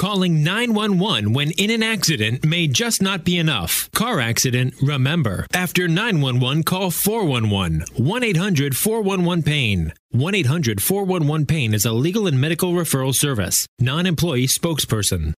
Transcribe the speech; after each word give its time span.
Calling 0.00 0.42
911 0.42 1.34
when 1.34 1.50
in 1.58 1.68
an 1.68 1.82
accident 1.82 2.42
may 2.42 2.66
just 2.66 3.02
not 3.02 3.22
be 3.22 3.36
enough. 3.36 3.90
Car 3.92 4.18
accident, 4.18 4.72
remember. 4.80 5.46
After 5.52 5.88
911, 5.88 6.62
call 6.62 6.90
411. 6.90 7.84
1 8.02 8.24
800 8.24 8.74
411 8.74 9.42
PAIN. 9.42 9.92
1 10.12 10.34
800 10.34 10.82
411 10.82 11.44
PAIN 11.44 11.74
is 11.74 11.84
a 11.84 11.92
legal 11.92 12.26
and 12.26 12.40
medical 12.40 12.72
referral 12.72 13.14
service. 13.14 13.66
Non 13.78 14.06
employee 14.06 14.46
spokesperson. 14.46 15.34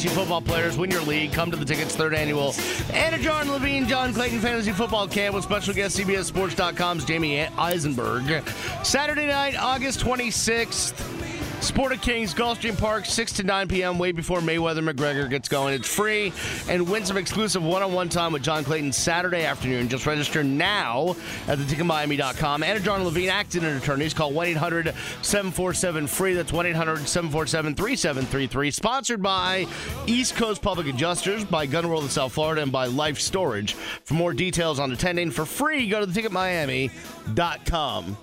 Fantasy 0.00 0.18
football 0.18 0.40
players 0.40 0.78
win 0.78 0.90
your 0.90 1.02
league. 1.02 1.30
Come 1.30 1.50
to 1.50 1.58
the 1.58 1.64
tickets 1.64 1.94
third 1.94 2.14
annual 2.14 2.52
Anidjar 2.88 3.42
and 3.42 3.50
Levine 3.50 3.86
John 3.86 4.14
Clayton 4.14 4.40
Fantasy 4.40 4.72
Football 4.72 5.06
Camp 5.06 5.34
with 5.34 5.44
special 5.44 5.74
guest 5.74 5.98
CBSSports.com's 5.98 7.04
Jamey 7.04 7.50
Eisenberg. 7.58 8.42
Saturday 8.82 9.26
night, 9.26 9.56
August 9.60 10.00
26th. 10.00 11.09
Sport 11.60 11.92
of 11.92 12.00
Kings, 12.00 12.32
Gulfstream 12.32 12.78
Park, 12.78 13.04
6 13.04 13.32
to 13.34 13.42
9 13.42 13.68
p.m., 13.68 13.98
way 13.98 14.12
before 14.12 14.40
Mayweather 14.40 14.88
McGregor 14.88 15.28
gets 15.28 15.46
going. 15.46 15.74
It's 15.74 15.86
free 15.86 16.32
and 16.68 16.88
win 16.88 17.04
some 17.04 17.18
exclusive 17.18 17.62
one 17.62 17.82
on 17.82 17.92
one 17.92 18.08
time 18.08 18.32
with 18.32 18.42
John 18.42 18.64
Clayton 18.64 18.92
Saturday 18.92 19.44
afternoon. 19.44 19.88
Just 19.88 20.06
register 20.06 20.42
now 20.42 21.16
at 21.46 21.58
theticketmiami.com. 21.58 22.62
Anidjar 22.62 22.94
and 22.96 23.04
Levine, 23.04 23.28
accident 23.28 23.82
attorneys. 23.82 24.14
Call 24.14 24.32
1 24.32 24.46
800 24.48 24.94
747 25.20 26.06
free. 26.06 26.32
That's 26.32 26.52
1 26.52 26.64
800 26.66 27.06
747 27.06 27.74
3733. 27.74 28.70
Sponsored 28.70 29.22
by 29.22 29.66
East 30.06 30.36
Coast 30.36 30.62
Public 30.62 30.86
Adjusters, 30.86 31.44
by 31.44 31.66
Gun 31.66 31.90
World 31.90 32.04
of 32.04 32.10
South 32.10 32.32
Florida, 32.32 32.62
and 32.62 32.72
by 32.72 32.86
Life 32.86 33.20
Storage. 33.20 33.74
For 33.74 34.14
more 34.14 34.32
details 34.32 34.80
on 34.80 34.92
attending 34.92 35.30
for 35.30 35.44
free, 35.44 35.88
go 35.88 36.02
to 36.04 36.10
theticketmiami.com. 36.10 38.16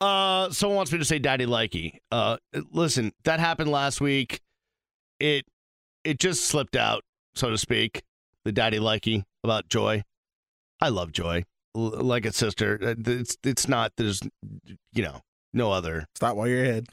Uh, 0.00 0.50
someone 0.50 0.76
wants 0.76 0.92
me 0.92 0.98
to 0.98 1.04
say 1.04 1.18
"Daddy 1.18 1.46
Likey." 1.46 1.98
Uh, 2.10 2.38
listen, 2.72 3.12
that 3.24 3.38
happened 3.40 3.70
last 3.70 4.00
week. 4.00 4.40
It 5.18 5.44
it 6.04 6.18
just 6.18 6.44
slipped 6.44 6.76
out, 6.76 7.02
so 7.34 7.50
to 7.50 7.58
speak. 7.58 8.02
The 8.44 8.52
"Daddy 8.52 8.78
Likey" 8.78 9.24
about 9.44 9.68
Joy. 9.68 10.02
I 10.80 10.88
love 10.88 11.12
Joy, 11.12 11.44
L- 11.76 11.90
like 12.02 12.24
a 12.24 12.32
sister. 12.32 12.78
Uh, 12.82 12.94
It's 13.06 13.36
it's 13.44 13.68
not. 13.68 13.92
There's, 13.98 14.22
you 14.94 15.02
know, 15.02 15.20
no 15.52 15.70
other. 15.70 16.06
Stop 16.14 16.36
while 16.36 16.48
you're 16.48 16.62
ahead. 16.64 16.86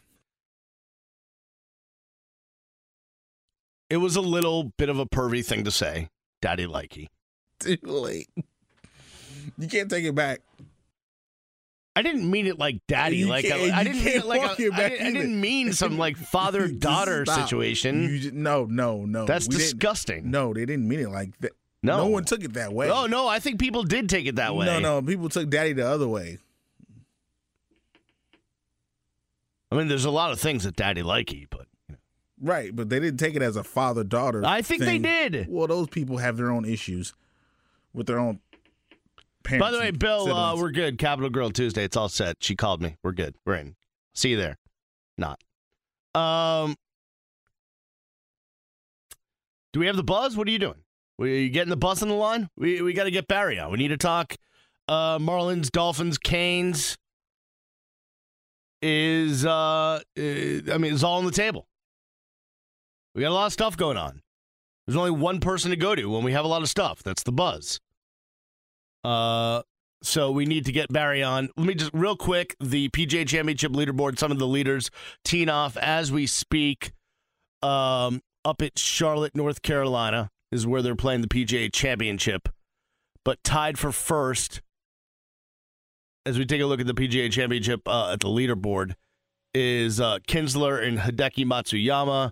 It 3.89 3.97
was 3.97 4.17
a 4.17 4.21
little 4.21 4.73
bit 4.77 4.89
of 4.89 4.99
a 4.99 5.05
pervy 5.05 5.45
thing 5.45 5.64
to 5.64 5.71
say, 5.71 6.09
"Daddy 6.42 6.66
Likey." 6.66 7.08
Too 7.61 7.77
late. 7.83 8.27
You 9.58 9.67
can't 9.69 9.89
take 9.89 10.03
it 10.03 10.14
back. 10.14 10.42
I 11.97 12.03
didn't 12.03 12.29
mean 12.29 12.45
it 12.45 12.59
like 12.59 12.85
daddy. 12.85 13.17
You 13.17 13.27
like 13.27 13.45
I, 13.45 13.71
I 13.75 13.83
didn't 13.83 14.05
mean 14.05 14.17
it 14.17 14.25
like 14.27 14.59
a, 14.59 14.69
back 14.69 14.91
didn't, 14.91 15.07
I 15.07 15.11
didn't 15.11 15.41
mean 15.41 15.73
some 15.73 15.97
like 16.05 16.15
father 16.15 16.67
daughter 16.67 17.25
situation. 17.25 18.03
You 18.21 18.31
no, 18.33 18.65
no, 18.65 19.03
no. 19.05 19.25
That's 19.25 19.47
disgusting. 19.47 20.29
No, 20.29 20.53
they 20.53 20.65
didn't 20.67 20.87
mean 20.87 20.99
it 20.99 21.09
like 21.09 21.35
that. 21.39 21.53
No. 21.81 21.97
no 21.97 22.05
one 22.05 22.23
took 22.23 22.43
it 22.43 22.53
that 22.53 22.71
way. 22.71 22.91
Oh 22.91 23.07
no, 23.07 23.27
I 23.27 23.39
think 23.39 23.59
people 23.59 23.81
did 23.81 24.09
take 24.09 24.27
it 24.27 24.36
that 24.36 24.55
way. 24.55 24.67
No, 24.67 24.77
no, 24.77 25.02
people 25.02 25.27
took 25.27 25.49
daddy 25.49 25.73
the 25.73 25.87
other 25.87 26.07
way. 26.07 26.37
I 29.71 29.75
mean, 29.75 29.87
there's 29.87 30.05
a 30.05 30.11
lot 30.11 30.31
of 30.31 30.39
things 30.39 30.65
that 30.65 30.75
daddy 30.75 31.02
likey, 31.02 31.47
but 31.49 31.65
Right, 32.39 32.75
but 32.75 32.89
they 32.89 32.99
didn't 32.99 33.19
take 33.19 33.36
it 33.36 33.41
as 33.41 33.55
a 33.55 33.63
father 33.63 34.03
daughter. 34.03 34.43
I 34.45 34.61
think 34.61 34.83
they 34.83 34.99
did. 34.99 35.47
Well, 35.49 35.65
those 35.65 35.87
people 35.87 36.17
have 36.17 36.37
their 36.37 36.52
own 36.52 36.63
issues 36.63 37.15
with 37.91 38.05
their 38.05 38.19
own 38.19 38.39
parents. 39.47 39.65
By 39.65 39.71
the 39.71 39.80
way, 39.80 39.91
Bill, 39.91 40.33
uh, 40.33 40.55
we're 40.55 40.71
good. 40.71 40.97
Capital 40.97 41.30
Grille 41.30 41.52
Tuesday. 41.52 41.83
It's 41.83 41.97
all 41.97 42.09
set. 42.09 42.37
She 42.41 42.55
called 42.55 42.81
me. 42.81 42.97
We're 43.03 43.13
good. 43.13 43.35
We're 43.45 43.55
in. 43.55 43.75
See 44.13 44.30
you 44.30 44.37
there. 44.37 44.58
Not. 45.17 45.39
Um. 46.13 46.75
Do 49.73 49.80
we 49.80 49.87
have 49.87 49.95
the 49.95 50.03
buzz? 50.03 50.36
What 50.36 50.47
are 50.47 50.52
you 50.52 50.59
doing? 50.59 50.83
We 51.17 51.43
you 51.43 51.49
getting 51.49 51.69
the 51.69 51.77
buzz 51.77 52.02
on 52.02 52.09
the 52.09 52.15
line? 52.15 52.49
We 52.57 52.81
we 52.81 52.93
got 52.93 53.05
to 53.05 53.11
get 53.11 53.27
Barry 53.27 53.59
on. 53.59 53.71
We 53.71 53.77
need 53.77 53.89
to 53.89 53.97
talk. 53.97 54.36
Uh, 54.87 55.19
Marlins, 55.19 55.71
Dolphins, 55.71 56.17
Canes. 56.17 56.97
Is 58.81 59.45
uh, 59.45 59.49
uh, 59.49 59.99
I 60.15 60.77
mean, 60.77 60.93
it's 60.93 61.03
all 61.03 61.17
on 61.17 61.25
the 61.25 61.31
table. 61.31 61.67
We 63.15 63.21
got 63.21 63.31
a 63.31 63.33
lot 63.33 63.47
of 63.47 63.53
stuff 63.53 63.75
going 63.75 63.97
on. 63.97 64.21
There's 64.86 64.95
only 64.95 65.11
one 65.11 65.39
person 65.39 65.71
to 65.71 65.75
go 65.75 65.95
to 65.95 66.05
when 66.05 66.23
we 66.23 66.31
have 66.33 66.45
a 66.45 66.47
lot 66.47 66.61
of 66.61 66.69
stuff. 66.69 67.02
That's 67.02 67.23
the 67.23 67.31
buzz. 67.31 67.80
Uh, 69.07 69.61
so 70.03 70.31
we 70.31 70.45
need 70.45 70.65
to 70.65 70.73
get 70.73 70.91
Barry 70.91 71.23
on. 71.23 71.49
Let 71.55 71.65
me 71.65 71.75
just 71.75 71.91
real 71.93 72.17
quick 72.17 72.55
the 72.59 72.89
PGA 72.89 73.25
Championship 73.25 73.71
leaderboard. 73.71 74.19
Some 74.19 74.31
of 74.33 74.39
the 74.39 74.47
leaders 74.47 74.91
teeing 75.23 75.49
off 75.49 75.77
as 75.77 76.11
we 76.11 76.27
speak. 76.27 76.91
Um, 77.63 78.21
up 78.43 78.61
at 78.61 78.77
Charlotte, 78.77 79.35
North 79.35 79.61
Carolina, 79.61 80.29
is 80.51 80.67
where 80.67 80.81
they're 80.81 80.95
playing 80.95 81.21
the 81.21 81.27
PGA 81.27 81.71
Championship. 81.71 82.49
But 83.23 83.43
tied 83.43 83.79
for 83.79 83.91
first, 83.91 84.61
as 86.25 86.37
we 86.37 86.45
take 86.45 86.61
a 86.61 86.65
look 86.65 86.79
at 86.79 86.87
the 86.87 86.93
PGA 86.93 87.31
Championship 87.31 87.87
uh, 87.87 88.11
at 88.11 88.19
the 88.19 88.27
leaderboard, 88.27 88.93
is 89.53 89.99
uh, 89.99 90.19
Kisner 90.27 90.85
and 90.85 90.99
Hideki 90.99 91.45
Matsuyama 91.45 92.31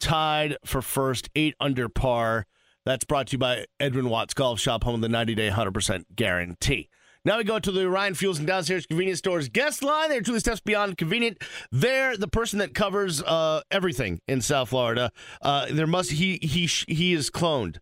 tied 0.00 0.56
for 0.64 0.80
first, 0.82 1.28
eight 1.34 1.54
under 1.60 1.88
par. 1.88 2.46
That's 2.86 3.04
brought 3.04 3.26
to 3.26 3.32
you 3.32 3.38
by 3.38 3.66
Edwin 3.80 4.08
Watts 4.08 4.32
Golf 4.32 4.60
Shop, 4.60 4.84
home 4.84 4.94
of 4.94 5.00
the 5.00 5.08
90 5.08 5.34
day 5.34 5.50
100% 5.50 6.04
guarantee. 6.14 6.88
Now 7.24 7.38
we 7.38 7.42
go 7.42 7.58
to 7.58 7.72
the 7.72 7.90
Ryan 7.90 8.14
Fuels 8.14 8.38
and 8.38 8.46
Downstairs 8.46 8.86
Convenience 8.86 9.18
Stores 9.18 9.48
guest 9.48 9.82
line. 9.82 10.08
They're 10.08 10.20
truly 10.20 10.38
steps 10.38 10.60
beyond 10.60 10.96
convenient. 10.96 11.42
They're 11.72 12.16
the 12.16 12.28
person 12.28 12.60
that 12.60 12.74
covers 12.74 13.20
uh, 13.20 13.62
everything 13.72 14.20
in 14.28 14.40
South 14.40 14.68
Florida. 14.68 15.10
Uh, 15.42 15.66
there 15.68 15.88
must 15.88 16.12
he 16.12 16.38
he 16.40 16.66
he 16.86 17.12
is 17.12 17.28
cloned. 17.28 17.78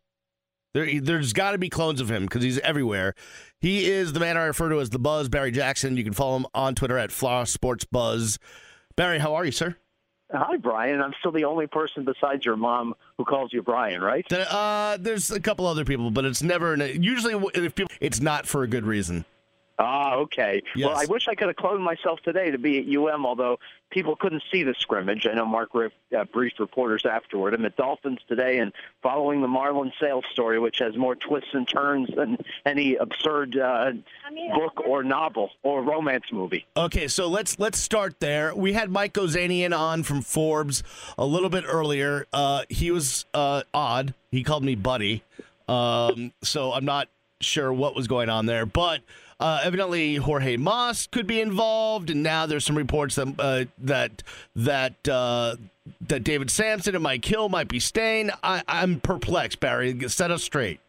There, 0.72 0.98
there's 1.03 1.34
got 1.34 1.53
to 1.53 1.59
be 1.59 1.69
clones 1.69 2.00
of 2.00 2.10
him 2.10 2.22
because 2.22 2.42
he's 2.42 2.59
everywhere. 2.60 3.15
He 3.60 3.84
is 3.84 4.15
the 4.15 4.21
man 4.21 4.38
I 4.38 4.44
refer 4.44 4.71
to 4.71 4.81
as 4.81 4.88
the 4.88 4.98
Buzz 4.98 5.28
Barry 5.28 5.50
Jackson. 5.50 5.98
You 5.98 6.04
can 6.04 6.15
follow 6.15 6.36
him 6.36 6.47
on 6.54 6.75
Twitter 6.75 6.97
at 6.97 7.12
Fla 7.12 7.44
Sports 7.47 7.84
Buzz. 7.84 8.38
Barry, 8.97 9.19
how 9.19 9.34
are 9.34 9.44
you, 9.44 9.53
sir? 9.53 9.76
Hi, 10.34 10.56
Brian. 10.56 11.00
I'm 11.00 11.12
still 11.21 11.31
the 11.31 11.45
only 11.45 11.69
person 11.69 12.05
besides 12.05 12.45
your 12.45 12.56
mom 12.56 12.95
who 13.19 13.25
calls 13.25 13.53
you 13.53 13.62
Brian, 13.62 14.00
right? 14.00 14.27
Uh, 14.33 14.97
there's 15.00 15.31
a 15.31 15.41
couple 15.41 15.67
other 15.67 15.84
people, 15.84 16.11
but 16.11 16.25
it's 16.25 16.43
never. 16.43 16.75
Usually, 16.77 17.34
if 17.55 17.75
people, 17.75 17.93
it's 18.00 18.21
not 18.21 18.47
for 18.47 18.65
a 18.65 18.67
good 18.67 18.84
reason. 18.84 19.25
Ah, 19.78 20.14
okay. 20.14 20.62
Yes. 20.76 20.88
Well, 20.88 20.96
I 20.96 21.06
wish 21.06 21.26
I 21.26 21.34
could 21.34 21.48
have 21.48 21.56
cloned 21.56 21.80
myself 21.80 22.20
today 22.20 22.50
to 22.50 22.58
be 22.58 22.78
at 22.78 22.86
UM, 22.86 23.26
although 23.26 23.58
people 23.90 24.14
couldn't 24.14 24.42
see 24.50 24.62
the 24.62 24.74
scrimmage. 24.78 25.26
I 25.26 25.34
know 25.34 25.46
Mark 25.46 25.74
Richt 25.74 25.96
uh, 26.16 26.24
briefed 26.24 26.60
reporters 26.60 27.04
afterward. 27.04 27.54
I'm 27.54 27.64
at 27.64 27.76
Dolphins 27.76 28.20
today 28.28 28.58
and 28.58 28.72
following 29.02 29.40
the 29.40 29.48
Marlin 29.48 29.92
sales 30.00 30.24
story, 30.32 30.60
which 30.60 30.78
has 30.78 30.96
more 30.96 31.16
twists 31.16 31.50
and 31.54 31.66
turns 31.66 32.08
than 32.14 32.38
any 32.64 32.94
absurd 32.96 33.56
uh, 33.56 33.92
book 34.54 34.80
or 34.86 35.02
novel 35.02 35.50
or 35.64 35.82
romance 35.82 36.24
movie. 36.32 36.66
Okay, 36.76 37.08
so 37.08 37.28
let's 37.28 37.58
let's 37.58 37.78
start 37.78 38.20
there. 38.20 38.54
We 38.54 38.74
had 38.74 38.91
Mike 38.91 39.15
Ozanian 39.15 39.77
on 39.77 40.04
from 40.04 40.22
Forbes 40.22 40.84
a 41.18 41.27
little 41.27 41.50
bit 41.50 41.65
earlier. 41.66 42.27
Uh, 42.32 42.62
he 42.68 42.92
was 42.92 43.24
uh, 43.34 43.62
odd. 43.72 44.15
He 44.30 44.44
called 44.44 44.62
me 44.62 44.77
buddy, 44.77 45.24
um, 45.68 46.32
so 46.42 46.72
I'm 46.72 46.84
not 46.84 47.09
sure 47.41 47.72
what 47.72 47.97
was 47.97 48.06
going 48.06 48.28
on 48.28 48.47
there, 48.47 48.66
but. 48.66 49.00
Uh, 49.41 49.60
evidently, 49.65 50.16
Jorge 50.16 50.57
Mas 50.57 51.07
could 51.07 51.27
be 51.27 51.41
involved, 51.41 52.10
and 52.10 52.22
now 52.22 52.47
there's 52.47 52.65
some 52.65 52.77
reports 52.77 53.16
that 53.16 53.34
uh, 53.39 53.65
that 53.78 54.22
that 54.54 55.09
uh, 55.09 55.57
that 56.09 56.25
David 56.25 56.51
Samson 56.51 56.95
and 56.95 57.03
Mike 57.03 57.25
Hill 57.25 57.48
might 57.48 57.69
be 57.69 57.81
staying. 57.81 58.31
I, 58.42 58.63
I'm 58.69 59.01
perplexed, 59.01 59.60
Barry. 59.60 60.09
Set 60.09 60.31
us 60.31 60.42
straight. 60.42 60.81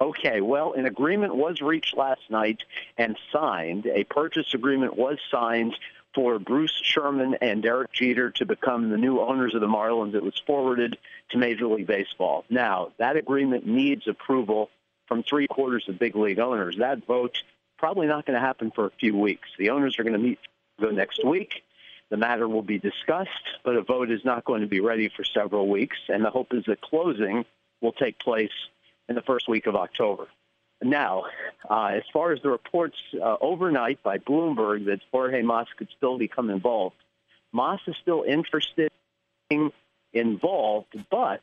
Okay, 0.00 0.40
well, 0.40 0.72
an 0.72 0.86
agreement 0.86 1.36
was 1.36 1.60
reached 1.60 1.96
last 1.96 2.22
night 2.30 2.62
and 2.96 3.18
signed. 3.32 3.86
A 3.86 4.04
purchase 4.04 4.54
agreement 4.54 4.96
was 4.96 5.18
signed 5.30 5.76
for 6.14 6.38
Bruce 6.38 6.80
Sherman 6.82 7.36
and 7.40 7.62
Derek 7.62 7.92
Jeter 7.92 8.30
to 8.32 8.46
become 8.46 8.90
the 8.90 8.96
new 8.96 9.20
owners 9.20 9.54
of 9.54 9.60
the 9.60 9.68
Marlins. 9.68 10.14
It 10.14 10.22
was 10.22 10.40
forwarded 10.46 10.96
to 11.30 11.38
Major 11.38 11.66
League 11.66 11.86
Baseball. 11.86 12.44
Now, 12.48 12.92
that 12.96 13.16
agreement 13.16 13.66
needs 13.66 14.08
approval 14.08 14.70
from 15.06 15.22
three 15.22 15.46
quarters 15.46 15.84
of 15.88 15.98
big 15.98 16.16
league 16.16 16.38
owners. 16.38 16.78
That 16.78 17.06
vote 17.06 17.42
probably 17.80 18.06
not 18.06 18.26
going 18.26 18.38
to 18.38 18.46
happen 18.46 18.70
for 18.70 18.86
a 18.86 18.90
few 19.00 19.16
weeks. 19.16 19.48
The 19.58 19.70
owners 19.70 19.98
are 19.98 20.04
going 20.04 20.12
to 20.12 20.18
meet 20.18 20.38
the 20.78 20.92
next 20.92 21.24
week. 21.24 21.64
The 22.10 22.18
matter 22.18 22.46
will 22.46 22.62
be 22.62 22.78
discussed, 22.78 23.30
but 23.64 23.74
a 23.74 23.82
vote 23.82 24.10
is 24.10 24.24
not 24.24 24.44
going 24.44 24.60
to 24.60 24.66
be 24.66 24.80
ready 24.80 25.08
for 25.08 25.24
several 25.24 25.66
weeks, 25.68 25.96
and 26.08 26.24
the 26.24 26.30
hope 26.30 26.52
is 26.52 26.64
that 26.66 26.80
closing 26.80 27.44
will 27.80 27.92
take 27.92 28.18
place 28.18 28.52
in 29.08 29.14
the 29.14 29.22
first 29.22 29.48
week 29.48 29.66
of 29.66 29.74
October. 29.74 30.26
Now, 30.82 31.24
uh, 31.68 31.92
as 31.94 32.02
far 32.12 32.32
as 32.32 32.42
the 32.42 32.50
reports 32.50 32.96
uh, 33.14 33.36
overnight 33.40 34.02
by 34.02 34.18
Bloomberg 34.18 34.86
that 34.86 35.00
Jorge 35.12 35.42
Mas 35.42 35.66
could 35.76 35.88
still 35.96 36.18
become 36.18 36.50
involved, 36.50 36.96
Mas 37.52 37.80
is 37.86 37.96
still 38.02 38.22
interested 38.22 38.90
in 39.48 39.72
involved, 40.12 40.94
but 41.10 41.42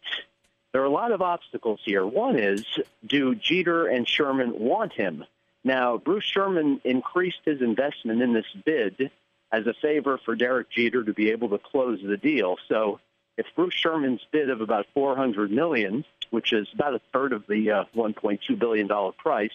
there 0.73 0.81
are 0.81 0.85
a 0.85 0.89
lot 0.89 1.11
of 1.11 1.21
obstacles 1.21 1.79
here. 1.85 2.05
One 2.05 2.37
is, 2.37 2.65
do 3.05 3.33
Jeter 3.33 3.87
and 3.87 4.07
Sherman 4.07 4.59
want 4.59 4.91
him? 4.91 5.23
Now, 5.67 5.97
Bruce 5.97 6.23
Sherman 6.23 6.79
increased 6.85 7.41
his 7.43 7.61
investment 7.61 8.21
in 8.21 8.31
this 8.31 8.45
bid 8.63 9.11
as 9.51 9.67
a 9.67 9.73
favor 9.73 10.17
for 10.23 10.33
Derek 10.33 10.69
Jeter 10.69 11.03
to 11.03 11.11
be 11.11 11.31
able 11.31 11.49
to 11.49 11.57
close 11.57 11.99
the 12.01 12.15
deal. 12.15 12.55
So, 12.69 13.01
if 13.37 13.47
Bruce 13.53 13.73
Sherman's 13.73 14.25
bid 14.31 14.49
of 14.49 14.61
about 14.61 14.85
400 14.93 15.51
million, 15.51 16.05
which 16.29 16.53
is 16.53 16.69
about 16.73 16.93
a 16.93 17.01
third 17.11 17.33
of 17.33 17.43
the 17.47 17.71
uh, 17.71 17.83
1.2 17.93 18.57
billion 18.57 18.87
dollar 18.87 19.11
price, 19.11 19.51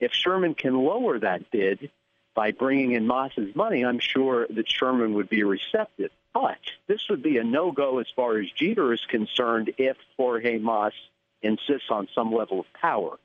if 0.00 0.12
Sherman 0.12 0.54
can 0.54 0.74
lower 0.74 1.20
that 1.20 1.48
bid 1.52 1.92
by 2.34 2.50
bringing 2.50 2.94
in 2.94 3.06
Mas's 3.06 3.54
money, 3.54 3.84
I'm 3.84 4.00
sure 4.00 4.48
that 4.50 4.68
Sherman 4.68 5.14
would 5.14 5.28
be 5.28 5.44
receptive. 5.44 6.10
But 6.34 6.58
this 6.88 7.08
would 7.08 7.22
be 7.22 7.38
a 7.38 7.44
no-go 7.44 8.00
as 8.00 8.06
far 8.16 8.36
as 8.40 8.50
Jeter 8.50 8.92
is 8.92 9.06
concerned 9.08 9.74
if 9.78 9.96
Jorge 10.16 10.58
Mas 10.58 10.92
insists 11.40 11.88
on 11.88 12.08
some 12.16 12.34
level 12.34 12.58
of 12.58 12.66
power. 12.72 13.16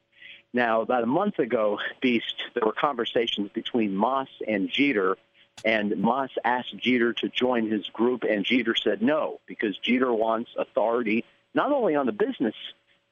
Now, 0.58 0.82
about 0.82 1.04
a 1.04 1.06
month 1.06 1.38
ago, 1.38 1.78
Beast, 2.02 2.34
there 2.56 2.64
were 2.66 2.74
conversations 2.74 3.52
between 3.54 3.96
Mas 3.96 4.28
and 4.48 4.72
Jeter, 4.72 5.16
and 5.64 5.96
Mas 5.98 6.32
asked 6.44 6.76
Jeter 6.80 7.14
to 7.14 7.30
join 7.30 7.70
his 7.70 7.86
group, 7.90 8.24
and 8.24 8.44
Jeter 8.44 8.74
said 8.76 9.04
no 9.04 9.40
because 9.46 9.78
Jeter 9.78 10.12
wants 10.12 10.50
authority 10.58 11.26
not 11.54 11.72
only 11.72 11.94
on 11.94 12.08
the 12.08 12.12
business 12.12 12.56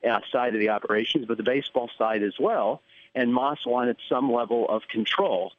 uh, 0.03 0.21
side 0.31 0.55
of 0.55 0.59
the 0.59 0.69
operations, 0.69 1.27
but 1.27 1.37
the 1.37 1.43
baseball 1.43 1.87
side 1.99 2.23
as 2.23 2.33
well. 2.39 2.81
And 3.13 3.31
Mas 3.31 3.59
wanted 3.63 3.97
some 4.09 4.33
level 4.33 4.67
of 4.67 4.87
control. 4.87 5.51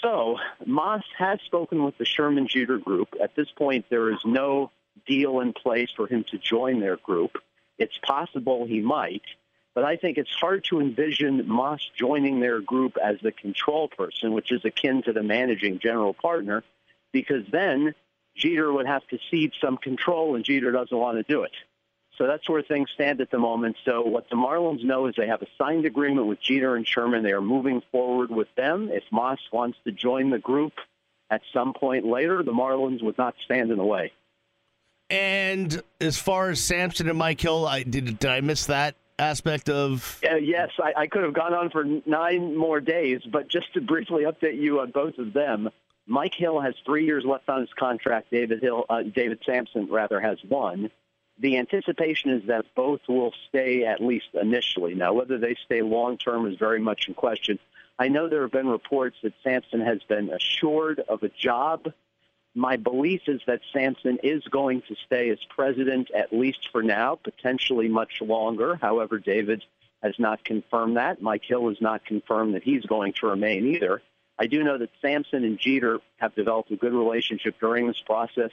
So 0.00 0.38
Mas 0.64 1.02
has 1.18 1.38
spoken 1.44 1.84
with 1.84 1.98
the 1.98 2.06
Sherman 2.06 2.48
Jeter 2.48 2.78
group. 2.78 3.08
At 3.22 3.36
this 3.36 3.50
point, 3.50 3.84
there 3.90 4.10
is 4.10 4.20
no 4.24 4.70
deal 5.06 5.40
in 5.40 5.52
place 5.52 5.90
for 5.94 6.06
him 6.06 6.24
to 6.30 6.38
join 6.38 6.80
their 6.80 6.96
group. 6.96 7.36
It's 7.78 7.98
possible 7.98 8.64
he 8.64 8.80
might, 8.80 9.20
but 9.76 9.84
I 9.84 9.96
think 9.96 10.16
it's 10.16 10.34
hard 10.34 10.64
to 10.70 10.80
envision 10.80 11.46
Mas 11.46 11.86
joining 11.98 12.40
their 12.40 12.62
group 12.62 12.96
as 12.96 13.18
the 13.22 13.30
control 13.30 13.88
person, 13.88 14.32
which 14.32 14.50
is 14.50 14.64
akin 14.64 15.02
to 15.02 15.12
the 15.12 15.22
managing 15.22 15.80
general 15.80 16.14
partner, 16.14 16.64
because 17.12 17.44
then 17.52 17.94
Jeter 18.34 18.72
would 18.72 18.86
have 18.86 19.06
to 19.08 19.18
cede 19.30 19.52
some 19.60 19.76
control, 19.76 20.34
and 20.34 20.42
Jeter 20.42 20.72
doesn't 20.72 20.96
want 20.96 21.18
to 21.18 21.30
do 21.30 21.42
it. 21.42 21.52
So 22.16 22.26
that's 22.26 22.48
where 22.48 22.62
things 22.62 22.88
stand 22.94 23.20
at 23.20 23.30
the 23.30 23.38
moment. 23.38 23.76
So 23.84 24.00
what 24.00 24.30
the 24.30 24.36
Marlins 24.36 24.82
know 24.82 25.08
is 25.08 25.14
they 25.14 25.26
have 25.26 25.42
a 25.42 25.46
signed 25.58 25.84
agreement 25.84 26.26
with 26.26 26.40
Jeter 26.40 26.74
and 26.74 26.88
Sherman. 26.88 27.22
They 27.22 27.32
are 27.32 27.42
moving 27.42 27.82
forward 27.92 28.30
with 28.30 28.48
them. 28.54 28.88
If 28.90 29.04
Mas 29.12 29.38
wants 29.52 29.76
to 29.84 29.92
join 29.92 30.30
the 30.30 30.38
group 30.38 30.72
at 31.28 31.42
some 31.52 31.74
point 31.74 32.06
later, 32.06 32.42
the 32.42 32.52
Marlins 32.52 33.02
would 33.02 33.18
not 33.18 33.34
stand 33.44 33.70
in 33.70 33.76
the 33.76 33.84
way. 33.84 34.12
And 35.10 35.82
as 36.00 36.16
far 36.16 36.48
as 36.48 36.64
Samson 36.64 37.10
and 37.10 37.18
Mike 37.18 37.42
Hill, 37.42 37.66
I 37.66 37.82
did 37.82 38.18
did 38.18 38.30
I 38.30 38.40
miss 38.40 38.64
that 38.66 38.96
aspect 39.18 39.68
of 39.68 40.20
Uh, 40.28 40.36
yes, 40.36 40.70
I, 40.78 40.92
I 40.96 41.06
could 41.06 41.22
have 41.22 41.34
gone 41.34 41.54
on 41.54 41.70
for 41.70 41.84
nine 42.06 42.56
more 42.56 42.80
days, 42.80 43.20
but 43.30 43.48
just 43.48 43.72
to 43.74 43.80
briefly 43.80 44.24
update 44.24 44.60
you 44.60 44.80
on 44.80 44.90
both 44.90 45.18
of 45.18 45.32
them, 45.32 45.70
Mike 46.06 46.34
Hill 46.34 46.60
has 46.60 46.74
three 46.84 47.04
years 47.04 47.24
left 47.24 47.48
on 47.48 47.60
his 47.60 47.72
contract. 47.78 48.30
David 48.30 48.62
Hill, 48.62 48.84
uh, 48.88 49.02
David 49.02 49.40
Samson, 49.44 49.88
rather, 49.90 50.20
has 50.20 50.38
one. 50.48 50.90
The 51.38 51.58
anticipation 51.58 52.30
is 52.30 52.46
that 52.46 52.64
both 52.74 53.00
will 53.08 53.32
stay 53.48 53.84
at 53.84 54.00
least 54.00 54.28
initially. 54.40 54.94
Now, 54.94 55.12
whether 55.12 55.36
they 55.38 55.56
stay 55.64 55.82
long 55.82 56.16
term 56.16 56.46
is 56.46 56.56
very 56.58 56.80
much 56.80 57.08
in 57.08 57.14
question. 57.14 57.58
I 57.98 58.08
know 58.08 58.28
there 58.28 58.42
have 58.42 58.52
been 58.52 58.68
reports 58.68 59.16
that 59.22 59.32
Samson 59.42 59.80
has 59.80 59.98
been 60.08 60.30
assured 60.30 61.00
of 61.00 61.22
a 61.22 61.28
job. 61.28 61.92
My 62.56 62.76
belief 62.78 63.20
is 63.26 63.42
that 63.46 63.60
Samson 63.70 64.18
is 64.22 64.42
going 64.44 64.80
to 64.88 64.96
stay 65.04 65.28
as 65.28 65.38
president 65.50 66.10
at 66.10 66.32
least 66.32 66.70
for 66.72 66.82
now, 66.82 67.16
potentially 67.22 67.86
much 67.86 68.22
longer. 68.22 68.76
However, 68.80 69.18
David 69.18 69.62
has 70.02 70.14
not 70.18 70.42
confirmed 70.42 70.96
that. 70.96 71.20
Mike 71.20 71.44
Hill 71.44 71.68
has 71.68 71.82
not 71.82 72.06
confirmed 72.06 72.54
that 72.54 72.62
he's 72.62 72.86
going 72.86 73.12
to 73.20 73.26
remain 73.26 73.66
either. 73.74 74.00
I 74.38 74.46
do 74.46 74.64
know 74.64 74.78
that 74.78 74.88
Samson 75.02 75.44
and 75.44 75.58
Jeter 75.58 75.98
have 76.16 76.34
developed 76.34 76.70
a 76.70 76.76
good 76.76 76.94
relationship 76.94 77.56
during 77.60 77.88
this 77.88 78.00
process. 78.00 78.50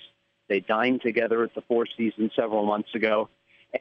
They 0.50 0.60
dined 0.60 1.02
together 1.02 1.42
at 1.42 1.56
the 1.56 1.62
Four 1.62 1.86
Seasons 1.86 2.34
several 2.36 2.66
months 2.66 2.94
ago. 2.96 3.30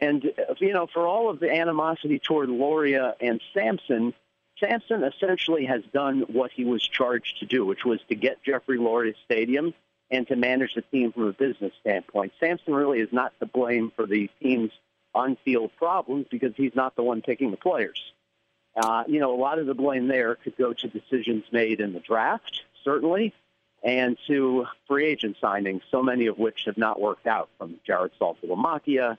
And, 0.00 0.22
you 0.58 0.72
know, 0.72 0.86
for 0.86 1.04
all 1.04 1.30
of 1.30 1.40
the 1.40 1.50
animosity 1.50 2.20
toward 2.20 2.48
Loria 2.48 3.16
and 3.20 3.40
Samson, 3.52 4.14
Samson 4.60 5.02
essentially 5.02 5.66
has 5.66 5.82
done 5.92 6.20
what 6.28 6.52
he 6.52 6.64
was 6.64 6.86
charged 6.86 7.40
to 7.40 7.46
do, 7.46 7.66
which 7.66 7.84
was 7.84 7.98
to 8.08 8.14
get 8.14 8.42
Jeffrey 8.44 8.78
Loria 8.78 9.14
Stadium 9.24 9.74
and 10.12 10.28
to 10.28 10.36
manage 10.36 10.74
the 10.74 10.82
team 10.82 11.10
from 11.10 11.24
a 11.24 11.32
business 11.32 11.72
standpoint. 11.80 12.32
Samson 12.38 12.74
really 12.74 13.00
is 13.00 13.08
not 13.12 13.32
to 13.40 13.46
blame 13.46 13.90
for 13.96 14.06
the 14.06 14.30
team's 14.40 14.70
on-field 15.14 15.70
problems 15.78 16.26
because 16.30 16.52
he's 16.54 16.74
not 16.74 16.94
the 16.94 17.02
one 17.02 17.22
picking 17.22 17.50
the 17.50 17.56
players. 17.56 18.12
Uh, 18.76 19.04
you 19.08 19.18
know, 19.20 19.34
a 19.34 19.40
lot 19.40 19.58
of 19.58 19.66
the 19.66 19.74
blame 19.74 20.08
there 20.08 20.34
could 20.36 20.56
go 20.56 20.72
to 20.72 20.88
decisions 20.88 21.44
made 21.50 21.80
in 21.80 21.94
the 21.94 22.00
draft, 22.00 22.62
certainly, 22.84 23.34
and 23.82 24.16
to 24.26 24.66
free 24.86 25.06
agent 25.06 25.36
signings, 25.42 25.80
so 25.90 26.02
many 26.02 26.26
of 26.26 26.38
which 26.38 26.64
have 26.66 26.78
not 26.78 27.00
worked 27.00 27.26
out, 27.26 27.48
from 27.58 27.80
Jared 27.86 28.12
Saltalamacchia 28.20 29.16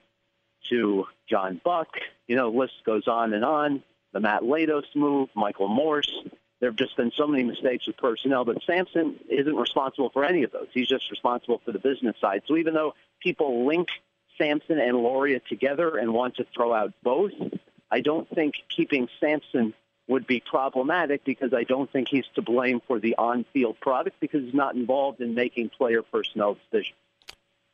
to 0.69 1.05
John 1.27 1.59
Buck. 1.63 1.89
You 2.27 2.35
know, 2.35 2.51
the 2.51 2.57
list 2.57 2.73
goes 2.85 3.07
on 3.07 3.33
and 3.33 3.43
on. 3.43 3.83
The 4.11 4.19
Matt 4.19 4.43
Latos 4.43 4.95
move, 4.95 5.29
Michael 5.35 5.67
Morse. 5.67 6.11
There 6.63 6.69
have 6.69 6.77
just 6.77 6.95
been 6.95 7.11
so 7.17 7.27
many 7.27 7.43
mistakes 7.43 7.87
with 7.87 7.97
personnel, 7.97 8.45
but 8.45 8.63
Samson 8.65 9.19
isn't 9.27 9.53
responsible 9.53 10.09
for 10.11 10.23
any 10.23 10.43
of 10.43 10.53
those. 10.53 10.67
He's 10.71 10.87
just 10.87 11.11
responsible 11.11 11.59
for 11.65 11.73
the 11.73 11.77
business 11.77 12.15
side. 12.21 12.43
So 12.47 12.55
even 12.55 12.73
though 12.73 12.93
people 13.19 13.65
link 13.67 13.89
Samson 14.37 14.79
and 14.79 14.95
Loria 14.95 15.41
together 15.41 15.97
and 15.97 16.13
want 16.13 16.37
to 16.37 16.45
throw 16.55 16.73
out 16.73 16.93
both, 17.03 17.33
I 17.91 17.99
don't 17.99 18.29
think 18.33 18.53
keeping 18.73 19.09
Samson 19.19 19.73
would 20.07 20.25
be 20.25 20.39
problematic 20.39 21.25
because 21.25 21.53
I 21.53 21.65
don't 21.65 21.91
think 21.91 22.07
he's 22.09 22.23
to 22.35 22.41
blame 22.41 22.81
for 22.87 22.97
the 22.97 23.15
on-field 23.17 23.81
product 23.81 24.21
because 24.21 24.43
he's 24.43 24.53
not 24.53 24.73
involved 24.73 25.19
in 25.19 25.35
making 25.35 25.67
player 25.67 26.01
personnel 26.01 26.55
decisions. 26.71 26.95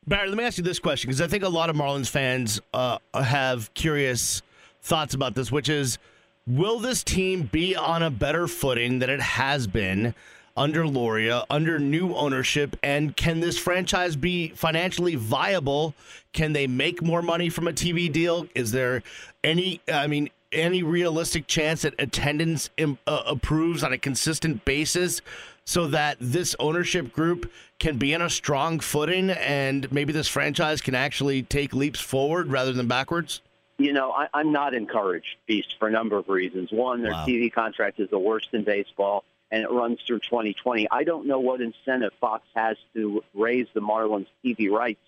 Barry, 0.04 0.26
let 0.26 0.36
me 0.36 0.42
ask 0.42 0.58
you 0.58 0.64
this 0.64 0.80
question 0.80 1.10
because 1.10 1.20
I 1.20 1.28
think 1.28 1.44
a 1.44 1.48
lot 1.48 1.70
of 1.70 1.76
Marlins 1.76 2.10
fans 2.10 2.60
uh, 2.74 2.98
have 3.14 3.72
curious 3.74 4.42
thoughts 4.82 5.14
about 5.14 5.36
this, 5.36 5.52
which 5.52 5.68
is 5.68 5.98
will 6.46 6.78
this 6.78 7.02
team 7.02 7.42
be 7.42 7.76
on 7.76 8.02
a 8.02 8.10
better 8.10 8.46
footing 8.46 8.98
than 8.98 9.10
it 9.10 9.20
has 9.20 9.66
been 9.66 10.14
under 10.56 10.86
Loria, 10.86 11.44
under 11.48 11.78
new 11.78 12.14
ownership, 12.14 12.76
and 12.82 13.16
can 13.16 13.40
this 13.40 13.56
franchise 13.58 14.16
be 14.16 14.48
financially 14.48 15.14
viable? 15.14 15.94
Can 16.32 16.52
they 16.52 16.66
make 16.66 17.02
more 17.02 17.22
money 17.22 17.48
from 17.48 17.68
a 17.68 17.72
TV 17.72 18.12
deal? 18.12 18.46
Is 18.54 18.72
there 18.72 19.02
any, 19.44 19.80
I 19.90 20.06
mean, 20.06 20.28
any 20.52 20.82
realistic 20.82 21.46
chance 21.46 21.82
that 21.82 21.94
attendance 21.98 22.70
im- 22.76 22.98
uh, 23.06 23.22
approves 23.26 23.84
on 23.84 23.92
a 23.92 23.98
consistent 23.98 24.64
basis 24.64 25.22
so 25.64 25.86
that 25.86 26.16
this 26.20 26.56
ownership 26.58 27.12
group 27.12 27.50
can 27.78 27.96
be 27.96 28.12
in 28.12 28.20
a 28.20 28.28
strong 28.28 28.80
footing 28.80 29.30
and 29.30 29.90
maybe 29.92 30.12
this 30.12 30.26
franchise 30.26 30.80
can 30.80 30.96
actually 30.96 31.42
take 31.42 31.72
leaps 31.72 32.00
forward 32.00 32.48
rather 32.48 32.72
than 32.72 32.88
backwards? 32.88 33.40
You 33.80 33.94
know, 33.94 34.12
I, 34.12 34.28
I'm 34.34 34.52
not 34.52 34.74
encouraged, 34.74 35.36
Beast, 35.46 35.76
for 35.78 35.88
a 35.88 35.90
number 35.90 36.18
of 36.18 36.28
reasons. 36.28 36.70
One, 36.70 37.02
their 37.02 37.12
Wow. 37.12 37.24
TV 37.26 37.50
contract 37.50 37.98
is 37.98 38.10
the 38.10 38.18
worst 38.18 38.48
in 38.52 38.62
baseball, 38.62 39.24
and 39.50 39.62
it 39.62 39.70
runs 39.70 40.00
through 40.06 40.18
2020. 40.20 40.88
I 40.90 41.04
don't 41.04 41.26
know 41.26 41.40
what 41.40 41.62
incentive 41.62 42.12
Fox 42.20 42.46
has 42.54 42.76
to 42.94 43.24
raise 43.32 43.68
the 43.72 43.80
Marlins 43.80 44.26
TV 44.44 44.70
rights 44.70 45.00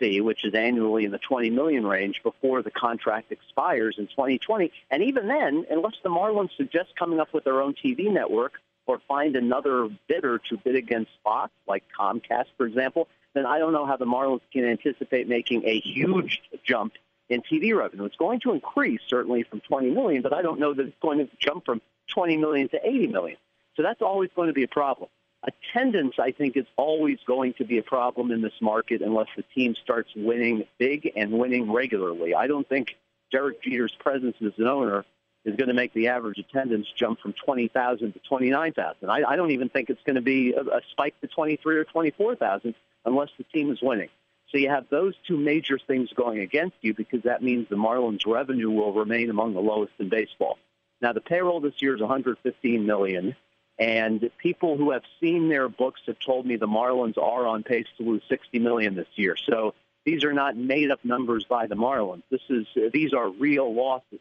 fee, 0.00 0.20
which 0.20 0.44
is 0.44 0.54
annually 0.54 1.04
in 1.04 1.12
the 1.12 1.18
20 1.18 1.50
million 1.50 1.86
range, 1.86 2.20
before 2.24 2.62
the 2.62 2.70
contract 2.72 3.30
expires 3.30 3.94
in 3.96 4.08
2020. 4.08 4.72
And 4.90 5.04
even 5.04 5.28
then, 5.28 5.66
unless 5.70 5.94
the 6.02 6.10
Marlins 6.10 6.50
suggest 6.56 6.96
coming 6.98 7.20
up 7.20 7.32
with 7.32 7.44
their 7.44 7.62
own 7.62 7.74
TV 7.74 8.10
network 8.10 8.54
or 8.86 8.98
find 9.06 9.36
another 9.36 9.88
bidder 10.08 10.38
to 10.48 10.56
bid 10.56 10.74
against 10.74 11.12
Fox, 11.22 11.52
like 11.68 11.84
Comcast, 11.96 12.46
for 12.56 12.66
example, 12.66 13.06
then 13.34 13.46
I 13.46 13.60
don't 13.60 13.72
know 13.72 13.86
how 13.86 13.96
the 13.96 14.06
Marlins 14.06 14.40
can 14.52 14.64
anticipate 14.64 15.28
making 15.28 15.64
a 15.64 15.78
huge 15.78 16.42
jump 16.64 16.94
in 17.30 17.42
TV 17.42 17.74
revenue. 17.74 18.04
It's 18.04 18.16
going 18.16 18.40
to 18.40 18.52
increase 18.52 19.00
certainly 19.08 19.44
from 19.44 19.60
20 19.60 19.90
million, 19.90 20.22
but 20.22 20.34
I 20.34 20.42
don't 20.42 20.60
know 20.60 20.74
that 20.74 20.86
it's 20.86 21.00
going 21.00 21.18
to 21.18 21.28
jump 21.38 21.64
from 21.64 21.80
20 22.08 22.36
million 22.36 22.68
to 22.70 22.80
80 22.86 23.06
million. 23.06 23.38
So 23.76 23.82
that's 23.82 24.02
always 24.02 24.30
going 24.34 24.48
to 24.48 24.52
be 24.52 24.64
a 24.64 24.68
problem. 24.68 25.08
Attendance, 25.42 26.16
I 26.18 26.32
think, 26.32 26.56
is 26.56 26.66
always 26.76 27.18
going 27.26 27.54
to 27.54 27.64
be 27.64 27.78
a 27.78 27.82
problem 27.82 28.30
in 28.30 28.42
this 28.42 28.52
market 28.60 29.00
unless 29.00 29.28
the 29.36 29.44
team 29.54 29.74
starts 29.82 30.10
winning 30.14 30.64
big 30.78 31.12
and 31.16 31.32
winning 31.32 31.72
regularly. 31.72 32.34
I 32.34 32.46
don't 32.46 32.68
think 32.68 32.96
Derek 33.32 33.62
Jeter's 33.62 33.94
presence 33.98 34.36
as 34.44 34.52
an 34.58 34.66
owner 34.66 35.06
is 35.44 35.56
going 35.56 35.68
to 35.68 35.74
make 35.74 35.94
the 35.94 36.08
average 36.08 36.38
attendance 36.38 36.86
jump 36.94 37.20
from 37.20 37.32
20,000 37.44 38.12
to 38.12 38.18
29,000. 38.18 39.08
I, 39.08 39.22
I 39.26 39.36
don't 39.36 39.52
even 39.52 39.70
think 39.70 39.88
it's 39.88 40.02
going 40.04 40.16
to 40.16 40.22
be 40.22 40.52
a, 40.52 40.60
a 40.60 40.80
spike 40.90 41.18
to 41.22 41.28
23 41.28 41.76
or 41.78 41.84
24,000 41.84 42.74
unless 43.06 43.30
the 43.38 43.44
team 43.44 43.72
is 43.72 43.80
winning. 43.80 44.10
So 44.50 44.58
you 44.58 44.68
have 44.68 44.86
those 44.90 45.14
two 45.26 45.36
major 45.36 45.78
things 45.78 46.10
going 46.14 46.40
against 46.40 46.76
you 46.80 46.92
because 46.94 47.22
that 47.22 47.42
means 47.42 47.68
the 47.68 47.76
Marlins' 47.76 48.26
revenue 48.26 48.70
will 48.70 48.92
remain 48.92 49.30
among 49.30 49.54
the 49.54 49.60
lowest 49.60 49.92
in 49.98 50.08
baseball. 50.08 50.58
Now 51.00 51.12
the 51.12 51.20
payroll 51.20 51.60
this 51.60 51.80
year 51.80 51.94
is 51.94 52.00
115 52.00 52.84
million, 52.84 53.36
and 53.78 54.30
people 54.38 54.76
who 54.76 54.90
have 54.90 55.02
seen 55.20 55.48
their 55.48 55.68
books 55.68 56.00
have 56.06 56.18
told 56.18 56.46
me 56.46 56.56
the 56.56 56.66
Marlins 56.66 57.16
are 57.16 57.46
on 57.46 57.62
pace 57.62 57.86
to 57.98 58.02
lose 58.02 58.22
60 58.28 58.58
million 58.58 58.94
this 58.94 59.08
year. 59.14 59.36
So 59.36 59.74
these 60.04 60.24
are 60.24 60.32
not 60.32 60.56
made-up 60.56 61.04
numbers 61.04 61.44
by 61.44 61.66
the 61.66 61.76
Marlins. 61.76 62.22
This 62.30 62.42
is 62.48 62.66
these 62.92 63.14
are 63.14 63.28
real 63.28 63.72
losses. 63.72 64.20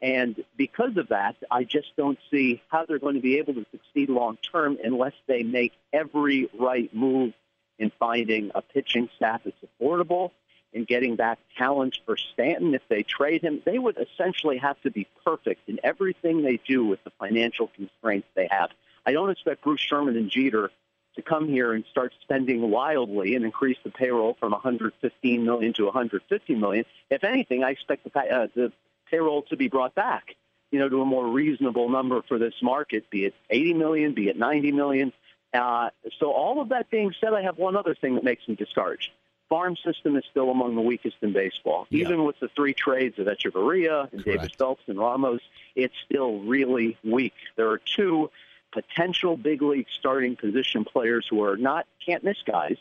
And 0.00 0.44
because 0.56 0.96
of 0.98 1.08
that, 1.08 1.36
I 1.50 1.64
just 1.64 1.96
don't 1.96 2.18
see 2.30 2.62
how 2.68 2.84
they're 2.84 2.98
going 2.98 3.14
to 3.14 3.20
be 3.20 3.38
able 3.38 3.54
to 3.54 3.66
succeed 3.70 4.10
long 4.10 4.38
term 4.52 4.78
unless 4.82 5.14
they 5.26 5.42
make 5.42 5.72
every 5.92 6.48
right 6.58 6.94
move 6.94 7.32
in 7.78 7.92
finding 7.98 8.50
a 8.54 8.62
pitching 8.62 9.08
staff 9.16 9.42
that's 9.44 9.56
affordable 9.64 10.30
and 10.74 10.86
getting 10.86 11.16
back 11.16 11.38
talent 11.56 11.98
for 12.04 12.16
Stanton. 12.16 12.74
If 12.74 12.82
they 12.88 13.02
trade 13.02 13.42
him, 13.42 13.62
they 13.64 13.78
would 13.78 13.98
essentially 13.98 14.58
have 14.58 14.80
to 14.82 14.90
be 14.90 15.06
perfect 15.24 15.68
in 15.68 15.80
everything 15.82 16.42
they 16.42 16.60
do 16.66 16.84
with 16.84 17.02
the 17.04 17.10
financial 17.18 17.68
constraints 17.68 18.28
they 18.34 18.48
have. 18.50 18.70
I 19.04 19.12
don't 19.12 19.30
expect 19.30 19.62
Bruce 19.62 19.80
Sherman 19.80 20.16
and 20.16 20.30
Jeter 20.30 20.70
to 21.16 21.22
come 21.22 21.48
here 21.48 21.72
and 21.72 21.84
start 21.90 22.12
spending 22.22 22.70
wildly 22.70 23.34
and 23.34 23.44
increase 23.44 23.78
the 23.84 23.90
payroll 23.90 24.36
from 24.38 24.52
115 24.52 25.44
million 25.44 25.72
to 25.74 25.84
150 25.84 26.54
million. 26.54 26.84
If 27.10 27.24
anything, 27.24 27.64
I 27.64 27.70
expect 27.70 28.04
the, 28.04 28.10
pa- 28.10 28.20
uh, 28.20 28.48
the 28.54 28.72
payroll 29.10 29.42
to 29.42 29.56
be 29.56 29.68
brought 29.68 29.94
back, 29.94 30.34
you 30.70 30.78
know, 30.78 30.88
to 30.88 31.00
a 31.00 31.06
more 31.06 31.26
reasonable 31.26 31.88
number 31.88 32.22
for 32.28 32.38
this 32.38 32.54
market, 32.62 33.08
be 33.10 33.24
it 33.24 33.34
80 33.48 33.74
million, 33.74 34.14
be 34.14 34.28
it 34.28 34.38
90 34.38 34.72
million. 34.72 35.12
Uh, 35.56 35.90
so 36.18 36.32
all 36.32 36.60
of 36.60 36.70
that 36.70 36.90
being 36.90 37.12
said, 37.20 37.32
I 37.34 37.42
have 37.42 37.58
one 37.58 37.76
other 37.76 37.94
thing 37.94 38.14
that 38.14 38.24
makes 38.24 38.46
me 38.48 38.54
discouraged. 38.54 39.10
Farm 39.48 39.76
system 39.76 40.16
is 40.16 40.24
still 40.30 40.50
among 40.50 40.74
the 40.74 40.80
weakest 40.80 41.16
in 41.22 41.32
baseball. 41.32 41.86
Yeah. 41.90 42.04
Even 42.04 42.24
with 42.24 42.38
the 42.40 42.48
three 42.48 42.74
trades 42.74 43.18
of 43.18 43.26
Hechavarria 43.26 44.12
and 44.12 44.24
David 44.24 44.40
Correct. 44.40 44.56
Phelps 44.58 44.82
and 44.88 44.98
Ramos, 44.98 45.40
it's 45.76 45.94
still 46.04 46.40
really 46.40 46.98
weak. 47.04 47.34
There 47.54 47.70
are 47.70 47.78
two 47.78 48.30
potential 48.72 49.36
big 49.36 49.62
league 49.62 49.86
starting 49.98 50.36
position 50.36 50.84
players 50.84 51.26
who 51.30 51.42
are 51.44 51.56
not 51.56 51.86
can't 52.04 52.24
miss 52.24 52.38
guys. 52.44 52.76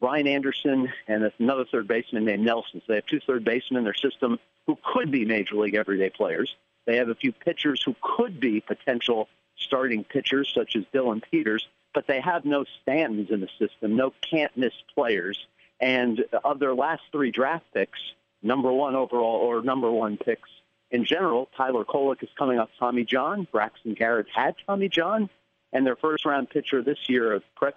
Brian 0.00 0.26
Anderson 0.26 0.92
and 1.06 1.30
another 1.38 1.64
third 1.64 1.88
baseman 1.88 2.24
named 2.24 2.44
Nelson. 2.44 2.80
So 2.80 2.84
they 2.88 2.94
have 2.96 3.06
two 3.06 3.20
third 3.20 3.44
basemen 3.44 3.78
in 3.78 3.84
their 3.84 3.94
system 3.94 4.38
who 4.66 4.76
could 4.82 5.10
be 5.10 5.24
major 5.24 5.56
league 5.56 5.74
everyday 5.74 6.10
players. 6.10 6.54
They 6.86 6.96
have 6.96 7.08
a 7.08 7.14
few 7.14 7.32
pitchers 7.32 7.82
who 7.82 7.94
could 8.00 8.40
be 8.40 8.60
potential 8.60 9.28
starting 9.56 10.04
pitchers, 10.04 10.52
such 10.54 10.76
as 10.76 10.84
Dillon 10.92 11.20
Peters, 11.20 11.66
but 11.98 12.06
they 12.06 12.20
have 12.20 12.44
no 12.44 12.64
Stantons 12.86 13.28
in 13.28 13.40
the 13.40 13.48
system, 13.58 13.96
no 13.96 14.12
can't 14.30 14.56
miss 14.56 14.72
players. 14.94 15.36
And 15.80 16.24
of 16.44 16.60
their 16.60 16.72
last 16.72 17.02
three 17.10 17.32
draft 17.32 17.64
picks, 17.74 17.98
number 18.40 18.72
one 18.72 18.94
overall 18.94 19.40
or 19.40 19.62
number 19.62 19.90
one 19.90 20.16
picks 20.16 20.48
in 20.92 21.04
general, 21.04 21.48
Tyler 21.56 21.84
Kolek 21.84 22.22
is 22.22 22.28
coming 22.38 22.60
off 22.60 22.68
Tommy 22.78 23.02
John. 23.02 23.48
Braxton 23.50 23.94
Garrett 23.94 24.28
had 24.32 24.54
Tommy 24.64 24.88
John, 24.88 25.28
and 25.72 25.84
their 25.84 25.96
first 25.96 26.24
round 26.24 26.50
pitcher 26.50 26.84
this 26.84 27.00
year, 27.08 27.32
of 27.32 27.42
prep 27.56 27.76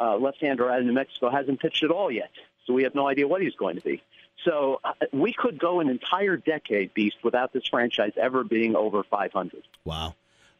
uh, 0.00 0.16
left-hander 0.16 0.68
out 0.68 0.80
of 0.80 0.86
New 0.86 0.92
Mexico, 0.92 1.30
hasn't 1.30 1.60
pitched 1.60 1.84
at 1.84 1.92
all 1.92 2.10
yet. 2.10 2.32
So 2.66 2.72
we 2.72 2.82
have 2.82 2.96
no 2.96 3.06
idea 3.06 3.28
what 3.28 3.40
he's 3.40 3.54
going 3.54 3.76
to 3.76 3.82
be. 3.82 4.02
So 4.44 4.80
uh, 4.82 4.94
we 5.12 5.32
could 5.32 5.60
go 5.60 5.78
an 5.78 5.88
entire 5.88 6.36
decade, 6.36 6.92
Beast, 6.92 7.18
without 7.22 7.52
this 7.52 7.68
franchise 7.68 8.14
ever 8.16 8.42
being 8.42 8.74
over 8.74 9.04
500. 9.04 9.62
Wow. 9.84 10.16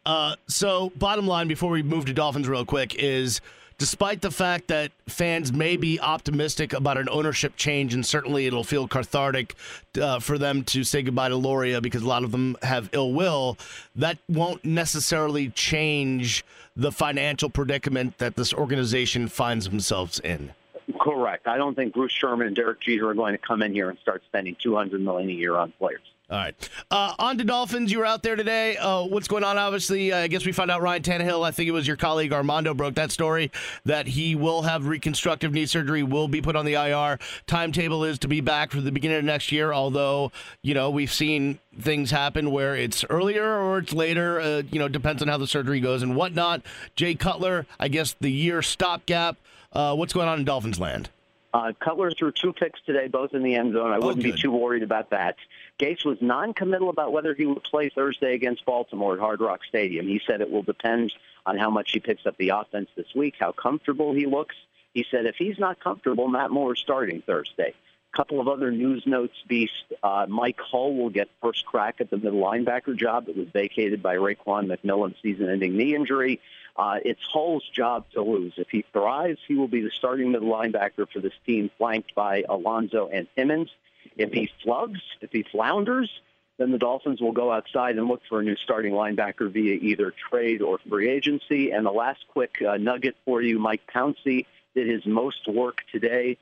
Uh, 0.07 0.37
so, 0.47 0.91
bottom 0.97 1.27
line, 1.27 1.49
before 1.49 1.71
we 1.71 1.83
move 1.83 2.07
to 2.07 2.13
Dolphins 2.13 2.49
real 2.49 2.65
quick, 2.65 2.95
is 2.95 3.41
despite 3.79 4.21
the 4.21 4.31
fact 4.31 4.69
that 4.69 4.93
fans 5.09 5.53
may 5.53 5.77
be 5.77 5.99
optimistic 6.01 6.73
about 6.73 6.99
an 6.99 7.09
ownership 7.11 7.57
change, 7.57 7.95
and 7.95 8.05
certainly 8.05 8.47
it'll 8.47 8.65
feel 8.65 8.87
cathartic 8.89 9.55
uh, 10.01 10.19
for 10.19 10.39
them 10.39 10.63
to 10.65 10.85
say 10.85 11.03
goodbye 11.03 11.29
to 11.29 11.37
Loria 11.37 11.81
because 11.81 12.03
a 12.03 12.07
lot 12.07 12.25
of 12.25 12.31
them 12.31 12.57
have 12.63 12.89
ill 12.93 13.13
will, 13.13 13.59
that 13.97 14.19
won't 14.29 14.65
necessarily 14.65 15.49
change 15.51 16.45
the 16.77 16.93
financial 16.93 17.51
predicament 17.51 18.17
that 18.19 18.37
this 18.37 18.55
organization 18.55 19.29
finds 19.29 19.69
themselves 19.69 20.21
in. 20.21 20.53
Correct. 21.01 21.47
I 21.47 21.57
don't 21.57 21.75
think 21.75 21.95
Bruce 21.95 22.13
Sherman 22.13 22.47
and 22.47 22.57
Derek 22.57 22.81
Jeter 22.81 23.09
are 23.09 23.15
going 23.15 23.33
to 23.33 23.39
come 23.39 23.63
in 23.63 23.73
here 23.73 23.91
and 23.91 23.99
start 23.99 24.23
spending 24.27 24.57
200 24.63 25.01
million 25.01 25.31
a 25.31 25.33
year 25.33 25.57
on 25.57 25.73
players. 25.73 26.03
All 26.31 26.39
right. 26.39 26.69
Uh, 26.93 27.13
on 27.19 27.39
to 27.39 27.45
Dolphins. 27.45 27.91
You 27.91 27.99
were 27.99 28.07
out 28.07 28.23
there 28.23 28.37
today. 28.37 28.77
Uh, 28.77 29.03
what's 29.03 29.27
going 29.27 29.43
on? 29.43 29.59
Obviously, 29.59 30.13
uh, 30.13 30.19
I 30.19 30.29
guess 30.29 30.47
we 30.47 30.53
found 30.53 30.71
out 30.71 30.81
Ryan 30.81 31.03
Tannehill. 31.03 31.45
I 31.45 31.51
think 31.51 31.67
it 31.67 31.73
was 31.73 31.89
your 31.89 31.97
colleague 31.97 32.33
Armando 32.33 32.73
broke 32.73 32.95
that 32.95 33.11
story 33.11 33.51
that 33.85 34.07
he 34.07 34.37
will 34.37 34.63
have 34.63 34.87
reconstructive 34.87 35.53
knee 35.53 35.67
surgery, 35.67 36.05
will 36.05 36.29
be 36.29 36.41
put 36.41 36.55
on 36.55 36.67
the 36.67 36.75
IR. 36.75 37.19
Timetable 37.49 38.05
is 38.05 38.17
to 38.21 38.29
be 38.29 38.41
back 38.41 38.71
for 38.71 38.81
the 38.81 38.93
beginning 38.93 39.19
of 39.19 39.25
next 39.25 39.51
year. 39.51 39.73
Although 39.73 40.31
you 40.63 40.73
know 40.73 40.89
we've 40.91 41.13
seen 41.13 41.59
things 41.81 42.13
happen 42.13 42.53
where 42.53 42.77
it's 42.77 43.05
earlier 43.11 43.59
or 43.59 43.79
it's 43.79 43.93
later. 43.93 44.41
Uh, 44.41 44.63
you 44.71 44.79
know, 44.79 44.87
depends 44.87 45.23
on 45.23 45.29
how 45.29 45.37
the 45.37 45.49
surgery 45.49 45.81
goes 45.81 46.01
and 46.01 46.15
whatnot. 46.15 46.63
Jay 46.95 47.17
Cutler, 47.17 47.67
I 47.81 47.89
guess 47.89 48.15
the 48.21 48.31
year 48.31 48.63
stopgap. 48.63 49.37
Uh, 49.73 49.97
what's 49.97 50.13
going 50.13 50.29
on 50.29 50.39
in 50.39 50.45
Dolphins 50.45 50.79
land? 50.79 51.11
Uh, 51.53 51.73
Cutler 51.81 52.13
threw 52.13 52.31
two 52.31 52.53
picks 52.53 52.81
today, 52.87 53.09
both 53.09 53.35
in 53.35 53.43
the 53.43 53.57
end 53.57 53.73
zone. 53.73 53.91
I 53.91 53.99
wouldn't 53.99 54.23
be 54.23 54.33
too 54.33 54.53
worried 54.53 54.85
about 54.85 55.11
that. 55.11 55.35
Gase 55.81 56.05
was 56.05 56.19
non-committal 56.21 56.91
about 56.91 57.11
whether 57.11 57.35
he 57.35 57.47
would 57.47 57.65
play 57.65 57.89
Thursday 57.89 58.35
against 58.35 58.67
Baltimore 58.67 59.15
at 59.15 59.21
Hard 59.21 59.41
Rock 59.41 59.61
Stadium. 59.67 60.07
He 60.07 60.21
said 60.27 60.43
it 60.43 60.51
will 60.51 60.63
depend 60.63 61.11
on 61.47 61.57
how 61.57 61.71
much 61.71 61.93
he 61.93 62.01
picks 62.01 62.27
up 62.27 62.37
the 62.37 62.51
offense 62.51 62.91
this 62.97 63.07
week, 63.17 63.37
how 63.41 63.53
comfortable 63.53 64.13
he 64.13 64.27
looks. 64.27 64.55
He 64.93 65.07
said 65.11 65.25
if 65.25 65.37
he's 65.37 65.59
not 65.59 65.81
comfortable, 65.81 66.29
Matt 66.29 66.51
Moore 66.51 66.75
is 66.75 66.81
starting 66.81 67.23
Thursday. 67.23 67.73
A 68.13 68.17
couple 68.17 68.41
of 68.41 68.49
other 68.49 68.71
news 68.71 69.05
notes, 69.07 69.33
Beast. 69.49 69.73
Uh, 70.03 70.27
Mike 70.29 70.61
Hull 70.61 70.95
will 70.95 71.09
get 71.09 71.29
first 71.41 71.65
crack 71.65 71.97
at 72.01 72.11
the 72.11 72.19
middle 72.19 72.43
linebacker 72.43 72.95
job 72.95 73.27
that 73.27 73.37
was 73.37 73.49
vacated 73.51 74.03
by 74.03 74.17
Raekwon 74.17 74.67
McMillan's 74.67 75.17
season-ending 75.23 75.77
knee 75.77 75.95
injury. 75.95 76.41
Uh, 76.77 76.99
it's 77.05 77.23
Hull's 77.33 77.67
job 77.75 78.05
to 78.13 78.23
lose. 78.23 78.53
If 78.59 78.69
he 78.69 78.85
thrives, 78.93 79.39
he 79.49 79.55
will 79.55 79.69
be 79.69 79.81
the 79.81 79.91
starting 79.97 80.31
middle 80.33 80.53
linebacker 80.53 81.09
for 81.11 81.21
this 81.21 81.33
team, 81.47 81.71
flanked 81.79 82.15
by 82.15 82.45
Alonso 82.49 83.09
and 83.11 83.27
Timmons. 83.35 83.71
If 84.17 84.33
he 84.33 84.51
flugs, 84.63 85.01
if 85.21 85.31
he 85.33 85.43
flounders, 85.43 86.11
then 86.59 86.73
the 86.73 86.79
Dolphins 86.79 87.21
will 87.21 87.33
go 87.33 87.51
outside 87.51 87.97
and 87.97 88.07
look 88.07 88.21
for 88.29 88.41
a 88.41 88.43
new 88.43 88.57
starting 88.57 88.93
linebacker 88.93 89.51
via 89.51 89.75
either 89.75 90.13
trade 90.31 90.61
or 90.61 90.79
free 90.89 91.09
agency. 91.09 91.71
And 91.71 91.87
the 91.87 91.91
last 91.91 92.21
quick 92.29 92.57
uh, 92.67 92.77
nugget 92.77 93.17
for 93.25 93.41
you, 93.41 93.59
Mike 93.59 93.83
Pouncey 93.93 94.45
did 94.75 94.87
his 94.87 95.07
most 95.07 95.49
work 95.49 95.79
today 95.91 96.37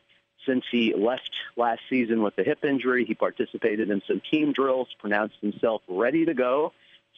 since 0.45 0.65
he 0.71 0.95
left 0.95 1.31
last 1.57 1.83
season 1.89 2.23
with 2.23 2.37
a 2.39 2.43
hip 2.43 2.65
injury. 2.65 3.05
He 3.05 3.15
participated 3.15 3.91
in 3.91 4.03
some 4.09 4.21
team 4.29 4.53
drills, 4.53 4.89
pronounced 4.99 5.37
himself 5.41 5.83
ready 5.89 6.25
to 6.25 6.35
go, 6.35 6.73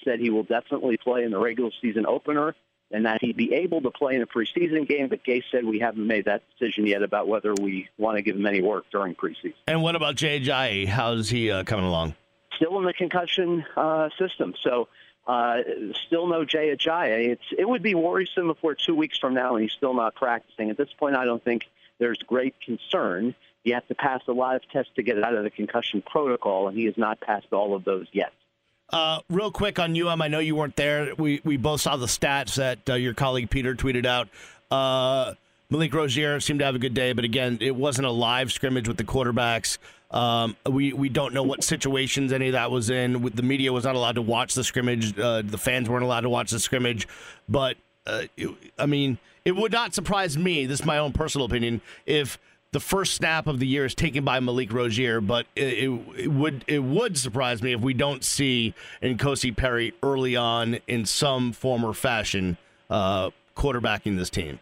said 0.05 0.21
he 0.21 0.31
will 0.31 0.43
definitely 0.43 0.97
play 0.97 1.25
in 1.25 1.31
the 1.31 1.39
regular 1.39 1.71
season 1.81 2.07
opener 2.07 2.55
and 2.91 3.07
that 3.07 3.21
he'd 3.21 3.37
be 3.37 3.53
able 3.55 3.81
to 3.83 3.91
play 3.91 4.15
in 4.15 4.23
a 4.23 4.27
preseason 4.27 4.87
game. 4.87 5.09
But 5.09 5.25
Gase 5.25 5.45
said 5.51 5.65
we 5.65 5.79
haven't 5.79 6.07
made 6.07 6.25
that 6.25 6.43
decision 6.53 6.87
yet 6.87 7.03
about 7.03 7.29
whether 7.29 7.55
we 7.55 7.89
want 7.99 8.17
to 8.17 8.23
give 8.23 8.37
him 8.37 8.47
any 8.47 8.63
work 8.63 8.85
during 8.91 9.15
preseason. 9.15 9.55
And 9.67 9.83
what 9.83 9.97
about 9.97 10.17
Jay 10.17 10.41
Ajayi? 10.41 10.87
How's 10.87 11.29
he 11.29 11.51
uh, 11.51 11.65
coming 11.65 11.87
along? 11.87 12.15
Still 12.57 12.79
in 12.79 12.85
the 12.85 12.93
concussion 12.93 13.65
uh, 13.77 14.11
system, 14.19 14.55
so 14.63 14.89
uh, 15.27 15.59
still 16.07 16.27
no 16.27 16.45
Jay 16.45 16.75
Ajayi. 16.75 17.29
It's 17.29 17.45
it 17.57 17.69
would 17.69 17.83
be 17.83 17.95
worrisome 17.95 18.51
if 18.51 18.63
we're 18.63 18.75
two 18.75 18.95
weeks 18.95 19.19
from 19.19 19.35
now 19.35 19.55
and 19.55 19.63
he's 19.63 19.73
still 19.73 19.95
not 19.95 20.15
practicing. 20.15 20.71
At 20.71 20.77
this 20.77 20.93
point, 20.99 21.17
I 21.17 21.25
don't 21.25 21.43
think 21.43 21.69
there's 21.99 22.19
great 22.19 22.55
concern. 22.61 23.35
You 23.63 23.75
have 23.75 23.87
to 23.89 23.95
pass 23.95 24.23
a 24.27 24.33
lot 24.33 24.57
of 24.57 24.69
tests 24.71 24.91
to 24.97 25.03
get 25.03 25.23
out 25.23 25.35
of 25.35 25.45
the 25.45 25.51
concussion 25.51 26.03
protocol, 26.03 26.69
and 26.69 26.77
he 26.77 26.87
has 26.87 26.97
not 26.97 27.21
passed 27.21 27.53
all 27.53 27.75
of 27.75 27.85
those 27.85 28.07
yet. 28.13 28.33
Uh, 28.93 29.21
real 29.29 29.51
quick 29.53 29.79
on 29.79 30.01
UM, 30.01 30.21
I 30.21 30.29
know 30.29 30.41
you 30.41 30.57
weren't 30.57 30.77
there. 30.77 31.15
We 31.17 31.41
we 31.45 31.57
both 31.57 31.81
saw 31.81 31.97
the 31.97 32.07
stats 32.07 32.57
that 32.57 32.79
uh, 32.89 32.95
your 32.95 33.15
colleague 33.15 33.51
Peter 33.51 33.75
tweeted 33.75 34.05
out. 34.07 34.29
Uh, 34.71 35.35
Malik 35.69 35.95
Rosier 35.95 36.41
seemed 36.41 36.59
to 36.59 36.65
have 36.65 36.75
a 36.75 36.79
good 36.81 36.95
day, 36.95 37.13
but 37.13 37.25
again, 37.25 37.59
it 37.61 37.75
wasn't 37.77 38.07
a 38.07 38.11
live 38.11 38.53
scrimmage 38.53 38.89
with 38.89 38.97
the 38.97 39.05
quarterbacks. 39.05 39.79
Um, 40.11 40.57
we 40.69 40.93
we 40.93 41.09
don't 41.09 41.33
know 41.33 41.45
what 41.45 41.63
situations 41.63 42.33
any 42.33 42.49
of 42.49 42.53
that 42.55 42.73
was 42.73 42.91
in. 42.91 43.23
The 43.35 43.43
media 43.45 43.73
was 43.73 43.85
not 43.85 43.95
allowed 43.95 44.17
to 44.17 44.23
watch 44.23 44.55
the 44.55 44.65
scrimmage. 44.65 45.17
Uh, 45.17 45.43
the 45.43 45.59
fans 45.59 45.89
weren't 45.89 46.03
allowed 46.05 46.23
to 46.23 46.29
watch 46.31 46.51
the 46.51 46.59
scrimmage. 46.59 47.07
But 47.49 47.77
uh, 48.07 48.23
it- 48.37 48.51
I 48.77 48.87
mean, 48.87 49.19
it 49.45 49.53
would 49.55 49.71
not 49.71 49.95
surprise 49.95 50.37
me. 50.37 50.67
This 50.67 50.81
is 50.81 50.87
my 50.87 50.99
own 50.99 51.13
personal 51.13 51.47
opinion. 51.47 51.81
If 52.07 52.39
the 52.73 52.81
first 52.81 53.15
snap 53.15 53.47
of 53.47 53.59
the 53.59 53.67
year 53.67 53.85
is 53.85 53.95
taken 53.95 54.25
by 54.25 54.39
Malik 54.41 54.73
Rosier, 54.73 55.21
but 55.21 55.47
it, 55.57 55.89
it, 55.89 56.01
it 56.17 56.29
would 56.29 56.65
it 56.67 56.81
would 56.81 57.19
surprise 57.19 57.63
me 57.63 57.73
if 57.73 57.81
we 57.81 57.95
don't 57.95 58.23
see 58.23 58.75
N'Kosi 59.03 59.57
Perry 59.57 59.93
early 60.03 60.37
on 60.37 60.79
in 60.87 61.05
some 61.05 61.53
form 61.53 61.85
or 61.85 61.95
fashion 61.95 62.57
uh, 62.89 63.31
quarterbacking 63.57 64.17
this 64.17 64.31
team. 64.31 64.61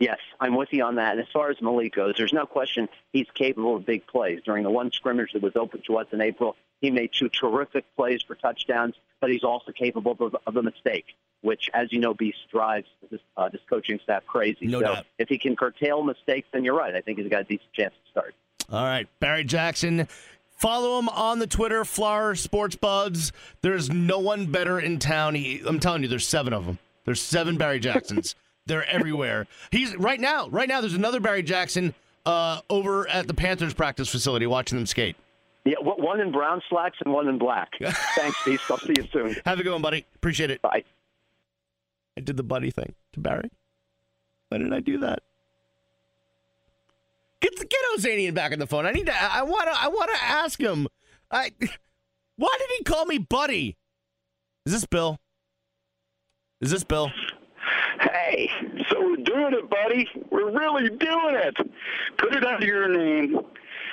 Yes, 0.00 0.18
I'm 0.40 0.56
with 0.56 0.70
you 0.72 0.82
on 0.82 0.94
that. 0.96 1.12
And 1.12 1.20
as 1.20 1.26
far 1.30 1.50
as 1.50 1.60
Malik 1.60 1.94
goes, 1.94 2.14
there's 2.16 2.32
no 2.32 2.46
question 2.46 2.88
he's 3.12 3.26
capable 3.34 3.76
of 3.76 3.84
big 3.84 4.06
plays. 4.06 4.40
During 4.44 4.64
the 4.64 4.70
one 4.70 4.90
scrimmage 4.90 5.34
that 5.34 5.42
was 5.42 5.54
open 5.56 5.82
to 5.86 5.98
us 5.98 6.06
in 6.10 6.22
April, 6.22 6.56
he 6.80 6.90
made 6.90 7.10
two 7.12 7.28
terrific 7.28 7.84
plays 7.96 8.22
for 8.22 8.34
touchdowns, 8.34 8.94
but 9.20 9.30
he's 9.30 9.44
also 9.44 9.72
capable 9.72 10.16
of, 10.18 10.34
of 10.46 10.56
a 10.56 10.62
mistake, 10.62 11.04
which, 11.42 11.68
as 11.74 11.92
you 11.92 11.98
know, 12.00 12.14
Beast 12.14 12.38
drives 12.50 12.88
this, 13.10 13.20
uh, 13.36 13.50
this 13.50 13.60
coaching 13.68 14.00
staff 14.02 14.24
crazy. 14.26 14.66
No 14.66 14.80
so 14.80 14.86
doubt. 14.86 15.06
if 15.18 15.28
he 15.28 15.36
can 15.36 15.54
curtail 15.54 16.02
mistakes, 16.02 16.48
then 16.50 16.64
you're 16.64 16.76
right. 16.76 16.94
I 16.94 17.02
think 17.02 17.18
he's 17.18 17.28
got 17.28 17.42
a 17.42 17.44
decent 17.44 17.72
chance 17.74 17.92
to 18.02 18.10
start. 18.10 18.34
All 18.72 18.82
right, 18.82 19.06
Barry 19.20 19.44
Jackson. 19.44 20.08
Follow 20.56 20.98
him 20.98 21.10
on 21.10 21.40
the 21.40 21.46
Twitter, 21.46 21.84
Fla 21.84 22.34
Sports 22.36 22.76
Buzz. 22.76 23.32
There's 23.60 23.90
no 23.90 24.18
one 24.18 24.46
better 24.46 24.80
in 24.80 24.98
town. 24.98 25.34
He, 25.34 25.62
I'm 25.66 25.80
telling 25.80 26.02
you, 26.02 26.08
there's 26.08 26.26
seven 26.26 26.54
of 26.54 26.64
them. 26.64 26.78
There's 27.04 27.20
seven 27.20 27.58
Barry 27.58 27.80
Jacksons. 27.80 28.34
They're 28.66 28.88
everywhere. 28.88 29.46
He's 29.70 29.96
right 29.96 30.20
now. 30.20 30.48
Right 30.48 30.68
now, 30.68 30.80
there's 30.80 30.94
another 30.94 31.20
Barry 31.20 31.42
Jackson 31.42 31.94
uh, 32.26 32.60
over 32.68 33.08
at 33.08 33.26
the 33.26 33.34
Panthers 33.34 33.74
practice 33.74 34.08
facility 34.08 34.46
watching 34.46 34.78
them 34.78 34.86
skate. 34.86 35.16
Yeah, 35.64 35.74
one 35.80 36.20
in 36.20 36.32
brown 36.32 36.62
slacks 36.70 36.96
and 37.04 37.12
one 37.12 37.28
in 37.28 37.38
black. 37.38 37.72
Thanks, 37.82 38.42
Beast. 38.44 38.70
I'll 38.70 38.78
see 38.78 38.94
you 38.96 39.06
soon. 39.12 39.36
Have 39.44 39.60
a 39.60 39.62
good 39.62 39.72
one, 39.72 39.82
buddy. 39.82 40.06
Appreciate 40.14 40.50
it. 40.50 40.62
Bye. 40.62 40.84
I 42.16 42.22
did 42.22 42.36
the 42.36 42.42
buddy 42.42 42.70
thing 42.70 42.94
to 43.12 43.20
Barry. 43.20 43.50
Why 44.48 44.58
did 44.58 44.72
I 44.72 44.80
do 44.80 44.98
that? 44.98 45.22
Get 47.40 47.58
the, 47.58 47.64
get 47.64 47.80
Ozanian 47.96 48.34
back 48.34 48.52
on 48.52 48.58
the 48.58 48.66
phone. 48.66 48.86
I 48.86 48.92
need 48.92 49.06
to. 49.06 49.14
I 49.14 49.42
want 49.42 49.64
to. 49.72 49.82
I 49.82 49.88
want 49.88 50.10
to 50.14 50.22
ask 50.22 50.60
him. 50.60 50.88
I. 51.30 51.52
Why 52.36 52.56
did 52.58 52.68
he 52.78 52.84
call 52.84 53.04
me 53.04 53.18
buddy? 53.18 53.76
Is 54.66 54.72
this 54.72 54.86
Bill? 54.86 55.18
Is 56.60 56.70
this 56.70 56.84
Bill? 56.84 57.10
Hey, 58.30 58.48
so 58.88 59.00
we're 59.00 59.16
doing 59.16 59.54
it, 59.54 59.68
buddy. 59.68 60.08
We're 60.30 60.56
really 60.56 60.88
doing 60.88 61.34
it. 61.34 61.56
Put 62.16 62.34
it 62.34 62.44
under 62.44 62.64
your 62.64 62.88
name. 62.88 63.40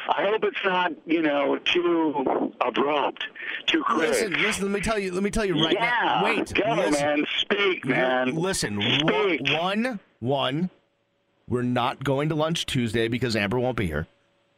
I 0.09 0.25
hope 0.25 0.43
it's 0.43 0.63
not, 0.63 0.91
you 1.05 1.23
know, 1.23 1.57
too 1.57 2.53
abrupt, 2.61 3.23
too 3.65 3.83
quick. 3.83 4.09
Listen, 4.09 4.33
listen. 4.33 4.63
Let 4.65 4.71
me 4.71 4.81
tell 4.81 4.99
you. 4.99 5.11
Let 5.11 5.23
me 5.23 5.31
tell 5.31 5.43
you 5.43 5.55
right 5.55 5.73
yeah, 5.73 5.91
now. 6.03 6.23
Wait. 6.23 6.53
go, 6.53 6.75
listen. 6.75 6.91
man. 6.91 7.25
Speak, 7.39 7.85
man. 7.85 8.35
Listen. 8.35 8.79
Speak. 8.99 9.41
One, 9.59 9.99
one. 10.19 10.69
We're 11.49 11.63
not 11.63 12.03
going 12.03 12.29
to 12.29 12.35
lunch 12.35 12.67
Tuesday 12.67 13.07
because 13.07 13.35
Amber 13.35 13.59
won't 13.59 13.77
be 13.77 13.87
here. 13.87 14.07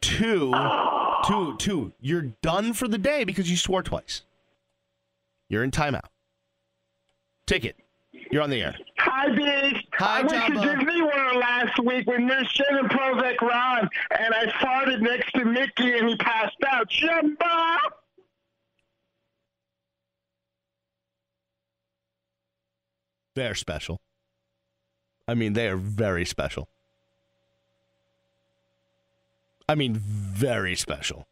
Two, 0.02 0.54
two, 1.26 1.56
two. 1.58 1.94
You're 2.02 2.34
done 2.42 2.74
for 2.74 2.88
the 2.88 2.98
day 2.98 3.24
because 3.24 3.50
you 3.50 3.56
swore 3.56 3.84
twice. 3.84 4.24
You're 5.48 5.64
in 5.64 5.72
timeout. 5.72 6.06
Ticket. 7.48 7.78
You're 8.32 8.44
on 8.44 8.50
the 8.50 8.62
air. 8.62 8.76
Hi, 9.02 9.30
Big. 9.34 9.78
Hi, 9.94 10.20
I 10.20 10.24
went 10.24 10.32
Jumbo. 10.32 10.62
to 10.62 10.76
Disney 10.76 11.02
World 11.02 11.38
last 11.38 11.80
week 11.80 12.06
with 12.06 12.20
Nurse 12.20 12.52
Shannon 12.52 12.90
Prozac 12.90 13.40
Ron, 13.42 13.90
and 14.12 14.34
I 14.34 14.46
farted 14.62 15.00
next 15.02 15.32
to 15.34 15.46
Mickey, 15.46 15.98
and 15.98 16.10
he 16.10 16.18
passed 16.18 16.58
out. 16.68 16.90
Jumbo! 16.90 17.46
They're 23.36 23.56
special. 23.56 24.02
I 25.30 25.34
mean, 25.34 25.54
they 25.54 25.70
are 25.70 25.78
very 25.78 26.26
special. 26.26 26.68
I 29.70 29.76
mean, 29.76 29.94
very 29.94 30.76
special. 30.76 31.29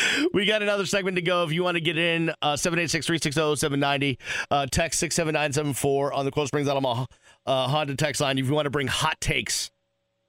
we 0.32 0.46
got 0.46 0.62
another 0.62 0.86
segment 0.86 1.16
to 1.16 1.22
go. 1.22 1.44
If 1.44 1.52
you 1.52 1.62
want 1.62 1.76
to 1.76 1.80
get 1.80 1.98
in, 1.98 2.30
uh, 2.42 2.56
786 2.56 3.06
360 3.06 3.56
790, 3.56 4.18
uh, 4.50 4.66
text 4.70 5.00
67974 5.00 6.12
on 6.12 6.24
the 6.24 6.30
Cold 6.30 6.48
Springs 6.48 6.68
Alamo 6.68 7.06
uh, 7.46 7.68
Honda 7.68 7.94
text 7.94 8.20
line. 8.20 8.38
If 8.38 8.46
you 8.46 8.52
want 8.54 8.66
to 8.66 8.70
bring 8.70 8.86
hot 8.86 9.20
takes 9.20 9.70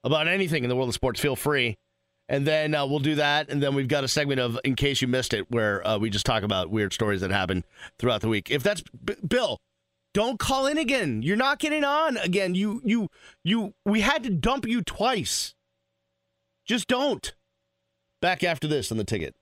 about 0.03 0.27
anything 0.27 0.63
in 0.63 0.70
the 0.70 0.75
world 0.75 0.89
of 0.89 0.96
sports, 0.96 1.20
feel 1.20 1.36
free. 1.36 1.77
And 2.29 2.48
then 2.48 2.74
uh, 2.74 2.86
we'll 2.86 3.00
do 3.00 3.15
that. 3.15 3.50
And 3.50 3.62
then 3.62 3.75
we've 3.75 3.88
got 3.88 4.03
a 4.03 4.08
segment 4.08 4.39
of 4.39 4.60
In 4.63 4.75
Case 4.75 5.01
You 5.01 5.08
Missed 5.08 5.34
It, 5.34 5.51
where 5.51 5.86
uh, 5.86 5.98
we 5.98 6.10
just 6.10 6.25
talk 6.25 6.43
about 6.43 6.70
weird 6.70 6.93
stories 6.93 7.22
that 7.22 7.32
happen 7.32 7.63
throughout 8.00 8.22
the 8.22 8.29
week. 8.29 8.50
If 8.50 8.63
that's 8.63 8.82
B- 9.03 9.15
Bill, 9.27 9.60
don't 10.13 10.39
call 10.39 10.67
in 10.67 10.77
again. 10.77 11.22
You're 11.22 11.36
not 11.36 11.60
getting 11.60 11.84
on 11.84 12.17
again. 12.17 12.55
You, 12.55 12.82
you, 12.84 13.10
you, 13.43 13.74
we 13.86 14.01
had 14.01 14.24
to 14.24 14.29
dump 14.29 14.67
you 14.67 14.82
twice. 14.82 15.53
Just 16.65 16.88
don't. 16.88 17.34
Back 18.21 18.43
after 18.43 18.67
this 18.67 18.89
on 18.91 18.97
the 18.97 19.04
ticket. 19.04 19.36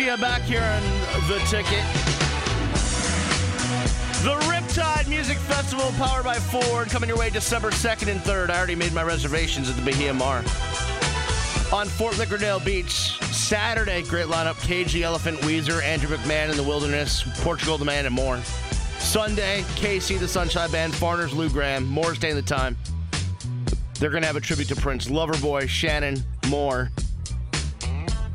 Back 0.00 0.42
here 0.42 0.62
on 0.62 0.82
the 1.28 1.38
ticket. 1.46 1.84
The 4.24 4.34
Riptide 4.48 5.06
Music 5.08 5.38
Festival, 5.38 5.92
powered 5.98 6.24
by 6.24 6.34
Ford, 6.34 6.88
coming 6.88 7.08
your 7.08 7.16
way 7.16 7.30
December 7.30 7.70
2nd 7.70 8.08
and 8.08 8.20
3rd. 8.20 8.50
I 8.50 8.56
already 8.56 8.74
made 8.74 8.92
my 8.92 9.04
reservations 9.04 9.70
at 9.70 9.76
the 9.76 9.82
Bahia 9.82 10.12
Mar. 10.12 10.38
On 11.72 11.86
Fort 11.86 12.18
Lauderdale 12.18 12.58
Beach, 12.60 13.22
Saturday, 13.30 14.02
great 14.02 14.26
lineup 14.26 14.60
Cage 14.62 14.92
the 14.92 15.04
Elephant, 15.04 15.38
Weezer, 15.40 15.82
Andrew 15.82 16.16
McMahon 16.16 16.50
in 16.50 16.56
the 16.56 16.64
Wilderness, 16.64 17.22
Portugal 17.42 17.78
the 17.78 17.84
Man, 17.84 18.04
and 18.04 18.14
more. 18.14 18.38
Sunday, 18.98 19.62
KC 19.76 20.18
the 20.18 20.26
Sunshine 20.26 20.70
Band, 20.72 20.94
Foreigners, 20.94 21.32
Lou 21.34 21.48
Gramm, 21.48 21.86
Morris 21.86 22.18
Day 22.18 22.30
in 22.30 22.36
the 22.36 22.42
Time. 22.42 22.76
They're 24.00 24.10
going 24.10 24.22
to 24.22 24.26
have 24.26 24.36
a 24.36 24.40
tribute 24.40 24.68
to 24.68 24.76
Prince, 24.76 25.06
Loverboy, 25.06 25.68
Shannon, 25.68 26.24
Moore. 26.48 26.90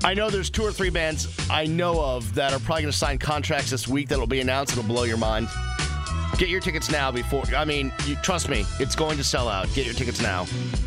I 0.05 0.13
know 0.13 0.29
there's 0.29 0.51
two 0.51 0.61
or 0.61 0.71
three 0.71 0.91
bands 0.91 1.27
I 1.49 1.65
know 1.65 1.99
of 1.99 2.35
that 2.35 2.53
are 2.53 2.59
probably 2.59 2.83
going 2.83 2.91
to 2.91 2.97
sign 2.97 3.17
contracts 3.17 3.71
this 3.71 3.87
week 3.87 4.07
that'll 4.09 4.27
be 4.27 4.39
announced. 4.39 4.73
It'll 4.73 4.87
blow 4.87 5.01
your 5.01 5.17
mind. 5.17 5.49
Get 6.37 6.47
your 6.47 6.59
tickets 6.59 6.91
now 6.91 7.11
before. 7.11 7.43
I 7.57 7.65
mean, 7.65 7.91
you, 8.05 8.15
trust 8.17 8.47
me, 8.47 8.65
it's 8.79 8.95
going 8.95 9.17
to 9.17 9.23
sell 9.23 9.49
out. 9.49 9.67
Get 9.73 9.83
your 9.87 9.95
tickets 9.95 10.21
now 10.21 10.45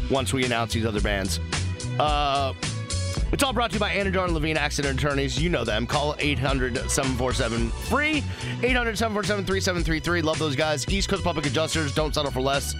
once 0.08 0.32
we 0.32 0.44
announce 0.44 0.72
these 0.72 0.86
other 0.86 1.00
bands. 1.00 1.40
Uh, 1.98 2.52
it's 3.32 3.42
all 3.42 3.52
brought 3.52 3.70
to 3.70 3.74
you 3.74 3.80
by 3.80 3.90
Anidjar 3.90 4.26
and 4.26 4.34
Levine 4.34 4.56
Accident 4.56 5.00
Attorneys. 5.00 5.36
You 5.36 5.50
know 5.50 5.64
them. 5.64 5.84
Call 5.84 6.14
800 6.20 6.76
747 6.88 7.70
free. 7.70 8.22
800 8.62 8.96
747 8.96 9.44
3733. 9.44 10.22
Love 10.22 10.38
those 10.38 10.54
guys. 10.54 10.88
East 10.88 11.08
Coast 11.08 11.24
Public 11.24 11.44
Adjusters. 11.44 11.92
Don't 11.92 12.14
settle 12.14 12.30
for 12.30 12.40
less. 12.40 12.76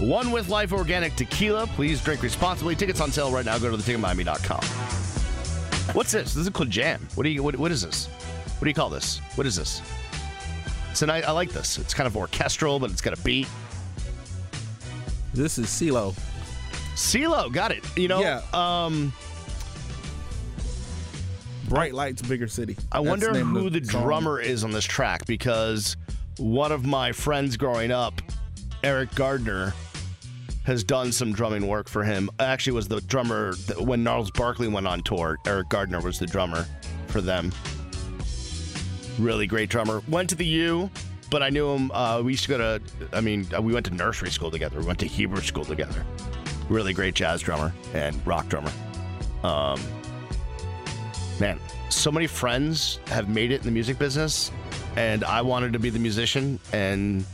One 0.00 0.30
with 0.30 0.48
Life 0.48 0.72
Organic 0.72 1.16
Tequila. 1.16 1.66
Please 1.66 2.02
drink 2.02 2.22
responsibly. 2.22 2.74
Tickets 2.74 3.02
on 3.02 3.12
sale 3.12 3.30
right 3.30 3.44
now. 3.44 3.58
Go 3.58 3.70
to 3.70 3.76
theticketmiami.com. 3.76 5.25
What's 5.96 6.12
this? 6.12 6.34
This 6.34 6.44
is 6.44 6.50
called 6.50 6.68
jam. 6.68 7.08
What 7.14 7.24
do 7.24 7.30
you? 7.30 7.42
What, 7.42 7.56
what 7.56 7.72
is 7.72 7.80
this? 7.80 8.08
What 8.08 8.60
do 8.64 8.68
you 8.68 8.74
call 8.74 8.90
this? 8.90 9.18
What 9.34 9.46
is 9.46 9.56
this? 9.56 9.80
So 10.92 11.06
I, 11.06 11.22
I 11.22 11.30
like 11.30 11.50
this. 11.52 11.78
It's 11.78 11.94
kind 11.94 12.06
of 12.06 12.18
orchestral, 12.18 12.78
but 12.78 12.90
it's 12.90 13.00
got 13.00 13.18
a 13.18 13.22
beat. 13.22 13.48
This 15.32 15.56
is 15.56 15.68
CeeLo. 15.68 16.14
CeeLo, 16.96 17.50
got 17.50 17.70
it. 17.72 17.82
You 17.96 18.08
know, 18.08 18.20
Yeah. 18.20 18.42
um, 18.52 19.10
Bright 21.66 21.94
Lights, 21.94 22.20
Bigger 22.20 22.46
City. 22.46 22.76
I 22.92 22.98
That's 22.98 23.08
wonder 23.08 23.30
of 23.30 23.36
who 23.38 23.70
the 23.70 23.82
song. 23.82 24.02
drummer 24.02 24.38
is 24.38 24.64
on 24.64 24.72
this 24.72 24.84
track 24.84 25.24
because 25.24 25.96
one 26.36 26.72
of 26.72 26.84
my 26.84 27.12
friends 27.12 27.56
growing 27.56 27.90
up, 27.90 28.20
Eric 28.84 29.14
Gardner, 29.14 29.72
has 30.66 30.82
done 30.82 31.12
some 31.12 31.32
drumming 31.32 31.66
work 31.66 31.88
for 31.88 32.02
him. 32.02 32.28
Actually, 32.40 32.72
was 32.72 32.88
the 32.88 33.00
drummer 33.02 33.54
when 33.78 34.02
Gnarls 34.02 34.32
Barkley 34.32 34.66
went 34.66 34.86
on 34.86 35.00
tour. 35.00 35.38
Eric 35.46 35.68
Gardner 35.68 36.00
was 36.00 36.18
the 36.18 36.26
drummer 36.26 36.66
for 37.06 37.20
them. 37.20 37.52
Really 39.18 39.46
great 39.46 39.70
drummer. 39.70 40.02
Went 40.08 40.28
to 40.30 40.34
the 40.34 40.44
U, 40.44 40.90
but 41.30 41.42
I 41.42 41.50
knew 41.50 41.70
him. 41.70 41.90
Uh, 41.92 42.20
we 42.22 42.32
used 42.32 42.42
to 42.44 42.48
go 42.50 42.58
to. 42.58 42.82
I 43.12 43.20
mean, 43.20 43.46
uh, 43.56 43.62
we 43.62 43.72
went 43.72 43.86
to 43.86 43.94
nursery 43.94 44.30
school 44.30 44.50
together. 44.50 44.80
We 44.80 44.86
went 44.86 44.98
to 44.98 45.06
Hebrew 45.06 45.40
school 45.40 45.64
together. 45.64 46.04
Really 46.68 46.92
great 46.92 47.14
jazz 47.14 47.40
drummer 47.40 47.72
and 47.94 48.24
rock 48.26 48.48
drummer. 48.48 48.72
Um, 49.44 49.80
man, 51.38 51.60
so 51.90 52.10
many 52.10 52.26
friends 52.26 52.98
have 53.06 53.28
made 53.28 53.52
it 53.52 53.60
in 53.60 53.66
the 53.66 53.70
music 53.70 54.00
business, 54.00 54.50
and 54.96 55.22
I 55.22 55.42
wanted 55.42 55.72
to 55.74 55.78
be 55.78 55.90
the 55.90 56.00
musician, 56.00 56.58
and 56.72 57.24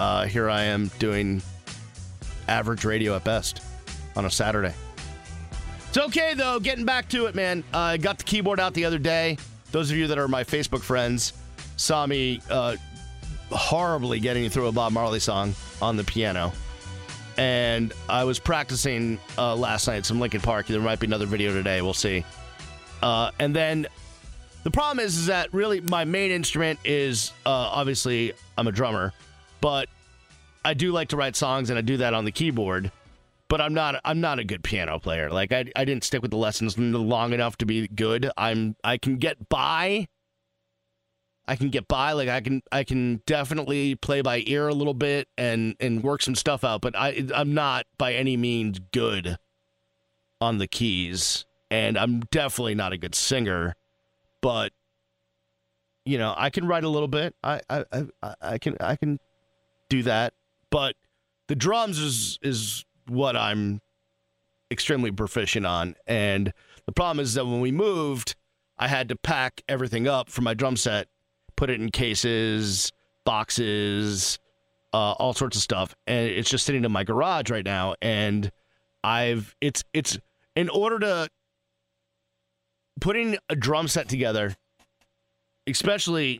uh, 0.00 0.26
here 0.26 0.50
I 0.50 0.64
am 0.64 0.90
doing 0.98 1.40
average 2.48 2.84
radio 2.84 3.16
at 3.16 3.24
best 3.24 3.62
on 4.14 4.24
a 4.24 4.30
Saturday. 4.30 4.74
It's 5.88 5.98
okay 5.98 6.34
though. 6.34 6.60
Getting 6.60 6.84
back 6.84 7.08
to 7.10 7.26
it, 7.26 7.34
man. 7.34 7.64
Uh, 7.72 7.78
I 7.78 7.96
got 7.96 8.18
the 8.18 8.24
keyboard 8.24 8.60
out 8.60 8.74
the 8.74 8.84
other 8.84 8.98
day. 8.98 9.38
Those 9.72 9.90
of 9.90 9.96
you 9.96 10.06
that 10.08 10.18
are 10.18 10.28
my 10.28 10.44
Facebook 10.44 10.82
friends 10.82 11.32
saw 11.76 12.06
me 12.06 12.40
uh, 12.50 12.76
horribly 13.50 14.20
getting 14.20 14.48
through 14.50 14.66
a 14.66 14.72
Bob 14.72 14.92
Marley 14.92 15.20
song 15.20 15.54
on 15.80 15.96
the 15.96 16.04
piano. 16.04 16.52
And 17.38 17.92
I 18.08 18.24
was 18.24 18.38
practicing 18.38 19.18
uh, 19.36 19.54
last 19.54 19.86
night 19.86 20.06
some 20.06 20.20
Linkin 20.20 20.40
Park. 20.40 20.66
There 20.66 20.80
might 20.80 21.00
be 21.00 21.06
another 21.06 21.26
video 21.26 21.52
today. 21.52 21.82
We'll 21.82 21.94
see. 21.94 22.24
Uh, 23.02 23.30
and 23.38 23.54
then 23.54 23.86
the 24.62 24.70
problem 24.70 25.04
is, 25.04 25.16
is 25.16 25.26
that 25.26 25.52
really 25.52 25.80
my 25.80 26.04
main 26.04 26.30
instrument 26.30 26.80
is 26.84 27.32
uh, 27.44 27.50
obviously 27.50 28.32
I'm 28.56 28.66
a 28.66 28.72
drummer, 28.72 29.12
but 29.60 29.88
I 30.66 30.74
do 30.74 30.90
like 30.90 31.10
to 31.10 31.16
write 31.16 31.36
songs, 31.36 31.70
and 31.70 31.78
I 31.78 31.82
do 31.82 31.98
that 31.98 32.12
on 32.12 32.24
the 32.24 32.32
keyboard. 32.32 32.90
But 33.48 33.60
I'm 33.60 33.72
not 33.72 34.00
I'm 34.04 34.20
not 34.20 34.40
a 34.40 34.44
good 34.44 34.64
piano 34.64 34.98
player. 34.98 35.30
Like 35.30 35.52
I 35.52 35.66
I 35.76 35.84
didn't 35.84 36.02
stick 36.02 36.22
with 36.22 36.32
the 36.32 36.36
lessons 36.36 36.76
long 36.76 37.32
enough 37.32 37.56
to 37.58 37.66
be 37.66 37.86
good. 37.86 38.28
I'm 38.36 38.74
I 38.82 38.98
can 38.98 39.18
get 39.18 39.48
by. 39.48 40.08
I 41.46 41.54
can 41.54 41.68
get 41.68 41.86
by. 41.86 42.12
Like 42.12 42.28
I 42.28 42.40
can 42.40 42.62
I 42.72 42.82
can 42.82 43.22
definitely 43.24 43.94
play 43.94 44.22
by 44.22 44.42
ear 44.46 44.66
a 44.66 44.74
little 44.74 44.94
bit 44.94 45.28
and 45.38 45.76
and 45.78 46.02
work 46.02 46.22
some 46.22 46.34
stuff 46.34 46.64
out. 46.64 46.80
But 46.80 46.96
I 46.96 47.24
I'm 47.32 47.54
not 47.54 47.86
by 47.96 48.14
any 48.14 48.36
means 48.36 48.80
good 48.92 49.38
on 50.40 50.58
the 50.58 50.66
keys, 50.66 51.46
and 51.70 51.96
I'm 51.96 52.22
definitely 52.32 52.74
not 52.74 52.92
a 52.92 52.98
good 52.98 53.14
singer. 53.14 53.76
But 54.42 54.72
you 56.04 56.18
know 56.18 56.34
I 56.36 56.50
can 56.50 56.66
write 56.66 56.82
a 56.82 56.88
little 56.88 57.06
bit. 57.06 57.36
I 57.44 57.60
I 57.70 57.84
I, 58.20 58.34
I 58.42 58.58
can 58.58 58.76
I 58.80 58.96
can 58.96 59.20
do 59.88 60.02
that. 60.02 60.34
But 60.76 60.94
the 61.48 61.56
drums 61.56 61.98
is 61.98 62.38
is 62.42 62.84
what 63.08 63.34
I'm 63.34 63.80
extremely 64.70 65.10
proficient 65.10 65.64
on. 65.64 65.94
And 66.06 66.52
the 66.84 66.92
problem 66.92 67.18
is 67.18 67.32
that 67.32 67.46
when 67.46 67.62
we 67.62 67.72
moved, 67.72 68.36
I 68.76 68.86
had 68.86 69.08
to 69.08 69.16
pack 69.16 69.62
everything 69.70 70.06
up 70.06 70.28
for 70.28 70.42
my 70.42 70.52
drum 70.52 70.76
set, 70.76 71.08
put 71.56 71.70
it 71.70 71.80
in 71.80 71.88
cases, 71.88 72.92
boxes, 73.24 74.38
uh, 74.92 75.12
all 75.12 75.32
sorts 75.32 75.56
of 75.56 75.62
stuff, 75.62 75.94
and 76.06 76.28
it's 76.28 76.50
just 76.50 76.66
sitting 76.66 76.84
in 76.84 76.92
my 76.92 77.04
garage 77.04 77.48
right 77.48 77.64
now. 77.64 77.94
And 78.02 78.52
I've 79.02 79.56
it's 79.62 79.82
it's 79.94 80.18
in 80.56 80.68
order 80.68 80.98
to 80.98 81.28
putting 83.00 83.38
a 83.48 83.56
drum 83.56 83.88
set 83.88 84.10
together, 84.10 84.54
especially 85.66 86.38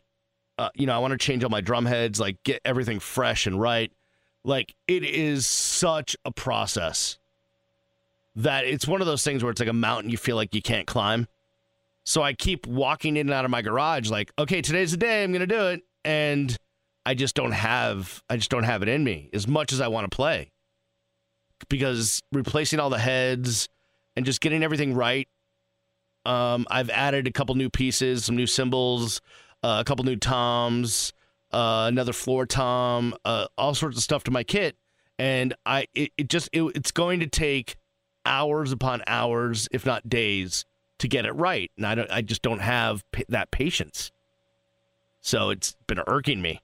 uh, 0.59 0.69
you 0.75 0.85
know 0.85 0.93
I 0.93 0.99
want 0.99 1.13
to 1.13 1.17
change 1.17 1.43
all 1.43 1.49
my 1.49 1.61
drum 1.61 1.87
heads, 1.87 2.19
like 2.19 2.43
get 2.43 2.61
everything 2.63 2.99
fresh 2.99 3.47
and 3.47 3.59
right. 3.59 3.91
Like 4.47 4.73
it 4.87 5.03
is 5.03 5.45
such 5.45 6.15
a 6.23 6.31
process 6.31 7.19
that 8.35 8.65
it's 8.65 8.87
one 8.87 9.01
of 9.01 9.07
those 9.07 9.23
things 9.23 9.43
where 9.43 9.51
it's 9.51 9.59
like 9.59 9.67
a 9.67 9.73
mountain 9.73 10.09
you 10.09 10.17
feel 10.17 10.37
like 10.37 10.55
you 10.55 10.61
can't 10.61 10.87
climb. 10.87 11.27
So 12.05 12.21
I 12.21 12.31
keep 12.31 12.65
walking 12.65 13.17
in 13.17 13.27
and 13.27 13.33
out 13.33 13.43
of 13.43 13.51
my 13.51 13.61
garage 13.61 14.09
like, 14.09 14.31
okay, 14.39 14.61
today's 14.61 14.91
the 14.91 14.97
day 14.97 15.23
I'm 15.23 15.33
going 15.33 15.41
to 15.41 15.47
do 15.47 15.67
it 15.67 15.81
and 16.05 16.55
I 17.05 17.13
just 17.13 17.35
don't 17.35 17.51
have 17.51 18.23
I 18.29 18.37
just 18.37 18.49
don't 18.49 18.63
have 18.63 18.81
it 18.81 18.87
in 18.87 19.03
me 19.03 19.29
as 19.33 19.49
much 19.49 19.73
as 19.73 19.81
I 19.81 19.89
want 19.89 20.09
to 20.09 20.15
play. 20.15 20.51
Because 21.67 22.21
replacing 22.31 22.79
all 22.79 22.89
the 22.89 22.99
heads 22.99 23.67
and 24.15 24.25
just 24.25 24.39
getting 24.39 24.63
everything 24.63 24.93
right 24.93 25.27
um, 26.25 26.67
I've 26.69 26.89
added 26.89 27.25
a 27.25 27.31
couple 27.31 27.55
new 27.55 27.69
pieces, 27.69 28.25
some 28.25 28.35
new 28.35 28.47
cymbals, 28.47 29.21
uh, 29.63 29.77
a 29.79 29.85
couple 29.85 30.03
new 30.05 30.17
toms, 30.17 31.13
uh, 31.51 31.85
another 31.87 32.13
floor 32.13 32.45
tom, 32.45 33.15
uh, 33.25 33.47
all 33.57 33.73
sorts 33.73 33.97
of 33.97 34.03
stuff 34.03 34.23
to 34.25 34.31
my 34.31 34.43
kit, 34.43 34.75
and 35.17 35.53
I 35.65 35.87
it, 35.93 36.11
it 36.17 36.29
just 36.29 36.49
it, 36.53 36.63
it's 36.75 36.91
going 36.91 37.19
to 37.19 37.27
take 37.27 37.75
hours 38.25 38.71
upon 38.71 39.01
hours, 39.07 39.67
if 39.71 39.85
not 39.85 40.09
days, 40.09 40.65
to 40.99 41.07
get 41.07 41.25
it 41.25 41.31
right, 41.33 41.71
and 41.77 41.85
I 41.85 41.95
don't 41.95 42.11
I 42.11 42.21
just 42.21 42.41
don't 42.41 42.59
have 42.59 43.03
pa- 43.11 43.23
that 43.29 43.51
patience. 43.51 44.11
So 45.21 45.49
it's 45.49 45.75
been 45.87 45.99
irking 46.07 46.41
me. 46.41 46.61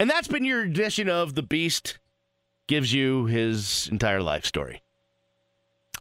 And 0.00 0.10
that's 0.10 0.28
been 0.28 0.44
your 0.44 0.62
edition 0.62 1.08
of 1.08 1.34
the 1.34 1.42
Beast 1.42 1.98
gives 2.66 2.92
you 2.92 3.26
his 3.26 3.88
entire 3.88 4.22
life 4.22 4.44
story. 4.44 4.82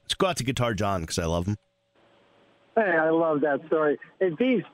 Let's 0.01 0.13
go 0.15 0.27
out 0.27 0.37
to 0.37 0.43
Guitar 0.43 0.73
John 0.73 1.01
because 1.01 1.19
I 1.19 1.25
love 1.25 1.47
him. 1.47 1.57
Hey, 2.75 2.97
I 2.97 3.09
love 3.09 3.41
that 3.41 3.59
story. 3.67 3.99
Hey, 4.19 4.29
Beast, 4.29 4.65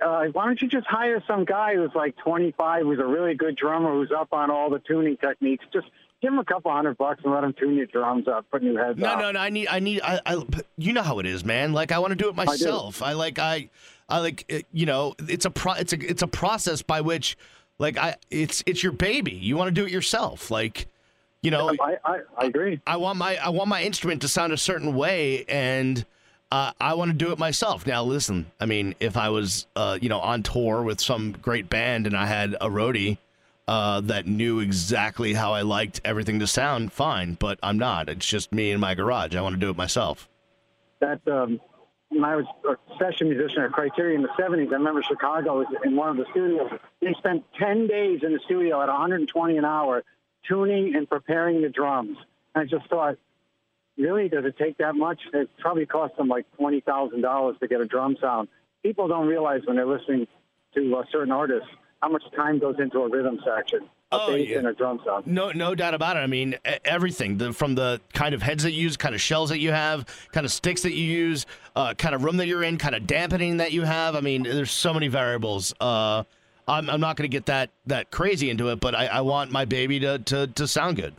uh, 0.00 0.24
why 0.32 0.46
don't 0.46 0.60
you 0.60 0.68
just 0.68 0.86
hire 0.86 1.22
some 1.26 1.44
guy 1.44 1.74
who's 1.76 1.90
like 1.94 2.16
25, 2.18 2.82
who's 2.82 2.98
a 2.98 3.04
really 3.06 3.34
good 3.34 3.56
drummer, 3.56 3.92
who's 3.92 4.10
up 4.16 4.28
on 4.32 4.50
all 4.50 4.70
the 4.70 4.78
tuning 4.80 5.16
techniques? 5.16 5.64
Just 5.72 5.86
give 6.20 6.32
him 6.32 6.38
a 6.38 6.44
couple 6.44 6.72
hundred 6.72 6.98
bucks 6.98 7.20
and 7.24 7.32
let 7.32 7.44
him 7.44 7.52
tune 7.58 7.76
your 7.76 7.86
drums 7.86 8.26
up, 8.26 8.46
put 8.50 8.62
new 8.62 8.76
heads 8.76 8.98
No, 8.98 9.12
on. 9.12 9.18
no, 9.18 9.32
no. 9.32 9.40
I 9.40 9.50
need, 9.50 9.68
I 9.68 9.78
need, 9.80 10.00
I, 10.02 10.20
I, 10.26 10.42
you 10.76 10.92
know 10.92 11.02
how 11.02 11.18
it 11.18 11.26
is, 11.26 11.44
man. 11.44 11.72
Like 11.72 11.92
I 11.92 11.98
want 11.98 12.12
to 12.12 12.16
do 12.16 12.28
it 12.28 12.34
myself. 12.34 13.02
I, 13.02 13.12
like, 13.12 13.38
I, 13.38 13.68
I 14.08 14.18
like, 14.20 14.66
you 14.72 14.86
know, 14.86 15.14
it's 15.28 15.44
a 15.44 15.50
pro, 15.50 15.74
it's 15.74 15.92
a, 15.92 15.98
it's 16.00 16.22
a 16.22 16.28
process 16.28 16.82
by 16.82 17.00
which, 17.00 17.36
like, 17.78 17.98
I, 17.98 18.16
it's, 18.30 18.62
it's 18.66 18.82
your 18.82 18.92
baby. 18.92 19.32
You 19.32 19.56
want 19.56 19.68
to 19.68 19.72
do 19.80 19.84
it 19.86 19.92
yourself. 19.92 20.50
Like, 20.50 20.88
you 21.42 21.50
know, 21.50 21.70
I, 21.80 21.96
I, 22.04 22.18
I 22.38 22.44
agree. 22.46 22.80
I 22.86 22.96
want 22.96 23.18
my, 23.18 23.36
I 23.36 23.50
want 23.50 23.68
my 23.68 23.82
instrument 23.82 24.22
to 24.22 24.28
sound 24.28 24.52
a 24.52 24.56
certain 24.56 24.94
way, 24.96 25.44
and 25.44 26.04
uh, 26.50 26.72
I 26.80 26.94
want 26.94 27.10
to 27.10 27.16
do 27.16 27.32
it 27.32 27.38
myself. 27.38 27.86
Now, 27.86 28.02
listen, 28.04 28.46
I 28.60 28.66
mean, 28.66 28.94
if 29.00 29.16
I 29.16 29.28
was, 29.30 29.66
uh, 29.76 29.98
you 30.00 30.08
know, 30.08 30.20
on 30.20 30.42
tour 30.42 30.82
with 30.82 31.00
some 31.00 31.32
great 31.32 31.68
band 31.68 32.06
and 32.06 32.16
I 32.16 32.26
had 32.26 32.54
a 32.60 32.68
roadie. 32.68 33.18
Uh, 33.68 34.00
that 34.00 34.28
knew 34.28 34.60
exactly 34.60 35.34
how 35.34 35.52
I 35.52 35.62
liked 35.62 36.00
everything 36.04 36.38
to 36.38 36.46
sound, 36.46 36.92
fine. 36.92 37.34
But 37.34 37.58
I'm 37.64 37.76
not. 37.78 38.08
It's 38.08 38.24
just 38.24 38.52
me 38.52 38.70
in 38.70 38.78
my 38.78 38.94
garage. 38.94 39.34
I 39.34 39.40
want 39.40 39.56
to 39.56 39.60
do 39.60 39.70
it 39.70 39.76
myself. 39.76 40.28
that 41.00 41.18
um, 41.26 41.60
when 42.10 42.24
I 42.24 42.36
was 42.36 42.44
a 42.68 42.76
session 42.96 43.28
musician 43.28 43.62
at 43.62 43.72
Criteria 43.72 44.14
in 44.14 44.22
the 44.22 44.28
70s, 44.40 44.68
I 44.68 44.76
remember 44.76 45.02
Chicago 45.02 45.58
was 45.58 45.66
in 45.84 45.96
one 45.96 46.10
of 46.10 46.16
the 46.16 46.26
studios. 46.30 46.70
They 47.00 47.12
spent 47.18 47.44
10 47.58 47.88
days 47.88 48.20
in 48.22 48.32
the 48.32 48.38
studio 48.44 48.80
at 48.80 48.88
120 48.88 49.56
an 49.56 49.64
hour 49.64 50.04
tuning 50.48 50.94
and 50.94 51.08
preparing 51.08 51.60
the 51.60 51.68
drums. 51.68 52.18
And 52.54 52.62
I 52.62 52.66
just 52.66 52.88
thought, 52.88 53.16
really, 53.98 54.28
does 54.28 54.44
it 54.44 54.56
take 54.58 54.78
that 54.78 54.94
much? 54.94 55.20
It 55.32 55.48
probably 55.58 55.86
cost 55.86 56.16
them 56.16 56.28
like 56.28 56.46
$20,000 56.58 57.58
to 57.60 57.68
get 57.68 57.80
a 57.80 57.86
drum 57.86 58.16
sound. 58.20 58.48
People 58.82 59.08
don't 59.08 59.26
realize 59.26 59.62
when 59.66 59.76
they're 59.76 59.86
listening 59.86 60.26
to 60.74 60.96
uh, 60.96 61.04
certain 61.10 61.32
artists 61.32 61.68
how 62.02 62.08
much 62.10 62.22
time 62.36 62.58
goes 62.58 62.76
into 62.78 62.98
a 63.00 63.08
rhythm 63.08 63.40
section, 63.44 63.80
a 64.12 64.16
Oh, 64.20 64.26
bass 64.32 64.48
yeah. 64.50 64.58
and 64.58 64.66
a 64.68 64.74
drum 64.74 65.00
sound. 65.04 65.26
No, 65.26 65.50
no 65.50 65.74
doubt 65.74 65.94
about 65.94 66.16
it. 66.16 66.20
I 66.20 66.26
mean, 66.26 66.56
everything 66.84 67.38
the, 67.38 67.52
from 67.52 67.74
the 67.74 68.00
kind 68.12 68.34
of 68.34 68.42
heads 68.42 68.62
that 68.64 68.72
you 68.72 68.82
use, 68.82 68.96
kind 68.96 69.14
of 69.14 69.20
shells 69.20 69.48
that 69.48 69.58
you 69.58 69.72
have, 69.72 70.04
kind 70.30 70.44
of 70.44 70.52
sticks 70.52 70.82
that 70.82 70.92
you 70.92 71.04
use, 71.04 71.46
uh, 71.74 71.94
kind 71.94 72.14
of 72.14 72.22
room 72.22 72.36
that 72.36 72.46
you're 72.46 72.62
in, 72.62 72.76
kind 72.76 72.94
of 72.94 73.06
dampening 73.06 73.56
that 73.56 73.72
you 73.72 73.82
have. 73.82 74.14
I 74.14 74.20
mean, 74.20 74.42
there's 74.42 74.70
so 74.70 74.92
many 74.94 75.08
variables. 75.08 75.72
Uh, 75.80 76.22
I'm, 76.68 76.90
I'm 76.90 77.00
not 77.00 77.16
going 77.16 77.28
to 77.28 77.34
get 77.34 77.46
that 77.46 77.70
that 77.86 78.10
crazy 78.10 78.50
into 78.50 78.68
it, 78.68 78.78
but 78.80 78.94
I, 78.94 79.06
I 79.06 79.20
want 79.22 79.50
my 79.52 79.64
baby 79.64 79.98
to, 80.00 80.18
to, 80.18 80.46
to 80.48 80.66
sound 80.68 80.96
good. 80.96 81.14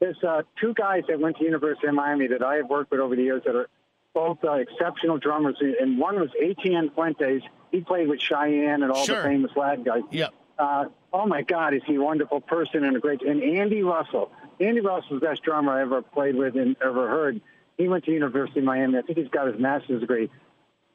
There's 0.00 0.22
uh, 0.22 0.42
two 0.60 0.74
guys 0.74 1.04
that 1.08 1.18
went 1.18 1.38
to 1.38 1.44
University 1.44 1.88
of 1.88 1.94
Miami 1.94 2.28
that 2.28 2.42
I 2.42 2.56
have 2.56 2.68
worked 2.68 2.90
with 2.90 3.00
over 3.00 3.16
the 3.16 3.22
years 3.22 3.42
that 3.46 3.56
are 3.56 3.68
both 4.14 4.38
uh, 4.44 4.52
exceptional 4.52 5.18
drummers, 5.18 5.56
and 5.60 5.98
one 5.98 6.18
was 6.18 6.30
Etienne 6.40 6.90
Fuentes. 6.94 7.42
He 7.70 7.80
played 7.80 8.08
with 8.08 8.20
Chayanne 8.20 8.82
and 8.82 8.90
all 8.90 9.04
Sure. 9.04 9.22
the 9.22 9.28
famous 9.28 9.50
Latin 9.56 9.84
guys. 9.84 10.02
Yep. 10.10 10.32
Uh, 10.58 10.84
oh 11.12 11.26
my 11.26 11.42
God, 11.42 11.74
is 11.74 11.82
he 11.86 11.96
a 11.96 12.00
wonderful 12.00 12.40
person 12.40 12.84
and 12.84 12.96
a 12.96 13.00
great. 13.00 13.22
And 13.22 13.42
Andy 13.42 13.82
Russell, 13.82 14.30
Andy 14.60 14.80
Russell's 14.80 15.20
the 15.20 15.26
best 15.26 15.42
drummer 15.42 15.72
I 15.72 15.82
ever 15.82 16.02
played 16.02 16.34
with 16.36 16.56
and 16.56 16.76
ever 16.82 17.08
heard. 17.08 17.40
He 17.76 17.86
went 17.88 18.04
to 18.06 18.12
University 18.12 18.58
of 18.60 18.64
Miami. 18.64 18.98
I 18.98 19.02
think 19.02 19.18
he's 19.18 19.28
got 19.28 19.46
his 19.46 19.60
master's 19.60 20.00
degree. 20.00 20.30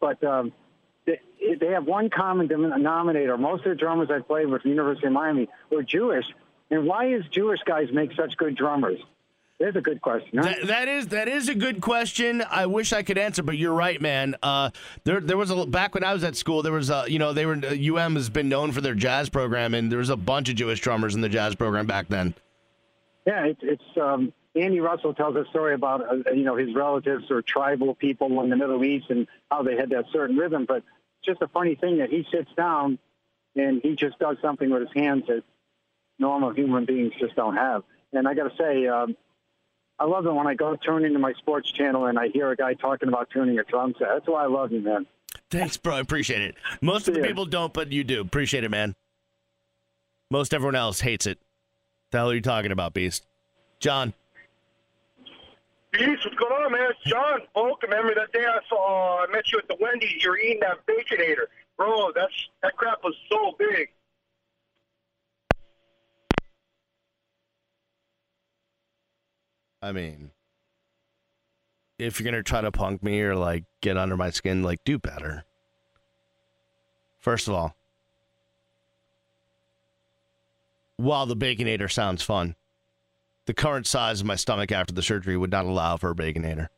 But 0.02 0.22
um, 0.24 0.52
they, 1.06 1.20
they 1.60 1.68
have 1.68 1.86
one 1.86 2.10
common 2.10 2.48
denominator. 2.48 3.38
Most 3.38 3.60
of 3.66 3.70
the 3.70 3.76
drummers 3.76 4.10
I 4.12 4.20
played 4.20 4.48
with 4.48 4.64
from 4.64 4.72
University 4.72 5.08
of 5.08 5.14
Miami 5.14 5.48
were 5.72 5.84
Jewish. 5.84 6.26
And 6.74 6.88
why 6.88 7.06
is 7.06 7.24
Jewish 7.30 7.60
guys 7.66 7.90
make 7.94 8.14
such 8.14 8.36
good 8.36 8.56
drummers? 8.56 9.00
That's 9.60 9.76
a 9.76 9.82
good 9.82 10.02
question. 10.02 10.40
Huh? 10.40 10.46
That, 10.46 10.68
that 10.68 10.88
is 10.88 11.08
that 11.10 11.28
is 11.28 11.48
a 11.48 11.54
good 11.54 11.82
question. 11.82 12.44
I 12.50 12.66
wish 12.66 12.92
I 12.92 13.04
could 13.04 13.20
answer, 13.20 13.44
but 13.44 13.60
you're 13.60 13.76
right, 13.76 14.02
man. 14.02 14.36
Uh, 14.42 14.72
there 15.04 15.22
there 15.22 15.38
was 15.38 15.52
a 15.52 15.68
back 15.68 15.94
when 15.94 16.04
I 16.04 16.14
was 16.14 16.24
at 16.24 16.36
school. 16.36 16.64
There 16.64 16.74
was 16.74 16.90
a 16.90 17.06
you 17.08 17.20
know 17.20 17.32
they 17.32 17.46
were 17.46 17.54
UM 17.54 18.16
has 18.16 18.32
been 18.32 18.50
known 18.50 18.72
for 18.72 18.82
their 18.82 18.96
jazz 18.96 19.30
program, 19.30 19.76
and 19.76 19.92
there 19.92 20.00
was 20.00 20.10
a 20.10 20.18
bunch 20.18 20.50
of 20.50 20.56
Jewish 20.56 20.80
drummers 20.80 21.14
in 21.14 21.22
the 21.22 21.30
jazz 21.30 21.54
program 21.54 21.86
back 21.86 22.08
then. 22.08 22.34
Yeah, 23.28 23.46
it's, 23.46 23.62
it's 23.62 23.98
um, 24.02 24.34
Andy 24.56 24.80
Russell 24.80 25.14
tells 25.14 25.36
a 25.36 25.46
story 25.52 25.76
about 25.76 26.02
uh, 26.02 26.32
you 26.32 26.44
know 26.44 26.56
his 26.56 26.74
relatives 26.74 27.30
or 27.30 27.44
tribal 27.44 27.94
people 27.94 28.42
in 28.42 28.50
the 28.50 28.56
Middle 28.58 28.84
East 28.84 29.12
and 29.12 29.28
how 29.52 29.62
they 29.62 29.76
had 29.76 29.92
that 29.92 30.06
certain 30.12 30.38
rhythm. 30.38 30.66
But 30.68 30.78
it's 30.78 31.28
just 31.28 31.42
a 31.44 31.48
funny 31.48 31.76
thing 31.76 32.00
that 32.00 32.10
he 32.10 32.26
sits 32.32 32.50
down 32.58 32.98
and 33.56 33.80
he 33.84 33.96
just 33.96 34.18
does 34.18 34.38
something 34.42 34.72
with 34.72 34.82
his 34.82 34.94
hands 34.96 35.26
that 35.28 35.44
normal 36.24 36.52
human 36.54 36.86
beings 36.86 37.12
just 37.20 37.36
don't 37.36 37.56
have. 37.56 37.84
And 38.14 38.28
I 38.28 38.34
got 38.34 38.50
to 38.50 38.56
say, 38.58 38.88
um, 38.88 39.16
I 40.00 40.06
love 40.06 40.26
it 40.26 40.34
when 40.34 40.48
I 40.48 40.54
go 40.56 40.76
tune 40.76 41.04
into 41.06 41.20
my 41.20 41.34
sports 41.34 41.70
channel 41.72 42.06
and 42.06 42.18
I 42.18 42.30
hear 42.30 42.50
a 42.52 42.56
guy 42.56 42.74
talking 42.76 43.10
about 43.10 43.30
tuning 43.30 43.60
a 43.60 43.64
drum 43.64 43.94
set. 44.00 44.08
That's 44.14 44.28
why 44.28 44.44
I 44.44 44.48
love 44.48 44.72
you, 44.72 44.80
man. 44.82 45.06
Thanks, 45.52 45.76
bro. 45.78 45.96
I 45.96 46.00
appreciate 46.00 46.42
it. 46.42 46.56
Most 46.82 47.08
of 47.08 47.14
the 47.14 47.20
Yeah. 47.20 47.28
people 47.28 47.46
don't, 47.46 47.74
but 47.74 47.92
you 47.92 48.04
do. 48.04 48.22
Appreciate 48.22 48.64
it, 48.64 48.72
man. 48.72 48.96
Most 50.32 50.54
everyone 50.54 50.76
else 50.76 51.02
hates 51.02 51.28
it. 51.28 51.40
The 52.12 52.20
hell 52.20 52.32
are 52.32 52.36
you 52.36 52.42
talking 52.42 52.72
about, 52.72 52.94
Beast? 52.94 53.26
John. 53.80 54.14
Beast, 55.92 56.26
what's 56.26 56.38
going 56.38 56.52
on, 56.54 56.72
man? 56.72 56.90
It's 56.90 57.00
John 57.12 57.42
Volk. 57.54 57.84
Remember 57.84 58.16
that 58.16 58.32
day 58.32 58.46
I 58.46 58.60
saw 58.70 59.24
I 59.24 59.32
met 59.32 59.52
you 59.52 59.60
at 59.60 59.68
the 59.68 59.76
Wendy's? 59.80 60.24
You 60.24 60.32
were 60.32 60.40
eating 60.40 60.62
that 60.62 60.80
baconator, 60.88 61.46
bro. 61.78 62.12
That's 62.16 62.34
that 62.64 62.76
crap 62.78 63.04
was 63.04 63.14
so 63.30 63.56
big. 63.60 63.90
I 69.84 69.92
mean, 69.92 70.32
if 72.00 72.18
you're 72.18 72.32
gonna 72.32 72.42
try 72.42 72.62
to 72.62 72.72
punk 72.72 73.04
me 73.04 73.20
or 73.20 73.36
like 73.36 73.66
get 73.82 73.98
under 73.98 74.16
my 74.16 74.30
skin, 74.30 74.64
like 74.64 74.80
do 74.86 74.98
better. 74.98 75.44
First 77.20 77.50
of 77.50 77.54
all, 77.54 77.76
while 80.96 81.26
the 81.26 81.36
Baconator 81.36 81.92
sounds 81.92 82.24
fun, 82.24 82.56
the 83.46 83.54
current 83.54 83.86
size 83.86 84.22
of 84.22 84.26
my 84.26 84.38
stomach 84.38 84.72
after 84.72 84.94
the 84.94 85.04
surgery 85.04 85.36
would 85.36 85.52
not 85.52 85.66
allow 85.66 85.98
for 85.98 86.12
a 86.12 86.16
Baconator. 86.16 86.70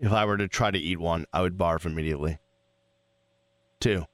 If 0.00 0.12
I 0.12 0.24
were 0.24 0.38
to 0.38 0.48
try 0.48 0.70
to 0.70 0.78
eat 0.78 0.98
one, 0.98 1.26
I 1.34 1.42
would 1.42 1.58
barf 1.58 1.84
immediately. 1.84 2.38
Two. 3.80 4.06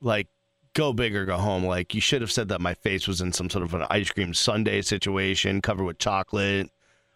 Like, 0.00 0.28
go 0.76 0.92
big 0.92 1.16
or 1.16 1.24
go 1.24 1.38
home. 1.38 1.64
Like, 1.64 1.94
you 1.94 2.00
should 2.00 2.20
have 2.20 2.30
said 2.30 2.48
that 2.48 2.60
my 2.60 2.74
face 2.74 3.08
was 3.08 3.20
in 3.20 3.32
some 3.32 3.50
sort 3.50 3.64
of 3.64 3.74
an 3.74 3.86
ice 3.90 4.10
cream 4.10 4.34
sundae 4.34 4.82
situation 4.82 5.60
covered 5.60 5.84
with 5.84 5.98
chocolate 5.98 6.70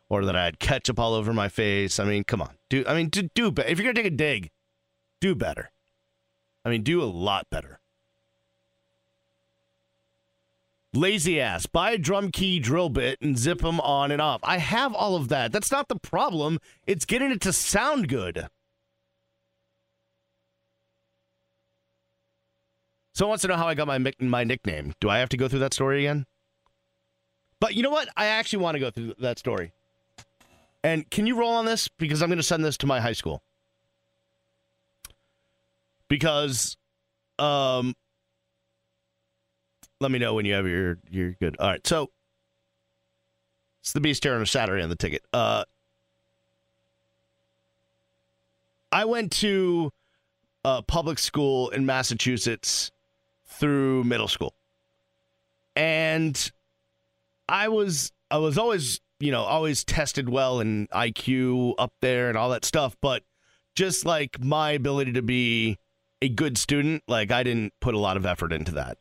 or 0.09 0.25
that 0.25 0.35
I 0.35 0.44
had 0.44 0.59
ketchup 0.59 0.99
all 0.99 1.14
over 1.14 1.33
my 1.33 1.49
face. 1.49 2.01
I 2.01 2.05
mean, 2.05 2.25
come 2.25 2.42
on. 2.42 2.51
Do 2.68 2.85
I 2.88 2.94
mean 2.94 3.09
do 3.09 3.23
do 3.35 3.53
better. 3.53 3.68
If 3.68 3.79
you're 3.79 3.92
gonna 3.92 4.03
take 4.03 4.12
a 4.12 4.16
dig, 4.16 4.51
do 5.20 5.35
better. 5.35 5.70
I 6.64 6.70
mean, 6.70 6.83
do 6.83 7.03
a 7.03 7.05
lot 7.05 7.49
better. 7.51 7.79
Lazy 10.92 11.40
ass. 11.40 11.66
Buy 11.66 11.92
a 11.92 11.99
drum 11.99 12.33
key 12.33 12.59
drill 12.59 12.88
bit 12.88 13.20
and 13.20 13.38
zip 13.38 13.61
them 13.61 13.79
on 13.81 14.11
and 14.11 14.20
off. 14.20 14.40
I 14.42 14.59
have 14.59 14.92
all 14.92 15.14
of 15.14 15.29
that. 15.29 15.53
That's 15.53 15.70
not 15.70 15.88
the 15.88 15.96
problem. 15.96 16.59
It's 16.87 17.05
getting 17.05 17.31
it 17.31 17.40
to 17.42 17.53
sound 17.53 18.09
good. 18.09 18.49
Someone 23.20 23.33
wants 23.33 23.42
to 23.42 23.48
know 23.48 23.56
how 23.56 23.68
I 23.68 23.74
got 23.74 23.87
my 23.87 23.98
my 24.18 24.44
nickname. 24.44 24.94
Do 24.98 25.11
I 25.11 25.18
have 25.18 25.28
to 25.28 25.37
go 25.37 25.46
through 25.46 25.59
that 25.59 25.74
story 25.74 26.06
again? 26.06 26.24
But 27.61 27.74
you 27.74 27.83
know 27.83 27.90
what? 27.90 28.09
I 28.16 28.24
actually 28.24 28.62
want 28.62 28.76
to 28.76 28.78
go 28.78 28.90
through 28.90 29.12
that 29.18 29.38
story. 29.38 29.74
And 30.83 31.11
can 31.11 31.26
you 31.26 31.37
roll 31.37 31.52
on 31.52 31.66
this? 31.66 31.87
Because 31.87 32.22
I'm 32.22 32.30
going 32.30 32.38
to 32.38 32.42
send 32.42 32.64
this 32.64 32.78
to 32.78 32.87
my 32.87 32.98
high 32.98 33.12
school. 33.12 33.42
Because, 36.09 36.78
um, 37.38 37.94
let 40.00 40.11
me 40.11 40.18
know 40.18 40.33
when 40.33 40.46
you 40.46 40.54
have 40.54 40.66
your 40.66 40.96
you're 41.11 41.33
good. 41.33 41.59
All 41.61 41.68
right, 41.68 41.87
so 41.87 42.09
it's 43.83 43.92
the 43.92 44.00
Beast 44.00 44.24
here 44.24 44.35
on 44.35 44.40
a 44.40 44.46
Saturday 44.46 44.83
on 44.83 44.88
the 44.88 44.96
ticket. 44.96 45.20
Uh, 45.35 45.64
I 48.90 49.04
went 49.04 49.30
to 49.33 49.92
a 50.64 50.80
public 50.80 51.18
school 51.18 51.68
in 51.68 51.85
Massachusetts 51.85 52.90
through 53.61 54.03
middle 54.05 54.29
school, 54.29 54.55
and 55.77 56.51
I 57.49 57.68
was 57.68 58.11
I 58.31 58.38
was 58.38 58.59
always 58.59 59.01
you 59.20 59.31
know 59.31 59.42
always 59.42 59.85
tested 59.85 60.29
well 60.29 60.61
in 60.61 60.88
IQ 60.88 61.75
up 61.79 61.92
there 62.01 62.29
and 62.29 62.37
all 62.37 62.51
that 62.51 62.64
stuff, 62.64 62.96
but 63.01 63.23
just 63.75 64.05
like 64.05 64.42
my 64.42 64.73
ability 64.73 65.12
to 65.12 65.23
be 65.23 65.79
a 66.23 66.29
good 66.29 66.59
student, 66.59 67.03
like 67.07 67.31
I 67.31 67.42
didn't 67.42 67.73
put 67.81 67.94
a 67.94 67.99
lot 67.99 68.16
of 68.16 68.27
effort 68.27 68.53
into 68.53 68.73
that. 68.73 68.99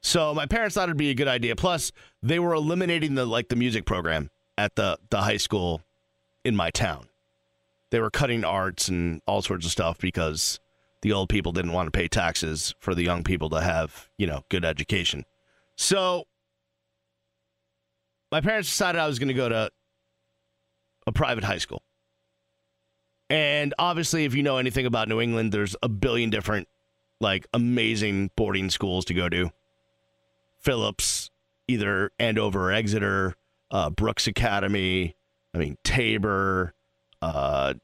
So 0.00 0.34
my 0.34 0.46
parents 0.46 0.74
thought 0.74 0.84
it'd 0.88 0.96
be 0.96 1.10
a 1.10 1.14
good 1.14 1.28
idea. 1.28 1.56
Plus, 1.56 1.92
they 2.22 2.38
were 2.38 2.54
eliminating 2.54 3.14
the 3.14 3.24
like 3.24 3.48
the 3.48 3.56
music 3.56 3.84
program 3.84 4.30
at 4.58 4.74
the 4.74 4.98
the 5.10 5.22
high 5.22 5.36
school 5.36 5.82
in 6.44 6.56
my 6.56 6.70
town. 6.70 7.06
They 7.90 8.00
were 8.00 8.10
cutting 8.10 8.44
arts 8.44 8.88
and 8.88 9.20
all 9.26 9.42
sorts 9.42 9.66
of 9.66 9.72
stuff 9.72 9.98
because 9.98 10.60
the 11.02 11.12
old 11.12 11.28
people 11.28 11.52
didn't 11.52 11.72
want 11.72 11.86
to 11.86 11.90
pay 11.90 12.08
taxes 12.08 12.74
for 12.80 12.94
the 12.94 13.02
young 13.02 13.22
people 13.22 13.50
to 13.50 13.60
have, 13.60 14.08
you 14.18 14.26
know, 14.26 14.42
good 14.48 14.64
education. 14.64 15.24
So 15.76 16.24
my 18.30 18.40
parents 18.40 18.68
decided 18.68 19.00
I 19.00 19.06
was 19.06 19.18
going 19.18 19.28
to 19.28 19.34
go 19.34 19.48
to 19.48 19.70
a 21.06 21.12
private 21.12 21.44
high 21.44 21.58
school. 21.58 21.82
And 23.28 23.74
obviously, 23.78 24.24
if 24.24 24.34
you 24.34 24.42
know 24.42 24.58
anything 24.58 24.86
about 24.86 25.08
New 25.08 25.20
England, 25.20 25.52
there's 25.52 25.74
a 25.82 25.88
billion 25.88 26.30
different, 26.30 26.68
like, 27.20 27.46
amazing 27.52 28.30
boarding 28.36 28.70
schools 28.70 29.04
to 29.06 29.14
go 29.14 29.28
to. 29.28 29.50
Phillips, 30.60 31.30
either 31.66 32.10
Andover 32.18 32.70
or 32.70 32.72
Exeter, 32.72 33.34
uh, 33.70 33.90
Brooks 33.90 34.26
Academy, 34.26 35.16
I 35.54 35.58
mean, 35.58 35.76
Tabor, 35.82 36.74
uh, 37.20 37.74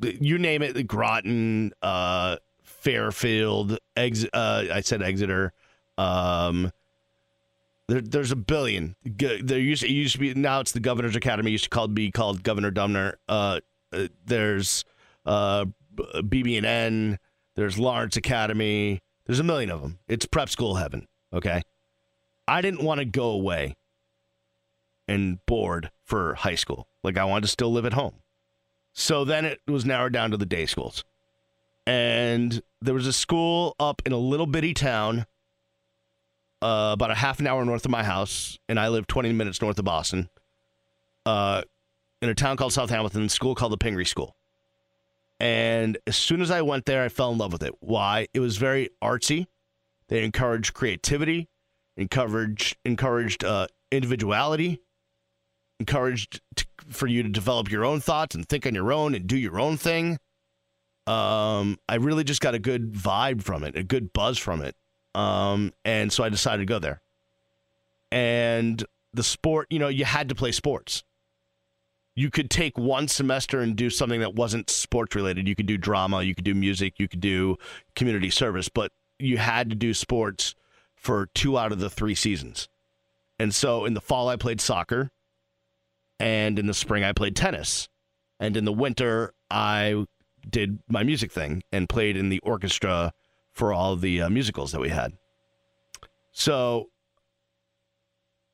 you 0.00 0.38
name 0.38 0.62
it, 0.62 0.86
Groton, 0.86 1.72
uh, 1.82 2.36
Fairfield, 2.62 3.78
Ex- 3.96 4.26
uh, 4.32 4.64
I 4.72 4.80
said 4.80 5.02
Exeter. 5.02 5.52
Um, 5.98 6.72
there, 7.88 8.00
there's 8.00 8.32
a 8.32 8.36
billion. 8.36 8.96
There 9.04 9.58
used 9.58 9.84
it 9.84 9.90
used 9.90 10.14
to 10.14 10.18
be 10.18 10.34
now 10.34 10.60
it's 10.60 10.72
the 10.72 10.80
Governor's 10.80 11.16
Academy. 11.16 11.50
It 11.50 11.52
used 11.52 11.64
to 11.64 11.70
called 11.70 11.94
be 11.94 12.10
called 12.10 12.42
Governor 12.42 12.70
Dummer. 12.70 13.18
Uh, 13.28 13.60
uh, 13.92 14.08
there's 14.24 14.84
uh, 15.24 15.66
BB&N. 15.96 17.18
There's 17.54 17.78
Lawrence 17.78 18.16
Academy. 18.16 19.00
There's 19.24 19.40
a 19.40 19.44
million 19.44 19.70
of 19.70 19.82
them. 19.82 19.98
It's 20.08 20.26
prep 20.26 20.48
school 20.48 20.76
heaven. 20.76 21.06
Okay, 21.32 21.62
I 22.46 22.60
didn't 22.60 22.82
want 22.82 22.98
to 22.98 23.04
go 23.04 23.30
away 23.30 23.76
and 25.08 25.44
board 25.46 25.90
for 26.04 26.34
high 26.34 26.54
school. 26.54 26.88
Like 27.02 27.16
I 27.16 27.24
wanted 27.24 27.42
to 27.42 27.48
still 27.48 27.72
live 27.72 27.86
at 27.86 27.92
home. 27.92 28.14
So 28.98 29.26
then 29.26 29.44
it 29.44 29.60
was 29.68 29.84
narrowed 29.84 30.14
down 30.14 30.30
to 30.30 30.38
the 30.38 30.46
day 30.46 30.64
schools. 30.64 31.04
And 31.86 32.62
there 32.80 32.94
was 32.94 33.06
a 33.06 33.12
school 33.12 33.76
up 33.78 34.00
in 34.06 34.12
a 34.12 34.16
little 34.16 34.46
bitty 34.46 34.72
town, 34.72 35.26
uh, 36.62 36.92
about 36.94 37.10
a 37.10 37.14
half 37.14 37.38
an 37.38 37.46
hour 37.46 37.62
north 37.66 37.84
of 37.84 37.90
my 37.90 38.02
house, 38.02 38.58
and 38.70 38.80
I 38.80 38.88
live 38.88 39.06
20 39.06 39.34
minutes 39.34 39.60
north 39.60 39.78
of 39.78 39.84
Boston, 39.84 40.30
uh, 41.26 41.62
in 42.22 42.30
a 42.30 42.34
town 42.34 42.56
called 42.56 42.72
South 42.72 42.88
Hamilton, 42.88 43.24
a 43.24 43.28
school 43.28 43.54
called 43.54 43.72
the 43.72 43.76
Pingree 43.76 44.06
School. 44.06 44.34
And 45.38 45.98
as 46.06 46.16
soon 46.16 46.40
as 46.40 46.50
I 46.50 46.62
went 46.62 46.86
there, 46.86 47.04
I 47.04 47.10
fell 47.10 47.30
in 47.30 47.36
love 47.36 47.52
with 47.52 47.62
it. 47.62 47.74
Why? 47.80 48.28
It 48.32 48.40
was 48.40 48.56
very 48.56 48.88
artsy. 49.04 49.46
They 50.08 50.24
encouraged 50.24 50.72
creativity, 50.72 51.50
encouraged 51.98 52.78
encouraged 52.86 53.44
uh, 53.44 53.66
individuality, 53.92 54.80
encouraged 55.80 56.40
to, 56.56 56.66
for 56.88 57.06
you 57.06 57.22
to 57.22 57.28
develop 57.28 57.70
your 57.70 57.84
own 57.84 58.00
thoughts 58.00 58.34
and 58.34 58.48
think 58.48 58.66
on 58.66 58.74
your 58.74 58.92
own 58.92 59.14
and 59.14 59.26
do 59.26 59.36
your 59.36 59.58
own 59.58 59.76
thing. 59.76 60.18
Um, 61.06 61.78
I 61.88 61.96
really 61.96 62.24
just 62.24 62.40
got 62.40 62.54
a 62.54 62.58
good 62.58 62.92
vibe 62.92 63.42
from 63.42 63.62
it, 63.62 63.76
a 63.76 63.82
good 63.82 64.12
buzz 64.12 64.38
from 64.38 64.62
it. 64.62 64.74
Um, 65.14 65.72
and 65.84 66.12
so 66.12 66.24
I 66.24 66.28
decided 66.28 66.62
to 66.62 66.66
go 66.66 66.78
there. 66.78 67.00
And 68.10 68.84
the 69.12 69.22
sport, 69.22 69.66
you 69.70 69.78
know, 69.78 69.88
you 69.88 70.04
had 70.04 70.28
to 70.28 70.34
play 70.34 70.52
sports. 70.52 71.04
You 72.14 72.30
could 72.30 72.50
take 72.50 72.78
one 72.78 73.08
semester 73.08 73.60
and 73.60 73.76
do 73.76 73.90
something 73.90 74.20
that 74.20 74.34
wasn't 74.34 74.70
sports 74.70 75.14
related. 75.14 75.46
You 75.46 75.54
could 75.54 75.66
do 75.66 75.76
drama, 75.76 76.22
you 76.22 76.34
could 76.34 76.44
do 76.44 76.54
music, 76.54 76.94
you 76.98 77.08
could 77.08 77.20
do 77.20 77.56
community 77.94 78.30
service, 78.30 78.68
but 78.68 78.90
you 79.18 79.38
had 79.38 79.70
to 79.70 79.76
do 79.76 79.92
sports 79.92 80.54
for 80.94 81.28
two 81.34 81.58
out 81.58 81.72
of 81.72 81.78
the 81.78 81.90
three 81.90 82.14
seasons. 82.14 82.68
And 83.38 83.54
so 83.54 83.84
in 83.84 83.94
the 83.94 84.00
fall, 84.00 84.28
I 84.28 84.36
played 84.36 84.60
soccer. 84.60 85.10
And 86.18 86.58
in 86.58 86.66
the 86.66 86.74
spring, 86.74 87.04
I 87.04 87.12
played 87.12 87.36
tennis. 87.36 87.88
And 88.40 88.56
in 88.56 88.64
the 88.64 88.72
winter, 88.72 89.34
I 89.50 90.06
did 90.48 90.78
my 90.88 91.02
music 91.02 91.32
thing 91.32 91.62
and 91.72 91.88
played 91.88 92.16
in 92.16 92.28
the 92.28 92.40
orchestra 92.40 93.12
for 93.52 93.72
all 93.72 93.96
the 93.96 94.22
uh, 94.22 94.28
musicals 94.28 94.72
that 94.72 94.80
we 94.80 94.90
had. 94.90 95.12
So, 96.32 96.90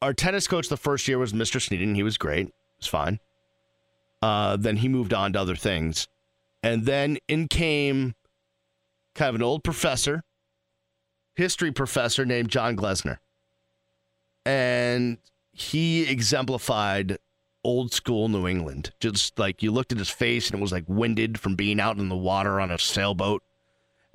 our 0.01 0.14
tennis 0.14 0.48
coach 0.48 0.68
the 0.68 0.77
first 0.77 1.07
year 1.09 1.18
was 1.18 1.33
Mr. 1.33 1.61
Sneeden. 1.61 1.94
He 1.94 2.03
was 2.03 2.18
great. 2.18 2.48
It 2.48 2.55
was 2.79 2.87
fine. 2.87 3.18
Uh, 4.20 4.57
then 4.57 4.77
he 4.77 4.88
moved 4.88 5.12
on 5.12 5.33
to 5.33 5.40
other 5.40 5.57
things. 5.57 6.07
And 6.62 6.87
then 6.87 7.18
in 7.29 7.48
came 7.48 8.14
kind 9.14 9.29
of 9.29 9.35
an 9.35 9.42
old 9.42 9.64
professor, 9.64 10.22
history 11.35 11.72
professor 11.72 12.25
named 12.25 12.48
John 12.48 12.77
Glesner. 12.77 13.18
And 14.46 15.18
he 15.53 16.09
exemplified 16.09 17.18
old 17.64 17.92
school 17.92 18.29
New 18.29 18.46
England. 18.46 18.92
Just 19.01 19.38
like 19.38 19.62
you 19.62 19.70
looked 19.70 19.92
at 19.92 19.98
his 19.98 20.11
face 20.11 20.51
and 20.51 20.59
it 20.59 20.62
was 20.62 20.72
like 20.72 20.85
winded 20.87 21.38
from 21.38 21.57
being 21.57 21.81
out 21.81 21.98
in 21.98 22.09
the 22.09 22.16
water 22.16 22.61
on 22.61 22.70
a 22.70 22.79
sailboat. 22.79 23.42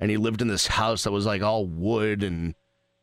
And 0.00 0.10
he 0.10 0.16
lived 0.16 0.40
in 0.42 0.48
this 0.48 0.68
house 0.68 1.04
that 1.04 1.12
was 1.12 1.26
like 1.26 1.42
all 1.42 1.66
wood 1.66 2.22
and, 2.22 2.54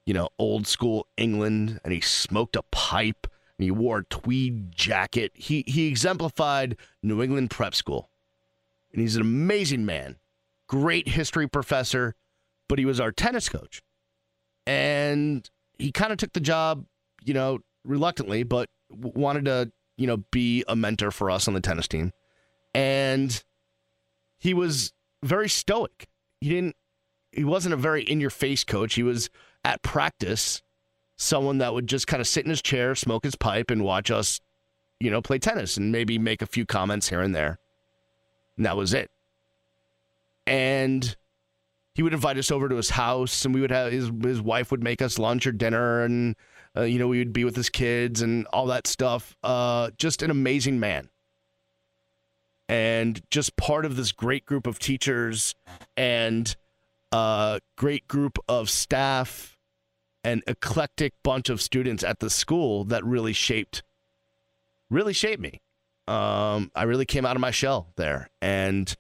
you 0.05 0.13
know, 0.13 0.29
old 0.39 0.67
school 0.67 1.07
England. 1.17 1.79
And 1.83 1.93
he 1.93 2.01
smoked 2.01 2.55
a 2.55 2.63
pipe 2.63 3.27
and 3.57 3.63
he 3.63 3.71
wore 3.71 3.99
a 3.99 4.05
tweed 4.05 4.71
jacket. 4.71 5.31
He, 5.35 5.63
he 5.67 5.87
exemplified 5.87 6.77
New 7.03 7.21
England 7.21 7.49
prep 7.49 7.75
school. 7.75 8.09
And 8.91 9.01
he's 9.01 9.15
an 9.15 9.21
amazing 9.21 9.85
man, 9.85 10.17
great 10.67 11.09
history 11.09 11.47
professor, 11.47 12.15
but 12.69 12.79
he 12.79 12.85
was 12.85 12.99
our 12.99 13.11
tennis 13.11 13.49
coach. 13.49 13.81
And 14.65 15.49
he 15.77 15.91
kind 15.91 16.13
of 16.13 16.17
took 16.17 16.31
the 16.31 16.39
job, 16.39 16.85
you 17.23 17.33
know, 17.33 17.59
reluctantly, 17.83 18.43
but 18.43 18.69
wanted 18.89 19.45
to 19.45 19.71
you 19.97 20.07
know, 20.07 20.17
be 20.31 20.63
a 20.67 20.75
mentor 20.75 21.11
for 21.11 21.29
us 21.31 21.47
on 21.47 21.53
the 21.53 21.61
tennis 21.61 21.87
team. 21.87 22.11
And 22.73 23.43
he 24.39 24.53
was 24.53 24.93
very 25.23 25.49
stoic. 25.49 26.07
He 26.41 26.49
didn't 26.49 26.75
he 27.31 27.43
wasn't 27.43 27.73
a 27.73 27.77
very 27.77 28.03
in 28.03 28.21
your 28.21 28.29
face 28.29 28.63
coach. 28.63 28.95
He 28.95 29.03
was 29.03 29.29
at 29.63 29.83
practice 29.83 30.61
someone 31.17 31.59
that 31.59 31.73
would 31.73 31.87
just 31.87 32.07
kind 32.07 32.21
of 32.21 32.27
sit 32.27 32.45
in 32.45 32.49
his 32.49 32.61
chair, 32.61 32.95
smoke 32.95 33.23
his 33.23 33.35
pipe 33.35 33.71
and 33.71 33.83
watch 33.83 34.11
us, 34.11 34.39
you 34.99 35.09
know, 35.09 35.21
play 35.21 35.39
tennis 35.39 35.77
and 35.77 35.91
maybe 35.91 36.17
make 36.17 36.41
a 36.41 36.47
few 36.47 36.65
comments 36.65 37.09
here 37.09 37.21
and 37.21 37.35
there. 37.35 37.59
And 38.57 38.65
that 38.65 38.77
was 38.77 38.93
it. 38.93 39.09
And 40.47 41.15
he 41.93 42.03
would 42.03 42.13
invite 42.13 42.37
us 42.37 42.51
over 42.51 42.69
to 42.69 42.75
his 42.75 42.91
house, 42.91 43.45
and 43.45 43.53
we 43.53 43.61
would 43.61 43.71
have 43.71 43.91
his 43.91 44.11
his 44.21 44.41
wife 44.41 44.69
would 44.69 44.83
make 44.83 45.01
us 45.01 45.17
lunch 45.17 45.47
or 45.47 45.51
dinner, 45.51 46.03
and 46.03 46.35
uh, 46.75 46.81
you 46.81 46.99
know 46.99 47.07
we 47.07 47.19
would 47.19 47.33
be 47.33 47.43
with 47.43 47.55
his 47.55 47.69
kids 47.69 48.21
and 48.21 48.45
all 48.47 48.67
that 48.67 48.87
stuff. 48.87 49.35
Uh, 49.43 49.91
just 49.97 50.21
an 50.21 50.31
amazing 50.31 50.79
man, 50.79 51.09
and 52.67 53.21
just 53.29 53.55
part 53.55 53.85
of 53.85 53.95
this 53.95 54.11
great 54.11 54.45
group 54.45 54.67
of 54.67 54.79
teachers 54.79 55.55
and 55.95 56.55
uh, 57.11 57.59
great 57.77 58.07
group 58.07 58.37
of 58.47 58.69
staff 58.69 59.57
and 60.23 60.43
eclectic 60.47 61.13
bunch 61.23 61.49
of 61.49 61.61
students 61.61 62.03
at 62.03 62.19
the 62.19 62.29
school 62.29 62.83
that 62.83 63.03
really 63.05 63.33
shaped 63.33 63.83
really 64.89 65.13
shaped 65.13 65.41
me. 65.41 65.61
Um, 66.07 66.71
I 66.75 66.83
really 66.83 67.05
came 67.05 67.25
out 67.25 67.35
of 67.35 67.41
my 67.41 67.51
shell 67.51 67.93
there, 67.95 68.29
and 68.41 68.93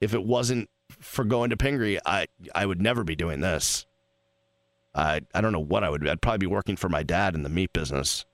if 0.00 0.14
it 0.14 0.24
wasn't 0.24 0.68
for 0.98 1.24
going 1.24 1.50
to 1.50 1.56
Pingree, 1.56 1.98
I 2.04 2.26
I 2.54 2.66
would 2.66 2.82
never 2.82 3.04
be 3.04 3.16
doing 3.16 3.40
this. 3.40 3.86
I 4.94 5.20
I 5.34 5.40
don't 5.40 5.52
know 5.52 5.60
what 5.60 5.84
I 5.84 5.90
would. 5.90 6.06
I'd 6.06 6.22
probably 6.22 6.38
be 6.38 6.46
working 6.46 6.76
for 6.76 6.88
my 6.88 7.02
dad 7.02 7.34
in 7.34 7.42
the 7.42 7.48
meat 7.48 7.72
business, 7.72 8.24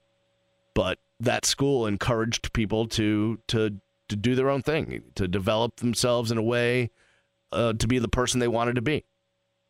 but 0.75 0.99
that 1.21 1.45
school 1.45 1.87
encouraged 1.87 2.53
people 2.53 2.87
to 2.89 3.39
to 3.49 3.81
to 4.09 4.17
do 4.17 4.35
their 4.35 4.51
own 4.51 4.63
thing, 4.63 5.03
to 5.17 5.27
develop 5.27 5.77
themselves 5.77 6.31
in 6.31 6.39
a 6.39 6.43
way 6.43 6.91
uh, 7.53 7.73
to 7.75 7.87
be 7.87 7.99
the 7.99 8.09
person 8.09 8.41
they 8.41 8.49
wanted 8.49 8.77
to 8.77 8.83
be. 8.83 9.05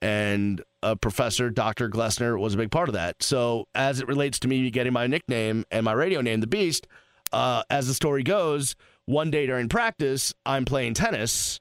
And 0.03 0.63
uh, 0.83 0.95
Professor 0.97 1.49
Dr. 1.49 1.89
Glessner 1.89 2.39
was 2.39 2.55
a 2.55 2.59
big 2.59 2.71
part 2.71 2.89
of 2.89 2.95
that. 2.95 3.23
So, 3.23 3.67
as 3.75 4.01
it 4.01 4.09
relates 4.09 4.39
to 4.41 4.49
me 4.49 4.71
getting 4.71 4.93
my 4.93 5.07
nickname 5.07 5.65
and 5.71 5.85
my 5.85 5.93
radio 5.93 6.21
name, 6.21 6.41
The 6.41 6.47
Beast, 6.47 6.87
uh, 7.33 7.63
as 7.71 7.89
the 7.89 7.95
story 7.95 8.23
goes, 8.23 8.77
one 9.07 9.31
day 9.31 9.47
during 9.47 9.69
practice, 9.69 10.35
I'm 10.45 10.65
playing 10.65 10.95
tennis. 10.95 11.61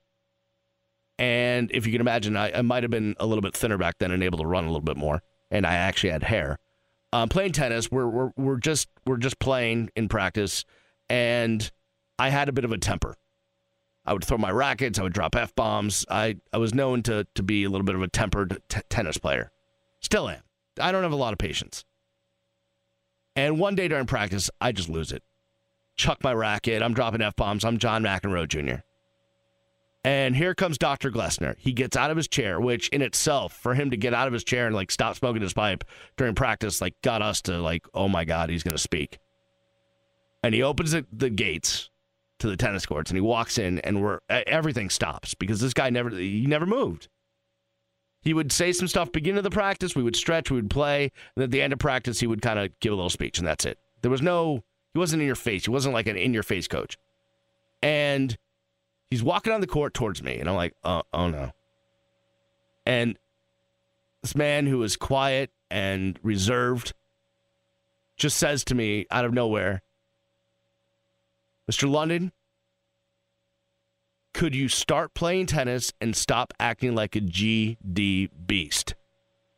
And 1.17 1.71
if 1.73 1.85
you 1.85 1.91
can 1.91 2.01
imagine, 2.01 2.35
I, 2.35 2.51
I 2.51 2.61
might 2.61 2.83
have 2.83 2.91
been 2.91 3.15
a 3.19 3.25
little 3.25 3.41
bit 3.41 3.55
thinner 3.55 3.77
back 3.77 3.95
then 3.99 4.11
and 4.11 4.23
able 4.23 4.39
to 4.39 4.45
run 4.45 4.65
a 4.65 4.67
little 4.67 4.81
bit 4.81 4.97
more. 4.97 5.21
And 5.49 5.65
I 5.65 5.75
actually 5.75 6.09
had 6.09 6.23
hair. 6.23 6.57
Um, 7.13 7.29
playing 7.29 7.53
tennis, 7.53 7.89
we're, 7.89 8.07
we're, 8.07 8.31
we're, 8.35 8.57
just, 8.57 8.89
we're 9.05 9.17
just 9.17 9.39
playing 9.39 9.89
in 9.95 10.09
practice. 10.09 10.65
And 11.09 11.71
I 12.19 12.29
had 12.29 12.49
a 12.49 12.51
bit 12.51 12.65
of 12.65 12.71
a 12.71 12.77
temper. 12.77 13.15
I 14.05 14.13
would 14.13 14.23
throw 14.23 14.37
my 14.37 14.51
rackets. 14.51 14.99
I 14.99 15.03
would 15.03 15.13
drop 15.13 15.35
f 15.35 15.55
bombs. 15.55 16.05
I, 16.09 16.37
I 16.53 16.57
was 16.57 16.73
known 16.73 17.01
to 17.03 17.25
to 17.35 17.43
be 17.43 17.63
a 17.63 17.69
little 17.69 17.85
bit 17.85 17.95
of 17.95 18.01
a 18.03 18.07
tempered 18.07 18.61
t- 18.69 18.81
tennis 18.89 19.17
player. 19.17 19.51
Still 19.99 20.29
am. 20.29 20.41
I 20.79 20.91
don't 20.91 21.03
have 21.03 21.11
a 21.11 21.17
lot 21.17 21.33
of 21.33 21.39
patience. 21.39 21.83
And 23.35 23.59
one 23.59 23.75
day 23.75 23.87
during 23.87 24.05
practice, 24.05 24.49
I 24.61 24.71
just 24.71 24.89
lose 24.89 25.11
it. 25.11 25.23
Chuck 25.95 26.23
my 26.23 26.33
racket. 26.33 26.83
I'm 26.83 26.93
dropping 26.93 27.21
f 27.21 27.35
bombs. 27.35 27.65
I'm 27.65 27.77
John 27.77 28.03
McEnroe 28.03 28.47
Jr. 28.47 28.81
And 30.05 30.35
here 30.35 30.53
comes 30.53 30.77
Dr. 30.77 31.09
Glessner. 31.09 31.55
He 31.57 31.73
gets 31.73 31.97
out 31.97 32.11
of 32.11 32.17
his 32.17 32.27
chair, 32.27 32.61
which 32.61 32.89
in 32.89 33.01
itself, 33.01 33.53
for 33.53 33.73
him 33.73 33.89
to 33.89 33.97
get 33.97 34.13
out 34.13 34.27
of 34.27 34.33
his 34.33 34.43
chair 34.43 34.67
and 34.67 34.75
like 34.75 34.91
stop 34.91 35.15
smoking 35.15 35.41
his 35.41 35.53
pipe 35.53 35.83
during 36.15 36.35
practice, 36.35 36.79
like 36.79 36.93
got 37.01 37.23
us 37.23 37.41
to 37.41 37.57
like, 37.57 37.87
oh 37.95 38.07
my 38.07 38.23
God, 38.23 38.51
he's 38.51 38.61
going 38.61 38.75
to 38.75 38.81
speak. 38.81 39.17
And 40.43 40.53
he 40.53 40.61
opens 40.61 40.91
the, 40.91 41.07
the 41.11 41.31
gates 41.31 41.89
to 42.37 42.47
the 42.47 42.55
tennis 42.55 42.85
courts 42.85 43.09
and 43.09 43.17
he 43.17 43.21
walks 43.21 43.57
in 43.57 43.79
and 43.79 43.99
we're 43.99 44.19
everything 44.29 44.91
stops 44.91 45.33
because 45.33 45.59
this 45.59 45.73
guy 45.73 45.89
never 45.89 46.11
he 46.11 46.45
never 46.45 46.67
moved. 46.67 47.07
He 48.21 48.35
would 48.35 48.51
say 48.51 48.73
some 48.73 48.87
stuff 48.87 49.11
beginning 49.11 49.39
of 49.39 49.43
the 49.43 49.49
practice, 49.49 49.95
we 49.95 50.03
would 50.03 50.15
stretch, 50.15 50.51
we 50.51 50.57
would 50.57 50.69
play, 50.69 51.11
and 51.35 51.43
at 51.43 51.49
the 51.49 51.63
end 51.63 51.73
of 51.73 51.79
practice 51.79 52.19
he 52.19 52.27
would 52.27 52.43
kind 52.43 52.59
of 52.59 52.69
give 52.79 52.93
a 52.93 52.95
little 52.95 53.09
speech 53.09 53.39
and 53.39 53.47
that's 53.47 53.65
it. 53.65 53.79
There 54.03 54.11
was 54.11 54.21
no 54.21 54.63
he 54.93 54.99
wasn't 54.99 55.23
in 55.23 55.25
your 55.25 55.35
face. 55.35 55.65
He 55.65 55.71
wasn't 55.71 55.95
like 55.95 56.05
an 56.05 56.15
in 56.15 56.31
your 56.31 56.43
face 56.43 56.67
coach. 56.67 56.95
And 57.81 58.37
he's 59.09 59.23
walking 59.23 59.53
on 59.53 59.61
the 59.61 59.67
court 59.67 59.93
towards 59.93 60.21
me 60.21 60.37
and 60.39 60.49
I'm 60.49 60.55
like, 60.55 60.73
"Oh, 60.83 61.03
oh 61.13 61.29
no." 61.29 61.51
And 62.85 63.17
this 64.21 64.35
man 64.35 64.67
who 64.67 64.81
is 64.83 64.95
quiet 64.95 65.51
and 65.69 66.19
reserved 66.23 66.93
just 68.17 68.37
says 68.37 68.63
to 68.65 68.75
me 68.75 69.05
out 69.11 69.25
of 69.25 69.33
nowhere, 69.33 69.81
Mr. 71.69 71.89
London, 71.89 72.31
could 74.33 74.53
you 74.53 74.67
start 74.67 75.13
playing 75.13 75.45
tennis 75.45 75.93
and 76.01 76.15
stop 76.15 76.53
acting 76.59 76.93
like 76.93 77.15
a 77.15 77.21
GD 77.21 78.29
beast? 78.45 78.95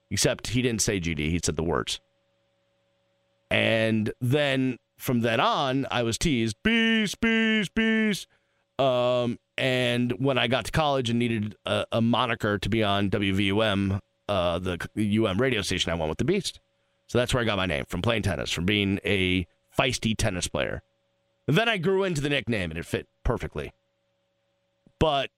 Except 0.10 0.48
he 0.48 0.62
didn't 0.62 0.82
say 0.82 1.00
GD, 1.00 1.30
he 1.30 1.40
said 1.44 1.56
the 1.56 1.64
words. 1.64 2.00
And 3.50 4.12
then 4.22 4.78
from 4.98 5.22
then 5.22 5.40
on, 5.40 5.86
I 5.92 6.04
was 6.04 6.18
teased, 6.18 6.58
beast, 6.64 7.20
beast, 7.20 7.74
beast. 7.74 8.28
Um, 8.80 9.40
and 9.58 10.12
when 10.20 10.38
I 10.38 10.48
got 10.48 10.66
to 10.66 10.72
college 10.72 11.10
and 11.10 11.18
needed 11.20 11.56
a, 11.66 11.86
a 11.92 12.02
moniker 12.02 12.60
to 12.60 12.70
be 12.70 12.84
on 12.84 13.10
WVUM, 13.10 14.00
uh, 14.30 14.60
the 14.60 14.78
UM 15.26 15.42
radio 15.42 15.62
station, 15.62 15.92
I 15.92 15.96
went 15.96 16.10
with 16.10 16.20
the 16.20 16.26
Beast. 16.26 16.60
So 17.08 17.18
that's 17.18 17.34
where 17.34 17.42
I 17.42 17.46
got 17.46 17.58
my 17.58 17.66
name 17.66 17.86
from 17.88 18.02
playing 18.02 18.24
tennis, 18.24 18.52
from 18.52 18.66
being 18.66 19.00
a 19.06 19.48
feisty 19.78 20.16
tennis 20.16 20.48
player. 20.48 20.82
Then 21.48 21.70
I 21.70 21.78
grew 21.78 22.04
into 22.04 22.22
the 22.22 22.30
nickname 22.30 22.72
and 22.72 22.78
it 22.78 22.86
fit 22.86 23.08
perfectly. 23.24 23.72
But 25.00 25.30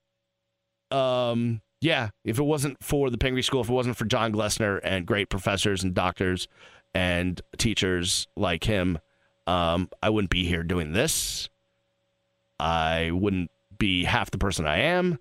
um 0.90 1.60
yeah, 1.80 2.10
if 2.24 2.38
it 2.38 2.42
wasn't 2.42 2.82
for 2.82 3.10
the 3.10 3.18
Pingree 3.18 3.42
School, 3.42 3.62
if 3.62 3.70
it 3.70 3.72
wasn't 3.72 3.96
for 3.96 4.04
John 4.04 4.32
Glessner 4.32 4.80
and 4.82 5.06
great 5.06 5.30
professors 5.30 5.82
and 5.82 5.94
doctors 5.94 6.46
and 6.94 7.40
teachers 7.56 8.26
like 8.36 8.64
him, 8.64 8.98
um, 9.46 9.88
I 10.02 10.10
wouldn't 10.10 10.30
be 10.30 10.44
here 10.44 10.62
doing 10.62 10.92
this. 10.92 11.48
I 12.60 13.10
wouldn't 13.10 13.50
be 13.78 14.04
half 14.04 14.30
the 14.30 14.38
person 14.38 14.66
I 14.66 14.78
am. 14.78 15.18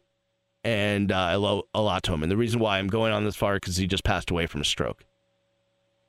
And 0.63 1.11
uh, 1.11 1.17
I 1.17 1.35
owe 1.35 1.63
a 1.73 1.81
lot 1.81 2.03
to 2.03 2.13
him. 2.13 2.21
And 2.21 2.31
the 2.31 2.37
reason 2.37 2.59
why 2.59 2.77
I'm 2.77 2.87
going 2.87 3.13
on 3.13 3.23
this 3.23 3.37
far 3.37 3.55
because 3.55 3.77
he 3.77 3.87
just 3.87 4.03
passed 4.03 4.29
away 4.29 4.45
from 4.45 4.61
a 4.61 4.65
stroke. 4.65 5.05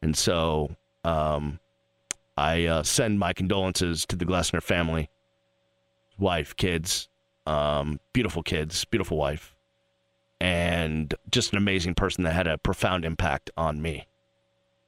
And 0.03 0.17
so 0.17 0.75
um, 1.05 1.61
I 2.37 2.67
uh, 2.67 2.83
send 2.83 3.19
my 3.19 3.33
condolences 3.33 4.05
to 4.07 4.17
the 4.17 4.25
Glessner 4.25 4.63
family, 4.63 5.09
wife, 6.19 6.57
kids, 6.57 7.09
um, 7.47 8.01
beautiful 8.13 8.43
kids, 8.43 8.85
beautiful 8.85 9.17
wife, 9.17 9.55
and 10.41 11.15
just 11.31 11.53
an 11.53 11.59
amazing 11.59 11.95
person 11.95 12.25
that 12.25 12.33
had 12.33 12.47
a 12.47 12.59
profound 12.59 13.05
impact 13.05 13.51
on 13.57 13.81
me. 13.81 14.07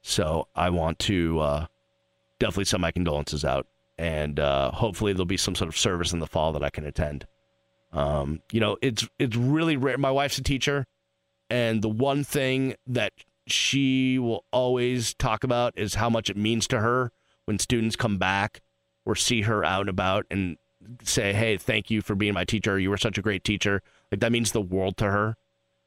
So 0.01 0.47
I 0.55 0.69
want 0.71 0.99
to 0.99 1.39
uh, 1.39 1.65
definitely 2.39 2.65
send 2.65 2.81
my 2.81 2.91
condolences 2.91 3.45
out, 3.45 3.67
and 4.03 4.37
uh, 4.37 4.69
hopefully 4.69 5.13
there'll 5.13 5.25
be 5.25 5.37
some 5.37 5.55
sort 5.55 5.69
of 5.69 5.77
service 5.77 6.11
in 6.11 6.19
the 6.19 6.27
fall 6.27 6.51
that 6.51 6.61
I 6.61 6.69
can 6.69 6.85
attend. 6.85 7.25
Um, 7.93 8.41
you 8.51 8.59
know, 8.59 8.75
it's 8.81 9.07
it's 9.17 9.37
really 9.37 9.77
rare. 9.77 9.97
My 9.97 10.11
wife's 10.11 10.37
a 10.37 10.43
teacher, 10.43 10.85
and 11.49 11.81
the 11.81 11.87
one 11.87 12.25
thing 12.25 12.75
that 12.85 13.13
she 13.47 14.19
will 14.19 14.43
always 14.51 15.13
talk 15.13 15.45
about 15.45 15.77
is 15.77 15.95
how 15.95 16.09
much 16.09 16.29
it 16.29 16.35
means 16.35 16.67
to 16.67 16.81
her 16.81 17.13
when 17.45 17.59
students 17.59 17.95
come 17.95 18.17
back 18.17 18.61
or 19.05 19.15
see 19.15 19.43
her 19.43 19.63
out 19.63 19.81
and 19.81 19.89
about 19.89 20.25
and 20.29 20.57
say, 21.01 21.31
"Hey, 21.31 21.55
thank 21.55 21.89
you 21.89 22.01
for 22.01 22.13
being 22.13 22.33
my 22.33 22.43
teacher. 22.43 22.77
You 22.77 22.89
were 22.89 22.97
such 22.97 23.17
a 23.17 23.21
great 23.21 23.45
teacher." 23.45 23.81
Like 24.11 24.19
that 24.19 24.33
means 24.33 24.51
the 24.51 24.61
world 24.61 24.97
to 24.97 25.05
her. 25.05 25.37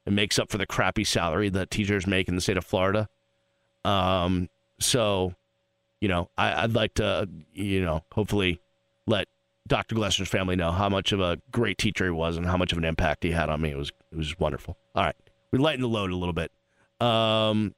It 0.07 0.13
makes 0.13 0.39
up 0.39 0.49
for 0.49 0.57
the 0.57 0.65
crappy 0.65 1.03
salary 1.03 1.49
that 1.49 1.69
teachers 1.69 2.07
make 2.07 2.27
in 2.27 2.33
the 2.33 2.41
state 2.41 2.57
of 2.57 2.65
Florida. 2.65 3.09
Um, 3.85 4.49
so, 4.79 5.35
you 6.01 6.07
know, 6.07 6.29
I, 6.37 6.63
I'd 6.63 6.73
like 6.73 6.95
to, 6.95 7.27
you 7.53 7.83
know, 7.83 8.03
hopefully 8.11 8.59
let 9.05 9.27
Dr. 9.67 9.95
Glessner's 9.95 10.29
family 10.29 10.55
know 10.55 10.71
how 10.71 10.89
much 10.89 11.11
of 11.11 11.19
a 11.19 11.39
great 11.51 11.77
teacher 11.77 12.05
he 12.05 12.11
was 12.11 12.37
and 12.37 12.45
how 12.45 12.57
much 12.57 12.71
of 12.71 12.77
an 12.77 12.85
impact 12.85 13.23
he 13.23 13.31
had 13.31 13.49
on 13.49 13.61
me. 13.61 13.71
It 13.71 13.77
was 13.77 13.91
it 14.11 14.17
was 14.17 14.37
wonderful. 14.39 14.77
All 14.95 15.03
right, 15.03 15.15
we 15.51 15.59
lighten 15.59 15.81
the 15.81 15.89
load 15.89 16.11
a 16.11 16.15
little 16.15 16.33
bit. 16.33 16.51
Um, 16.99 17.75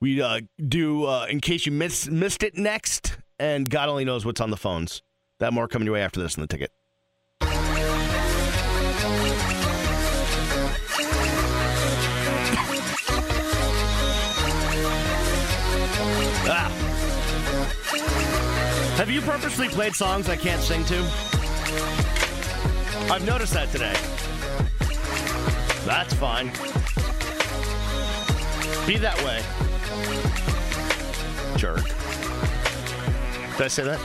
we 0.00 0.20
uh, 0.20 0.40
do 0.66 1.04
uh, 1.04 1.26
in 1.28 1.40
case 1.40 1.66
you 1.66 1.72
miss, 1.72 2.08
missed 2.08 2.42
it 2.42 2.56
next, 2.56 3.18
and 3.38 3.68
God 3.68 3.88
only 3.88 4.04
knows 4.04 4.24
what's 4.24 4.40
on 4.40 4.50
the 4.50 4.56
phones. 4.56 5.02
That 5.38 5.52
more 5.52 5.68
coming 5.68 5.86
your 5.86 5.94
way 5.94 6.02
after 6.02 6.20
this 6.20 6.36
in 6.36 6.40
the 6.40 6.46
ticket. 6.46 6.72
Have 18.98 19.10
you 19.10 19.20
purposely 19.20 19.68
played 19.68 19.94
songs 19.94 20.28
I 20.28 20.34
can't 20.34 20.60
sing 20.60 20.84
to? 20.86 20.98
I've 23.08 23.24
noticed 23.24 23.52
that 23.52 23.70
today. 23.70 23.94
That's 25.86 26.12
fine. 26.14 26.46
Be 28.88 28.96
that 28.98 29.16
way. 29.24 29.40
Jerk. 31.56 31.84
Did 33.56 33.64
I 33.64 33.68
say 33.68 33.84
that? 33.84 34.00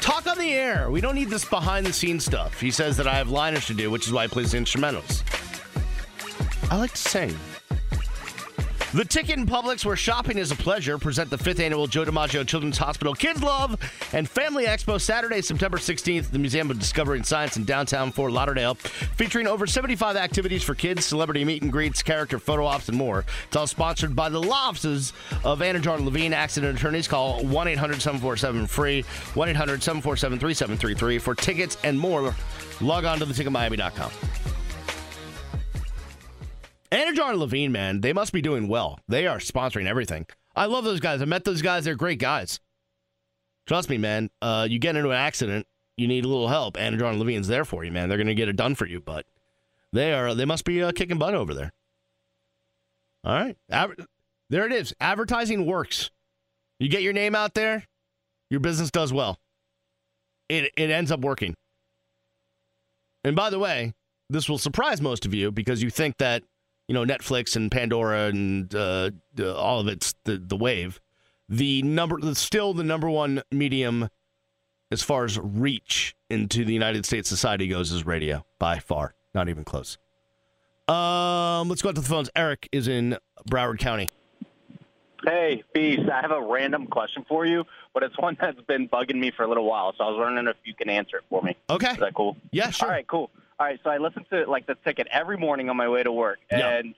Talk 0.00 0.26
on 0.26 0.38
the 0.38 0.52
air. 0.52 0.90
We 0.90 1.00
don't 1.00 1.14
need 1.14 1.30
this 1.30 1.44
behind 1.44 1.86
the 1.86 1.92
scenes 1.92 2.24
stuff. 2.24 2.60
He 2.60 2.72
says 2.72 2.96
that 2.96 3.06
I 3.06 3.14
have 3.14 3.30
liners 3.30 3.68
to 3.68 3.74
do, 3.74 3.92
which 3.92 4.08
is 4.08 4.12
why 4.12 4.24
he 4.24 4.28
plays 4.28 4.50
the 4.50 4.58
instrumentals. 4.58 5.22
I 6.68 6.78
like 6.78 6.90
to 6.90 6.96
sing. 6.96 7.38
The 8.94 9.06
Ticket 9.06 9.38
and 9.38 9.48
Publix, 9.48 9.86
where 9.86 9.96
shopping 9.96 10.36
is 10.36 10.50
a 10.50 10.54
pleasure, 10.54 10.98
present 10.98 11.30
the 11.30 11.38
fifth 11.38 11.60
annual 11.60 11.86
Joe 11.86 12.04
DiMaggio 12.04 12.46
Children's 12.46 12.76
Hospital 12.76 13.14
Kids 13.14 13.42
Love 13.42 13.80
and 14.12 14.28
Family 14.28 14.66
Expo 14.66 15.00
Saturday, 15.00 15.40
September 15.40 15.78
16th, 15.78 16.26
at 16.26 16.32
the 16.32 16.38
Museum 16.38 16.70
of 16.70 16.78
Discovery 16.78 17.16
and 17.16 17.26
Science 17.26 17.56
in 17.56 17.64
downtown 17.64 18.12
Fort 18.12 18.32
Lauderdale, 18.32 18.74
featuring 18.74 19.46
over 19.46 19.66
75 19.66 20.16
activities 20.16 20.62
for 20.62 20.74
kids, 20.74 21.06
celebrity 21.06 21.42
meet 21.42 21.62
and 21.62 21.72
greets, 21.72 22.02
character 22.02 22.38
photo 22.38 22.66
ops, 22.66 22.90
and 22.90 22.98
more. 22.98 23.24
It's 23.46 23.56
all 23.56 23.66
sponsored 23.66 24.14
by 24.14 24.28
the 24.28 24.42
Lofts 24.42 24.84
of 24.84 25.60
Anidjar 25.60 26.04
Levine 26.04 26.34
Accident 26.34 26.78
Attorneys. 26.78 27.08
Call 27.08 27.42
1 27.46 27.68
800 27.68 28.02
747 28.02 28.66
free, 28.66 29.02
1 29.32 29.48
800 29.48 29.82
747 29.82 30.38
3733 30.38 31.18
for 31.18 31.34
tickets 31.34 31.78
and 31.82 31.98
more. 31.98 32.34
Log 32.82 33.06
on 33.06 33.18
to 33.20 33.24
theticketmiami.com. 33.24 34.10
And 36.92 37.16
Levine, 37.38 37.72
man, 37.72 38.02
they 38.02 38.12
must 38.12 38.34
be 38.34 38.42
doing 38.42 38.68
well. 38.68 39.00
They 39.08 39.26
are 39.26 39.38
sponsoring 39.38 39.86
everything. 39.86 40.26
I 40.54 40.66
love 40.66 40.84
those 40.84 41.00
guys. 41.00 41.22
I 41.22 41.24
met 41.24 41.44
those 41.44 41.62
guys. 41.62 41.86
They're 41.86 41.94
great 41.94 42.18
guys. 42.18 42.60
Trust 43.66 43.88
me, 43.88 43.96
man. 43.96 44.28
Uh, 44.42 44.66
you 44.68 44.78
get 44.78 44.94
into 44.94 45.08
an 45.08 45.16
accident, 45.16 45.66
you 45.96 46.06
need 46.06 46.26
a 46.26 46.28
little 46.28 46.48
help. 46.48 46.76
And 46.78 47.00
Levine's 47.00 47.48
there 47.48 47.64
for 47.64 47.82
you, 47.82 47.90
man. 47.90 48.10
They're 48.10 48.18
going 48.18 48.26
to 48.26 48.34
get 48.34 48.50
it 48.50 48.56
done 48.56 48.74
for 48.74 48.84
you, 48.84 49.00
but 49.00 49.24
they 49.94 50.12
are. 50.12 50.34
They 50.34 50.44
must 50.44 50.66
be 50.66 50.82
uh, 50.82 50.92
kicking 50.92 51.18
butt 51.18 51.34
over 51.34 51.54
there. 51.54 51.72
All 53.24 53.32
right, 53.32 53.56
Adver- 53.70 53.96
there 54.50 54.66
it 54.66 54.72
is. 54.72 54.92
Advertising 55.00 55.64
works. 55.64 56.10
You 56.78 56.90
get 56.90 57.02
your 57.02 57.12
name 57.14 57.34
out 57.34 57.54
there, 57.54 57.86
your 58.50 58.60
business 58.60 58.90
does 58.90 59.12
well. 59.12 59.38
It 60.50 60.72
it 60.76 60.90
ends 60.90 61.10
up 61.10 61.20
working. 61.20 61.54
And 63.24 63.34
by 63.34 63.48
the 63.48 63.60
way, 63.60 63.94
this 64.28 64.48
will 64.48 64.58
surprise 64.58 65.00
most 65.00 65.24
of 65.24 65.32
you 65.32 65.52
because 65.52 65.82
you 65.82 65.88
think 65.88 66.18
that 66.18 66.42
you 66.92 67.06
know 67.06 67.06
Netflix 67.06 67.56
and 67.56 67.70
Pandora 67.70 68.26
and 68.26 68.74
uh, 68.74 69.10
all 69.40 69.80
of 69.80 69.88
it's 69.88 70.14
the 70.24 70.36
the 70.36 70.56
wave. 70.56 71.00
The 71.48 71.80
number, 71.82 72.18
still 72.34 72.74
the 72.74 72.84
number 72.84 73.08
one 73.08 73.42
medium 73.50 74.10
as 74.90 75.02
far 75.02 75.24
as 75.24 75.38
reach 75.38 76.14
into 76.28 76.66
the 76.66 76.74
United 76.74 77.06
States 77.06 77.30
society 77.30 77.66
goes 77.66 77.92
is 77.92 78.04
radio 78.04 78.44
by 78.58 78.78
far, 78.78 79.14
not 79.34 79.48
even 79.48 79.64
close. 79.64 79.96
Um, 80.86 81.70
let's 81.70 81.80
go 81.80 81.88
out 81.88 81.94
to 81.94 82.02
the 82.02 82.08
phones. 82.08 82.28
Eric 82.36 82.68
is 82.72 82.88
in 82.88 83.16
Broward 83.50 83.78
County. 83.78 84.10
Hey, 85.24 85.62
Beast, 85.72 86.10
I 86.10 86.20
have 86.20 86.30
a 86.30 86.42
random 86.42 86.88
question 86.88 87.24
for 87.26 87.46
you, 87.46 87.64
but 87.94 88.02
it's 88.02 88.18
one 88.18 88.36
that's 88.38 88.60
been 88.62 88.86
bugging 88.88 89.18
me 89.18 89.30
for 89.34 89.44
a 89.44 89.48
little 89.48 89.64
while, 89.64 89.94
so 89.96 90.04
I 90.04 90.10
was 90.10 90.18
wondering 90.18 90.46
if 90.46 90.56
you 90.64 90.74
can 90.74 90.90
answer 90.90 91.16
it 91.16 91.24
for 91.30 91.40
me. 91.40 91.56
Okay. 91.70 91.92
Is 91.92 91.98
that 91.98 92.14
cool? 92.14 92.36
Yeah, 92.50 92.68
sure. 92.68 92.88
All 92.88 92.92
right, 92.92 93.06
cool. 93.06 93.30
All 93.58 93.66
right, 93.66 93.78
so 93.84 93.90
I 93.90 93.98
listen 93.98 94.24
to 94.32 94.44
like 94.50 94.66
the 94.66 94.74
ticket 94.84 95.06
every 95.10 95.36
morning 95.36 95.68
on 95.70 95.76
my 95.76 95.88
way 95.88 96.02
to 96.02 96.10
work, 96.12 96.38
Yeah. 96.50 96.68
and 96.68 96.94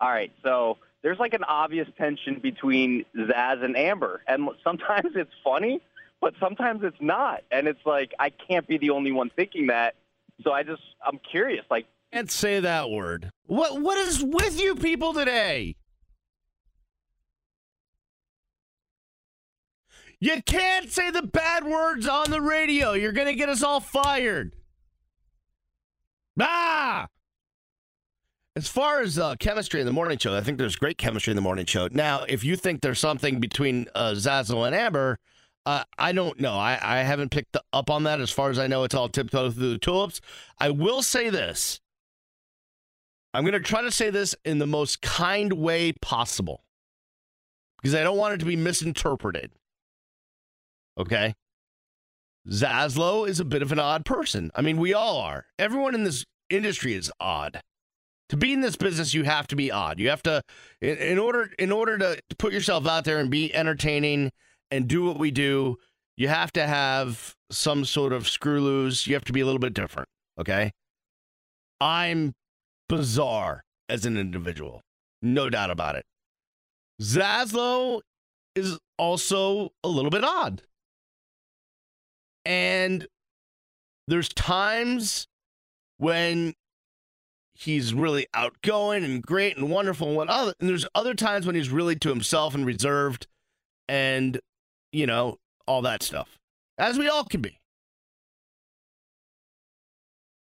all 0.00 0.08
right, 0.10 0.32
so 0.42 0.78
there's 1.02 1.18
like 1.18 1.34
an 1.34 1.44
obvious 1.44 1.88
tension 1.98 2.38
between 2.40 3.04
Zaz 3.16 3.62
and 3.64 3.76
Amber, 3.76 4.22
and 4.26 4.48
sometimes 4.64 5.12
it's 5.14 5.32
funny, 5.44 5.80
but 6.20 6.34
sometimes 6.40 6.80
it's 6.84 6.96
not, 7.00 7.42
and 7.50 7.66
it's 7.68 7.84
like 7.84 8.12
I 8.18 8.30
can't 8.30 8.66
be 8.66 8.78
the 8.78 8.90
only 8.90 9.12
one 9.12 9.30
thinking 9.36 9.66
that. 9.68 9.94
So 10.42 10.52
I 10.52 10.62
just 10.62 10.82
I'm 11.06 11.18
curious, 11.30 11.64
like 11.70 11.86
Can't 12.12 12.30
say 12.30 12.60
that 12.60 12.90
word. 12.90 13.30
What 13.46 13.80
what 13.80 13.98
is 13.98 14.22
with 14.22 14.60
you 14.60 14.74
people 14.74 15.12
today? 15.12 15.76
You 20.18 20.42
can't 20.42 20.90
say 20.90 21.10
the 21.10 21.22
bad 21.22 21.64
words 21.64 22.06
on 22.08 22.30
the 22.30 22.40
radio. 22.40 22.92
You're 22.92 23.12
gonna 23.12 23.34
get 23.34 23.48
us 23.48 23.62
all 23.62 23.80
fired. 23.80 24.54
Ah! 26.40 27.08
As 28.54 28.68
far 28.68 29.02
as 29.02 29.18
uh, 29.18 29.36
chemistry 29.36 29.80
in 29.80 29.86
the 29.86 29.92
morning 29.92 30.16
show, 30.18 30.34
I 30.34 30.40
think 30.40 30.58
there's 30.58 30.76
great 30.76 30.96
chemistry 30.96 31.30
in 31.30 31.36
the 31.36 31.42
morning 31.42 31.66
show. 31.66 31.88
Now, 31.92 32.24
if 32.26 32.42
you 32.42 32.56
think 32.56 32.80
there's 32.80 32.98
something 32.98 33.38
between 33.38 33.86
uh, 33.94 34.12
Zaslow 34.12 34.66
and 34.66 34.74
Amber, 34.74 35.18
uh, 35.66 35.84
I 35.98 36.12
don't 36.12 36.40
know. 36.40 36.54
I, 36.54 36.78
I 36.80 36.98
haven't 36.98 37.32
picked 37.32 37.56
up 37.72 37.90
on 37.90 38.04
that. 38.04 38.20
As 38.20 38.30
far 38.30 38.50
as 38.50 38.58
I 38.58 38.66
know, 38.66 38.84
it's 38.84 38.94
all 38.94 39.08
tiptoe 39.08 39.50
through 39.50 39.72
the 39.72 39.78
tulips. 39.78 40.20
I 40.58 40.70
will 40.70 41.02
say 41.02 41.28
this. 41.28 41.80
I'm 43.34 43.42
going 43.42 43.52
to 43.52 43.60
try 43.60 43.82
to 43.82 43.90
say 43.90 44.08
this 44.08 44.34
in 44.44 44.58
the 44.58 44.66
most 44.66 45.02
kind 45.02 45.52
way 45.52 45.92
possible 46.00 46.64
because 47.76 47.94
I 47.94 48.02
don't 48.02 48.16
want 48.16 48.34
it 48.34 48.38
to 48.38 48.46
be 48.46 48.56
misinterpreted. 48.56 49.50
Okay? 50.96 51.34
Zaslow 52.48 53.28
is 53.28 53.40
a 53.40 53.44
bit 53.44 53.62
of 53.62 53.72
an 53.72 53.78
odd 53.78 54.04
person. 54.04 54.50
I 54.54 54.62
mean, 54.62 54.78
we 54.78 54.94
all 54.94 55.18
are. 55.18 55.46
Everyone 55.58 55.94
in 55.94 56.04
this 56.04 56.24
industry 56.48 56.94
is 56.94 57.10
odd. 57.20 57.60
To 58.28 58.36
be 58.36 58.52
in 58.52 58.60
this 58.60 58.76
business, 58.76 59.14
you 59.14 59.24
have 59.24 59.46
to 59.48 59.56
be 59.56 59.70
odd. 59.70 60.00
You 60.00 60.10
have 60.10 60.22
to, 60.24 60.42
in, 60.80 60.96
in 60.96 61.18
order, 61.18 61.50
in 61.58 61.70
order 61.70 61.98
to 61.98 62.20
put 62.38 62.52
yourself 62.52 62.86
out 62.86 63.04
there 63.04 63.18
and 63.18 63.30
be 63.30 63.54
entertaining 63.54 64.30
and 64.70 64.88
do 64.88 65.04
what 65.04 65.18
we 65.18 65.30
do, 65.30 65.76
you 66.16 66.28
have 66.28 66.52
to 66.52 66.66
have 66.66 67.34
some 67.50 67.84
sort 67.84 68.12
of 68.12 68.28
screw 68.28 68.60
loose. 68.60 69.06
You 69.06 69.14
have 69.14 69.24
to 69.26 69.32
be 69.32 69.40
a 69.40 69.44
little 69.44 69.60
bit 69.60 69.74
different. 69.74 70.08
Okay? 70.38 70.72
I'm 71.80 72.32
bizarre 72.88 73.62
as 73.88 74.06
an 74.06 74.16
individual. 74.16 74.80
No 75.22 75.50
doubt 75.50 75.70
about 75.70 75.96
it. 75.96 76.04
Zaslow 77.00 78.00
is 78.54 78.78
also 78.98 79.70
a 79.84 79.88
little 79.88 80.10
bit 80.10 80.24
odd. 80.24 80.62
And 82.46 83.08
there's 84.06 84.28
times 84.28 85.26
when 85.98 86.54
he's 87.54 87.92
really 87.92 88.28
outgoing 88.34 89.02
and 89.02 89.20
great 89.20 89.56
and 89.56 89.68
wonderful 89.68 90.06
and 90.06 90.16
what 90.16 90.28
other 90.28 90.54
and 90.60 90.68
there's 90.68 90.86
other 90.94 91.12
times 91.12 91.44
when 91.44 91.56
he's 91.56 91.70
really 91.70 91.96
to 91.96 92.08
himself 92.08 92.54
and 92.54 92.64
reserved 92.64 93.26
and 93.88 94.38
you 94.92 95.06
know 95.06 95.38
all 95.66 95.82
that 95.82 96.04
stuff 96.04 96.38
as 96.78 96.98
we 96.98 97.08
all 97.08 97.24
can 97.24 97.40
be. 97.40 97.58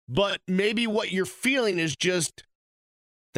But 0.08 0.40
maybe 0.46 0.86
what 0.86 1.10
you're 1.10 1.26
feeling 1.26 1.80
is 1.80 1.96
just 1.96 2.44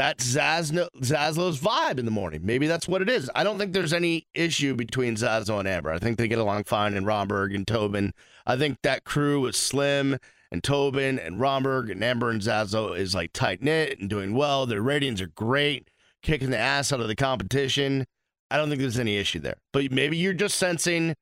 that's 0.00 0.34
Zazno, 0.34 0.88
Zaslow's 1.02 1.60
vibe 1.60 1.98
in 1.98 2.06
the 2.06 2.10
morning. 2.10 2.40
Maybe 2.42 2.66
that's 2.66 2.88
what 2.88 3.02
it 3.02 3.10
is. 3.10 3.30
I 3.34 3.44
don't 3.44 3.58
think 3.58 3.74
there's 3.74 3.92
any 3.92 4.26
issue 4.32 4.74
between 4.74 5.14
Zaslow 5.14 5.58
and 5.58 5.68
Amber. 5.68 5.92
I 5.92 5.98
think 5.98 6.16
they 6.16 6.26
get 6.26 6.38
along 6.38 6.64
fine, 6.64 6.94
and 6.94 7.06
Romberg 7.06 7.54
and 7.54 7.66
Tobin. 7.66 8.14
I 8.46 8.56
think 8.56 8.78
that 8.80 9.04
crew 9.04 9.42
with 9.42 9.54
Slim 9.54 10.16
and 10.50 10.64
Tobin 10.64 11.18
and 11.18 11.38
Romberg 11.38 11.90
and 11.90 12.02
Amber 12.02 12.30
and 12.30 12.40
Zaslow 12.40 12.96
is 12.96 13.14
like 13.14 13.34
tight 13.34 13.62
knit 13.62 14.00
and 14.00 14.08
doing 14.08 14.34
well. 14.34 14.64
Their 14.64 14.80
ratings 14.80 15.20
are 15.20 15.26
great, 15.26 15.90
kicking 16.22 16.48
the 16.48 16.56
ass 16.56 16.94
out 16.94 17.00
of 17.00 17.08
the 17.08 17.14
competition. 17.14 18.06
I 18.50 18.56
don't 18.56 18.70
think 18.70 18.80
there's 18.80 18.98
any 18.98 19.18
issue 19.18 19.40
there. 19.40 19.58
But 19.70 19.92
maybe 19.92 20.16
you're 20.16 20.32
just 20.32 20.56
sensing 20.56 21.14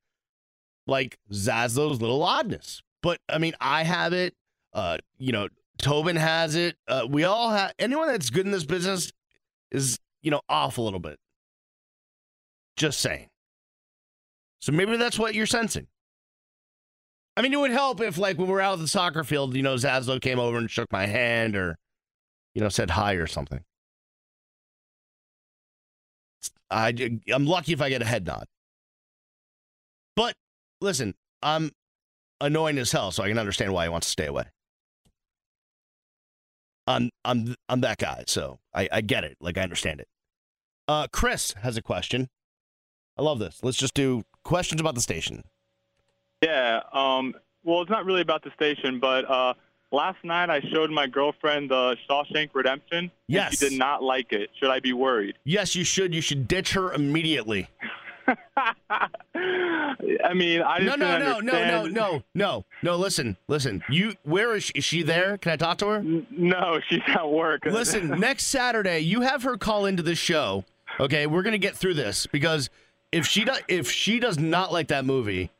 like 0.87 1.17
Zaslow's 1.33 1.99
little 1.99 2.23
oddness. 2.23 2.81
But 3.03 3.19
I 3.27 3.39
mean, 3.39 3.55
I 3.59 3.83
have 3.83 4.13
it. 4.13 4.35
Uh, 4.71 4.99
you 5.17 5.33
know, 5.33 5.49
Tobin 5.81 6.15
has 6.15 6.55
it. 6.55 6.75
Uh, 6.87 7.07
we 7.09 7.23
all 7.23 7.51
have. 7.51 7.73
Anyone 7.79 8.07
that's 8.07 8.29
good 8.29 8.45
in 8.45 8.51
this 8.51 8.65
business 8.65 9.11
is, 9.71 9.97
you 10.21 10.31
know, 10.31 10.41
off 10.47 10.77
a 10.77 10.81
little 10.81 10.99
bit. 10.99 11.17
Just 12.77 12.99
saying. 12.99 13.27
So 14.61 14.71
maybe 14.71 14.97
that's 14.97 15.17
what 15.17 15.33
you're 15.33 15.45
sensing. 15.45 15.87
I 17.37 17.41
mean, 17.41 17.53
it 17.53 17.59
would 17.59 17.71
help 17.71 18.01
if, 18.01 18.17
like, 18.17 18.37
when 18.37 18.49
we're 18.49 18.59
out 18.59 18.73
at 18.73 18.79
the 18.79 18.87
soccer 18.87 19.23
field, 19.23 19.55
you 19.55 19.61
know, 19.61 19.75
Zaslow 19.75 20.21
came 20.21 20.39
over 20.39 20.57
and 20.57 20.69
shook 20.69 20.91
my 20.91 21.05
hand 21.05 21.55
or, 21.55 21.77
you 22.53 22.61
know, 22.61 22.69
said 22.69 22.89
hi 22.89 23.13
or 23.13 23.27
something. 23.27 23.61
I, 26.69 27.19
I'm 27.33 27.45
lucky 27.45 27.71
if 27.73 27.81
I 27.81 27.89
get 27.89 28.01
a 28.01 28.05
head 28.05 28.25
nod. 28.25 28.45
But 30.15 30.35
listen, 30.81 31.15
I'm 31.41 31.71
annoying 32.41 32.77
as 32.77 32.91
hell, 32.91 33.11
so 33.11 33.23
I 33.23 33.29
can 33.29 33.39
understand 33.39 33.73
why 33.73 33.85
he 33.85 33.89
wants 33.89 34.07
to 34.07 34.11
stay 34.11 34.25
away. 34.25 34.45
I'm 36.89 37.11
I'm 37.23 37.55
I'm 37.69 37.81
that 37.81 37.99
guy, 37.99 38.23
so 38.27 38.59
I, 38.73 38.89
I 38.91 39.01
get 39.01 39.23
it. 39.23 39.37
Like 39.39 39.57
I 39.57 39.61
understand 39.61 39.99
it. 40.01 40.07
Uh, 40.87 41.07
Chris 41.11 41.53
has 41.61 41.77
a 41.77 41.81
question. 41.83 42.29
I 43.17 43.21
love 43.21 43.37
this. 43.37 43.59
Let's 43.61 43.77
just 43.77 43.93
do 43.93 44.23
questions 44.43 44.81
about 44.81 44.95
the 44.95 45.01
station. 45.01 45.43
Yeah. 46.41 46.81
Um, 46.91 47.35
well, 47.63 47.81
it's 47.81 47.91
not 47.91 48.05
really 48.05 48.21
about 48.21 48.43
the 48.43 48.51
station, 48.55 48.99
but 48.99 49.29
uh, 49.29 49.53
last 49.91 50.17
night 50.23 50.49
I 50.49 50.61
showed 50.73 50.89
my 50.89 51.05
girlfriend 51.05 51.69
the 51.69 51.95
Shawshank 52.09 52.49
Redemption. 52.53 52.97
and 52.97 53.11
Yes. 53.27 53.59
She 53.59 53.69
did 53.69 53.77
not 53.77 54.01
like 54.01 54.31
it. 54.31 54.49
Should 54.59 54.71
I 54.71 54.79
be 54.79 54.93
worried? 54.93 55.35
Yes, 55.43 55.75
you 55.75 55.83
should. 55.83 56.15
You 56.15 56.21
should 56.21 56.47
ditch 56.47 56.73
her 56.73 56.91
immediately. 56.93 57.67
I 59.35 60.33
mean, 60.33 60.61
I 60.61 60.79
No, 60.79 60.85
just 60.85 60.99
no, 60.99 61.17
no, 61.17 61.39
no, 61.39 61.39
no, 61.39 61.85
no, 61.87 62.21
no, 62.33 62.65
no. 62.83 62.95
Listen, 62.95 63.37
listen. 63.47 63.83
You, 63.89 64.13
where 64.23 64.55
is 64.55 64.63
she? 64.63 64.73
Is 64.75 64.83
she 64.85 65.03
there? 65.03 65.37
Can 65.37 65.51
I 65.51 65.55
talk 65.55 65.77
to 65.79 65.87
her? 65.87 66.01
No, 66.31 66.79
she's 66.87 67.01
at 67.07 67.29
work. 67.29 67.61
Listen, 67.65 68.19
next 68.19 68.47
Saturday, 68.47 68.99
you 68.99 69.21
have 69.21 69.43
her 69.43 69.57
call 69.57 69.85
into 69.85 70.03
the 70.03 70.15
show. 70.15 70.65
Okay, 70.99 71.27
we're 71.27 71.43
gonna 71.43 71.57
get 71.57 71.75
through 71.75 71.93
this 71.93 72.25
because 72.27 72.69
if 73.11 73.25
she 73.25 73.45
does, 73.45 73.59
if 73.67 73.89
she 73.89 74.19
does 74.19 74.37
not 74.37 74.71
like 74.73 74.87
that 74.89 75.05
movie, 75.05 75.51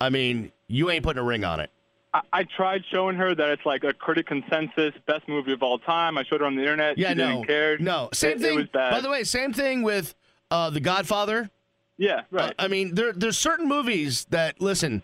I 0.00 0.08
mean, 0.10 0.52
you 0.66 0.90
ain't 0.90 1.04
putting 1.04 1.20
a 1.20 1.24
ring 1.24 1.44
on 1.44 1.60
it. 1.60 1.70
I, 2.14 2.20
I 2.32 2.44
tried 2.44 2.82
showing 2.90 3.16
her 3.16 3.34
that 3.34 3.48
it's 3.50 3.66
like 3.66 3.84
a 3.84 3.92
critic 3.92 4.26
consensus 4.26 4.94
best 5.06 5.28
movie 5.28 5.52
of 5.52 5.62
all 5.62 5.78
time. 5.78 6.16
I 6.18 6.24
showed 6.24 6.40
her 6.40 6.46
on 6.46 6.54
the 6.56 6.62
internet. 6.62 6.96
Yeah, 6.98 7.10
she 7.10 7.14
no, 7.16 7.28
didn't 7.32 7.46
care. 7.46 7.78
no. 7.78 8.08
Same 8.12 8.32
It- 8.36 8.40
thing. 8.40 8.58
It. 8.60 8.72
By 8.72 9.00
the 9.00 9.10
way, 9.10 9.24
same 9.24 9.52
thing 9.52 9.82
with 9.82 10.14
uh, 10.50 10.70
The 10.70 10.80
Godfather. 10.80 11.50
Yeah, 11.98 12.22
right. 12.30 12.50
Uh, 12.50 12.62
I 12.62 12.68
mean, 12.68 12.94
there 12.94 13.12
there's 13.12 13.36
certain 13.36 13.68
movies 13.68 14.26
that 14.30 14.60
listen, 14.60 15.02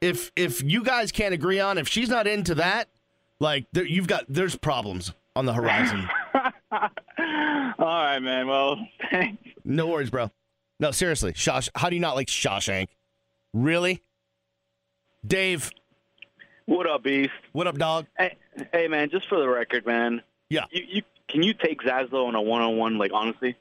if 0.00 0.32
if 0.34 0.62
you 0.62 0.82
guys 0.82 1.12
can't 1.12 1.34
agree 1.34 1.60
on, 1.60 1.76
if 1.78 1.86
she's 1.86 2.08
not 2.08 2.26
into 2.26 2.54
that, 2.56 2.88
like 3.38 3.66
there, 3.72 3.84
you've 3.84 4.08
got 4.08 4.24
there's 4.28 4.56
problems 4.56 5.12
on 5.36 5.44
the 5.44 5.52
horizon. 5.52 6.08
All 6.72 6.90
right, 7.78 8.18
man. 8.20 8.48
Well, 8.48 8.76
thanks. 9.10 9.42
no 9.64 9.86
worries, 9.86 10.10
bro. 10.10 10.30
No, 10.80 10.90
seriously, 10.90 11.34
Shosh. 11.34 11.68
How 11.74 11.90
do 11.90 11.94
you 11.96 12.00
not 12.00 12.16
like 12.16 12.28
Shawshank? 12.28 12.88
Really, 13.52 14.02
Dave? 15.26 15.70
What 16.64 16.88
up, 16.88 17.02
Beast? 17.02 17.32
What 17.52 17.66
up, 17.66 17.76
dog? 17.76 18.06
Hey, 18.16 18.36
hey, 18.72 18.88
man. 18.88 19.10
Just 19.10 19.28
for 19.28 19.38
the 19.38 19.48
record, 19.48 19.84
man. 19.84 20.22
Yeah. 20.48 20.64
You, 20.70 20.84
you 20.88 21.02
can 21.28 21.42
you 21.42 21.52
take 21.52 21.82
Zaslow 21.82 22.26
on 22.26 22.34
a 22.34 22.40
one-on-one? 22.40 22.96
Like 22.96 23.10
honestly. 23.12 23.56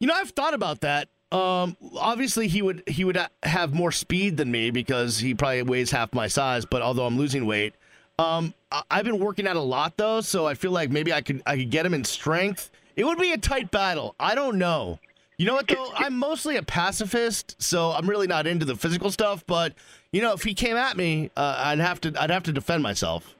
You 0.00 0.08
know, 0.08 0.14
I've 0.14 0.30
thought 0.30 0.52
about 0.52 0.80
that. 0.80 1.08
Um, 1.32 1.76
obviously, 1.98 2.46
he 2.48 2.62
would 2.62 2.82
he 2.86 3.04
would 3.04 3.18
have 3.42 3.74
more 3.74 3.90
speed 3.92 4.36
than 4.36 4.50
me 4.50 4.70
because 4.70 5.18
he 5.18 5.34
probably 5.34 5.62
weighs 5.62 5.90
half 5.90 6.14
my 6.14 6.28
size. 6.28 6.64
But 6.64 6.82
although 6.82 7.04
I'm 7.06 7.18
losing 7.18 7.46
weight, 7.46 7.74
um, 8.18 8.54
I- 8.70 8.82
I've 8.90 9.04
been 9.04 9.18
working 9.18 9.46
out 9.48 9.56
a 9.56 9.60
lot 9.60 9.96
though, 9.96 10.20
so 10.20 10.46
I 10.46 10.54
feel 10.54 10.70
like 10.70 10.90
maybe 10.90 11.12
I 11.12 11.20
could 11.22 11.42
I 11.46 11.56
could 11.56 11.70
get 11.70 11.84
him 11.84 11.94
in 11.94 12.04
strength. 12.04 12.70
It 12.94 13.04
would 13.04 13.18
be 13.18 13.32
a 13.32 13.38
tight 13.38 13.70
battle. 13.70 14.14
I 14.20 14.34
don't 14.34 14.56
know. 14.56 15.00
You 15.36 15.46
know 15.46 15.54
what 15.54 15.68
though? 15.68 15.92
I'm 15.96 16.16
mostly 16.16 16.56
a 16.56 16.62
pacifist, 16.62 17.56
so 17.60 17.90
I'm 17.90 18.08
really 18.08 18.26
not 18.26 18.46
into 18.46 18.64
the 18.64 18.76
physical 18.76 19.10
stuff. 19.10 19.44
But 19.46 19.74
you 20.12 20.22
know, 20.22 20.32
if 20.32 20.44
he 20.44 20.54
came 20.54 20.76
at 20.76 20.96
me, 20.96 21.30
uh, 21.36 21.56
I'd 21.58 21.80
have 21.80 22.00
to 22.02 22.14
I'd 22.18 22.30
have 22.30 22.44
to 22.44 22.52
defend 22.52 22.82
myself. 22.84 23.34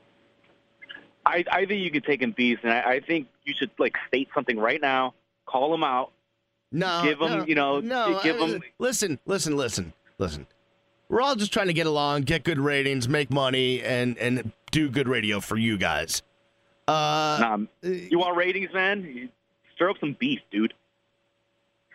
I 1.24 1.44
I 1.50 1.66
think 1.66 1.82
you 1.82 1.90
could 1.90 2.04
take 2.04 2.20
him 2.20 2.32
Beast, 2.32 2.64
and 2.64 2.72
I, 2.72 2.80
I 2.94 3.00
think 3.00 3.28
you 3.44 3.54
should 3.56 3.70
like 3.78 3.94
state 4.08 4.28
something 4.34 4.58
right 4.58 4.80
now. 4.80 5.14
Call 5.46 5.72
him 5.72 5.84
out. 5.84 6.10
No, 6.72 7.02
Give 7.04 7.22
'em, 7.22 7.38
no, 7.38 7.44
you 7.46 7.54
know, 7.54 7.80
no. 7.80 8.20
give 8.22 8.40
I- 8.40 8.44
'em- 8.54 8.62
Listen, 8.78 9.18
listen, 9.26 9.56
listen, 9.56 9.92
listen. 10.18 10.46
We're 11.08 11.22
all 11.22 11.36
just 11.36 11.52
trying 11.52 11.68
to 11.68 11.72
get 11.72 11.86
along, 11.86 12.22
get 12.22 12.42
good 12.42 12.58
ratings, 12.58 13.08
make 13.08 13.30
money, 13.30 13.82
and 13.82 14.18
and 14.18 14.50
do 14.72 14.88
good 14.90 15.06
radio 15.08 15.38
for 15.40 15.56
you 15.56 15.78
guys. 15.78 16.22
Uh, 16.88 17.38
nah, 17.40 17.58
you 17.82 18.18
want 18.18 18.36
ratings, 18.36 18.70
man? 18.74 19.30
Stir 19.74 19.90
up 19.90 19.96
some 20.00 20.16
beef, 20.18 20.40
dude. 20.50 20.74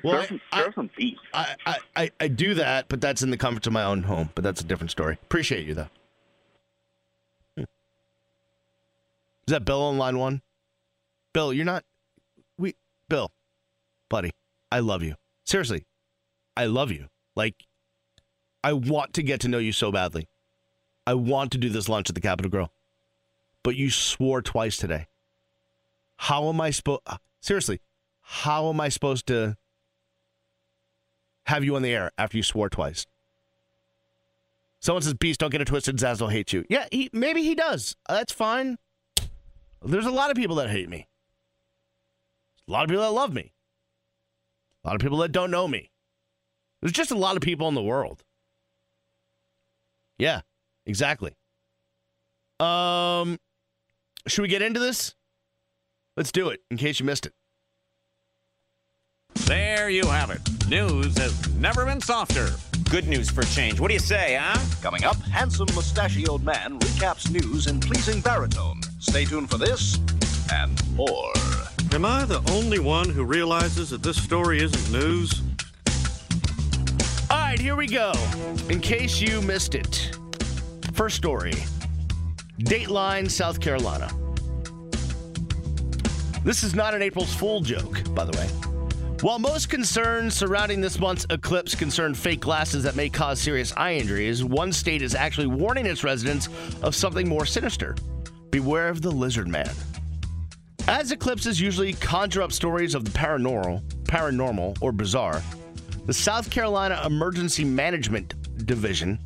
Well, 0.03 0.23
stir, 0.23 0.27
some, 0.29 0.41
stir 0.53 0.67
up 0.69 0.75
some 0.75 0.89
beef. 0.97 1.17
I, 1.33 1.55
I, 1.65 1.77
I, 1.95 2.11
I 2.21 2.27
do 2.29 2.53
that, 2.55 2.87
but 2.87 3.01
that's 3.01 3.21
in 3.21 3.29
the 3.29 3.37
comfort 3.37 3.67
of 3.67 3.73
my 3.73 3.83
own 3.83 4.03
home. 4.03 4.29
But 4.33 4.43
that's 4.43 4.61
a 4.61 4.63
different 4.63 4.91
story. 4.91 5.17
Appreciate 5.23 5.67
you 5.67 5.73
though. 5.73 5.89
Hmm. 7.57 7.61
Is 7.63 7.67
that 9.47 9.65
Bill 9.65 9.81
on 9.81 9.97
line 9.97 10.17
one? 10.17 10.41
Bill, 11.33 11.51
you're 11.53 11.65
not. 11.65 11.83
We, 12.57 12.75
Bill, 13.09 13.31
buddy, 14.09 14.31
I 14.71 14.79
love 14.79 15.03
you. 15.03 15.15
Seriously, 15.45 15.85
I 16.55 16.65
love 16.65 16.91
you. 16.91 17.07
Like, 17.35 17.55
I 18.63 18.73
want 18.73 19.13
to 19.13 19.23
get 19.23 19.41
to 19.41 19.47
know 19.47 19.57
you 19.57 19.71
so 19.71 19.91
badly. 19.91 20.27
I 21.05 21.13
want 21.15 21.51
to 21.53 21.57
do 21.57 21.69
this 21.69 21.89
lunch 21.89 22.09
at 22.09 22.15
the 22.15 22.21
Capital 22.21 22.49
Grille, 22.49 22.71
but 23.63 23.75
you 23.75 23.89
swore 23.89 24.41
twice 24.41 24.77
today. 24.77 25.07
How 26.17 26.47
am 26.49 26.61
I 26.61 26.69
supposed? 26.69 27.01
Seriously, 27.41 27.79
how 28.21 28.69
am 28.69 28.79
I 28.79 28.89
supposed 28.89 29.25
to 29.27 29.57
have 31.47 31.63
you 31.63 31.75
on 31.75 31.81
the 31.81 31.93
air 31.93 32.11
after 32.17 32.37
you 32.37 32.43
swore 32.43 32.69
twice? 32.69 33.07
Someone 34.79 35.01
says, 35.01 35.15
"Beast, 35.15 35.39
don't 35.39 35.49
get 35.49 35.61
it 35.61 35.65
twisted. 35.65 35.97
Zaslow 35.97 36.31
hates 36.31 36.53
you." 36.53 36.63
Yeah, 36.69 36.85
he, 36.91 37.09
maybe 37.11 37.43
he 37.43 37.55
does. 37.55 37.95
Uh, 38.07 38.13
That's 38.13 38.31
fine. 38.33 38.77
There's 39.83 40.05
a 40.05 40.11
lot 40.11 40.29
of 40.29 40.37
people 40.37 40.57
that 40.57 40.69
hate 40.69 40.89
me. 40.89 41.07
A 42.67 42.71
lot 42.71 42.83
of 42.83 42.89
people 42.89 43.03
that 43.03 43.11
love 43.11 43.33
me. 43.33 43.53
A 44.83 44.87
lot 44.87 44.95
of 44.95 45.01
people 45.01 45.19
that 45.19 45.31
don't 45.31 45.51
know 45.51 45.67
me. 45.67 45.91
There's 46.81 46.91
just 46.91 47.11
a 47.11 47.17
lot 47.17 47.35
of 47.35 47.41
people 47.41 47.67
in 47.67 47.75
the 47.75 47.83
world. 47.83 48.23
Yeah, 50.17 50.41
exactly. 50.85 51.35
Um, 52.59 53.39
should 54.27 54.41
we 54.41 54.47
get 54.47 54.61
into 54.61 54.79
this? 54.79 55.15
Let's 56.17 56.31
do 56.31 56.49
it. 56.49 56.61
In 56.69 56.77
case 56.77 56.99
you 56.99 57.05
missed 57.05 57.25
it. 57.25 57.33
There 59.45 59.89
you 59.89 60.05
have 60.07 60.29
it. 60.29 60.41
News 60.67 61.17
has 61.17 61.49
never 61.55 61.85
been 61.85 62.01
softer. 62.01 62.49
Good 62.89 63.07
news 63.07 63.29
for 63.29 63.43
change. 63.43 63.79
What 63.79 63.87
do 63.87 63.93
you 63.93 63.99
say, 63.99 64.37
huh? 64.39 64.59
Coming 64.81 65.03
up, 65.03 65.15
handsome 65.21 65.67
mustachioed 65.73 66.43
man 66.43 66.79
recaps 66.79 67.31
news 67.31 67.67
in 67.67 67.79
pleasing 67.79 68.21
baritone. 68.21 68.81
Stay 68.99 69.25
tuned 69.25 69.49
for 69.49 69.57
this 69.57 69.97
and 70.53 70.81
more. 70.95 71.33
Am 71.93 72.05
I 72.05 72.23
the 72.23 72.41
only 72.51 72.79
one 72.79 73.09
who 73.09 73.25
realizes 73.25 73.89
that 73.89 74.01
this 74.01 74.15
story 74.15 74.63
isn't 74.63 74.91
news? 74.97 75.41
All 77.29 77.37
right, 77.37 77.59
here 77.59 77.75
we 77.75 77.85
go. 77.85 78.13
In 78.69 78.79
case 78.79 79.19
you 79.19 79.41
missed 79.41 79.75
it, 79.75 80.17
first 80.93 81.17
story 81.17 81.53
Dateline, 82.59 83.29
South 83.29 83.59
Carolina. 83.59 84.09
This 86.45 86.63
is 86.63 86.73
not 86.73 86.93
an 86.93 87.01
April's 87.01 87.35
Fool 87.35 87.59
joke, 87.59 88.01
by 88.15 88.23
the 88.23 88.37
way. 88.37 88.47
While 89.21 89.39
most 89.39 89.69
concerns 89.69 90.33
surrounding 90.33 90.79
this 90.79 90.97
month's 90.97 91.25
eclipse 91.29 91.75
concern 91.75 92.13
fake 92.15 92.39
glasses 92.39 92.83
that 92.83 92.95
may 92.95 93.09
cause 93.09 93.41
serious 93.41 93.73
eye 93.75 93.95
injuries, 93.95 94.45
one 94.45 94.71
state 94.71 95.01
is 95.01 95.13
actually 95.13 95.47
warning 95.47 95.85
its 95.85 96.05
residents 96.05 96.47
of 96.81 96.95
something 96.95 97.27
more 97.27 97.45
sinister. 97.45 97.95
Beware 98.49 98.87
of 98.87 99.01
the 99.01 99.11
lizard 99.11 99.49
man. 99.49 99.69
As 100.87 101.11
eclipses 101.11 101.61
usually 101.61 101.93
conjure 101.93 102.41
up 102.41 102.51
stories 102.51 102.95
of 102.95 103.05
the 103.05 103.11
paranormal, 103.11 103.81
paranormal 104.03 104.81
or 104.81 104.91
bizarre, 104.91 105.41
the 106.05 106.13
South 106.13 106.49
Carolina 106.49 107.01
Emergency 107.05 107.63
Management 107.63 108.33
Division 108.65 109.19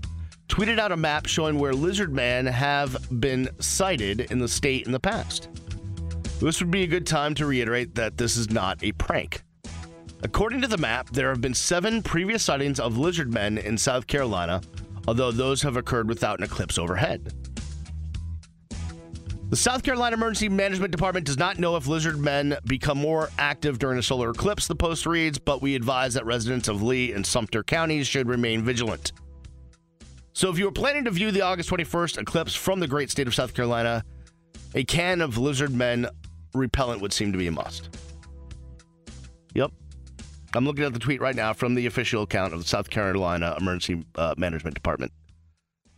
tweeted 0.49 0.79
out 0.79 0.91
a 0.91 0.97
map 0.97 1.25
showing 1.25 1.57
where 1.57 1.73
lizard 1.73 2.13
men 2.13 2.45
have 2.45 2.97
been 3.19 3.49
sighted 3.59 4.21
in 4.31 4.39
the 4.39 4.47
state 4.47 4.85
in 4.85 4.91
the 4.91 4.99
past. 4.99 5.49
This 6.39 6.59
would 6.59 6.71
be 6.71 6.83
a 6.83 6.87
good 6.87 7.07
time 7.07 7.33
to 7.35 7.45
reiterate 7.45 7.95
that 7.95 8.17
this 8.17 8.35
is 8.35 8.49
not 8.49 8.83
a 8.83 8.91
prank. 8.93 9.41
According 10.23 10.61
to 10.61 10.67
the 10.67 10.77
map, 10.77 11.09
there 11.11 11.29
have 11.29 11.41
been 11.41 11.53
seven 11.53 12.03
previous 12.03 12.43
sightings 12.43 12.79
of 12.79 12.97
lizard 12.97 13.33
men 13.33 13.57
in 13.57 13.77
South 13.77 14.07
Carolina, 14.07 14.61
although 15.07 15.31
those 15.31 15.61
have 15.61 15.77
occurred 15.77 16.09
without 16.09 16.39
an 16.39 16.45
eclipse 16.45 16.77
overhead. 16.77 17.33
The 19.49 19.55
South 19.55 19.83
Carolina 19.83 20.15
Emergency 20.15 20.49
Management 20.49 20.91
Department 20.91 21.27
does 21.27 21.37
not 21.37 21.59
know 21.59 21.75
if 21.75 21.85
lizard 21.85 22.17
men 22.17 22.57
become 22.65 22.97
more 22.97 23.29
active 23.37 23.77
during 23.77 23.99
a 23.99 24.03
solar 24.03 24.31
eclipse, 24.31 24.67
the 24.67 24.75
post 24.75 25.05
reads, 25.05 25.37
but 25.37 25.61
we 25.61 25.75
advise 25.75 26.15
that 26.15 26.25
residents 26.25 26.67
of 26.67 26.81
Lee 26.81 27.13
and 27.13 27.23
Sumter 27.23 27.63
counties 27.63 28.07
should 28.07 28.27
remain 28.27 28.63
vigilant. 28.63 29.13
So 30.33 30.49
if 30.49 30.57
you 30.57 30.65
were 30.65 30.71
planning 30.71 31.05
to 31.05 31.11
view 31.11 31.31
the 31.31 31.41
August 31.41 31.69
21st 31.69 32.17
eclipse 32.17 32.55
from 32.55 32.79
the 32.79 32.87
great 32.87 33.11
state 33.11 33.27
of 33.27 33.35
South 33.35 33.53
Carolina, 33.53 34.03
a 34.73 34.83
can 34.83 35.21
of 35.21 35.37
lizard 35.37 35.71
men 35.71 36.07
repellent 36.55 37.01
would 37.01 37.13
seem 37.13 37.31
to 37.31 37.37
be 37.37 37.45
a 37.45 37.51
must. 37.51 37.95
Yep. 39.53 39.71
I'm 40.55 40.65
looking 40.65 40.85
at 40.85 40.93
the 40.93 40.99
tweet 40.99 41.21
right 41.21 41.35
now 41.35 41.53
from 41.53 41.75
the 41.75 41.85
official 41.85 42.23
account 42.23 42.53
of 42.53 42.59
the 42.59 42.67
South 42.67 42.89
Carolina 42.89 43.55
Emergency 43.59 44.05
uh, 44.15 44.33
Management 44.37 44.73
Department, 44.73 45.11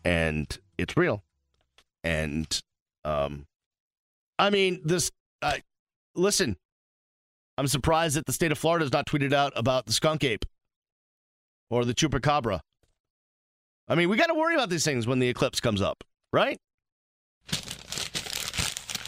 and 0.04 0.56
it's 0.78 0.98
real. 0.98 1.24
And 2.04 2.62
um, 3.08 3.46
I 4.38 4.50
mean, 4.50 4.82
this. 4.84 5.12
Uh, 5.42 5.58
listen, 6.14 6.58
I'm 7.58 7.68
surprised 7.68 8.18
that 8.18 8.26
the 8.26 8.34
state 8.34 8.52
of 8.52 8.58
Florida 8.58 8.84
has 8.84 8.92
not 8.92 9.06
tweeted 9.08 9.34
out 9.34 9.54
about 9.56 9.86
the 9.86 9.94
skunk 9.94 10.24
ape 10.24 10.46
or 11.70 11.86
the 11.86 11.94
chupacabra. 11.94 12.60
I 13.88 13.96
mean, 13.96 14.10
we 14.10 14.18
got 14.18 14.28
to 14.28 14.34
worry 14.34 14.56
about 14.56 14.70
these 14.70 14.84
things 14.84 15.08
when 15.08 15.20
the 15.20 15.30
eclipse 15.30 15.62
comes 15.62 15.82
up, 15.82 16.04
right? 16.34 16.60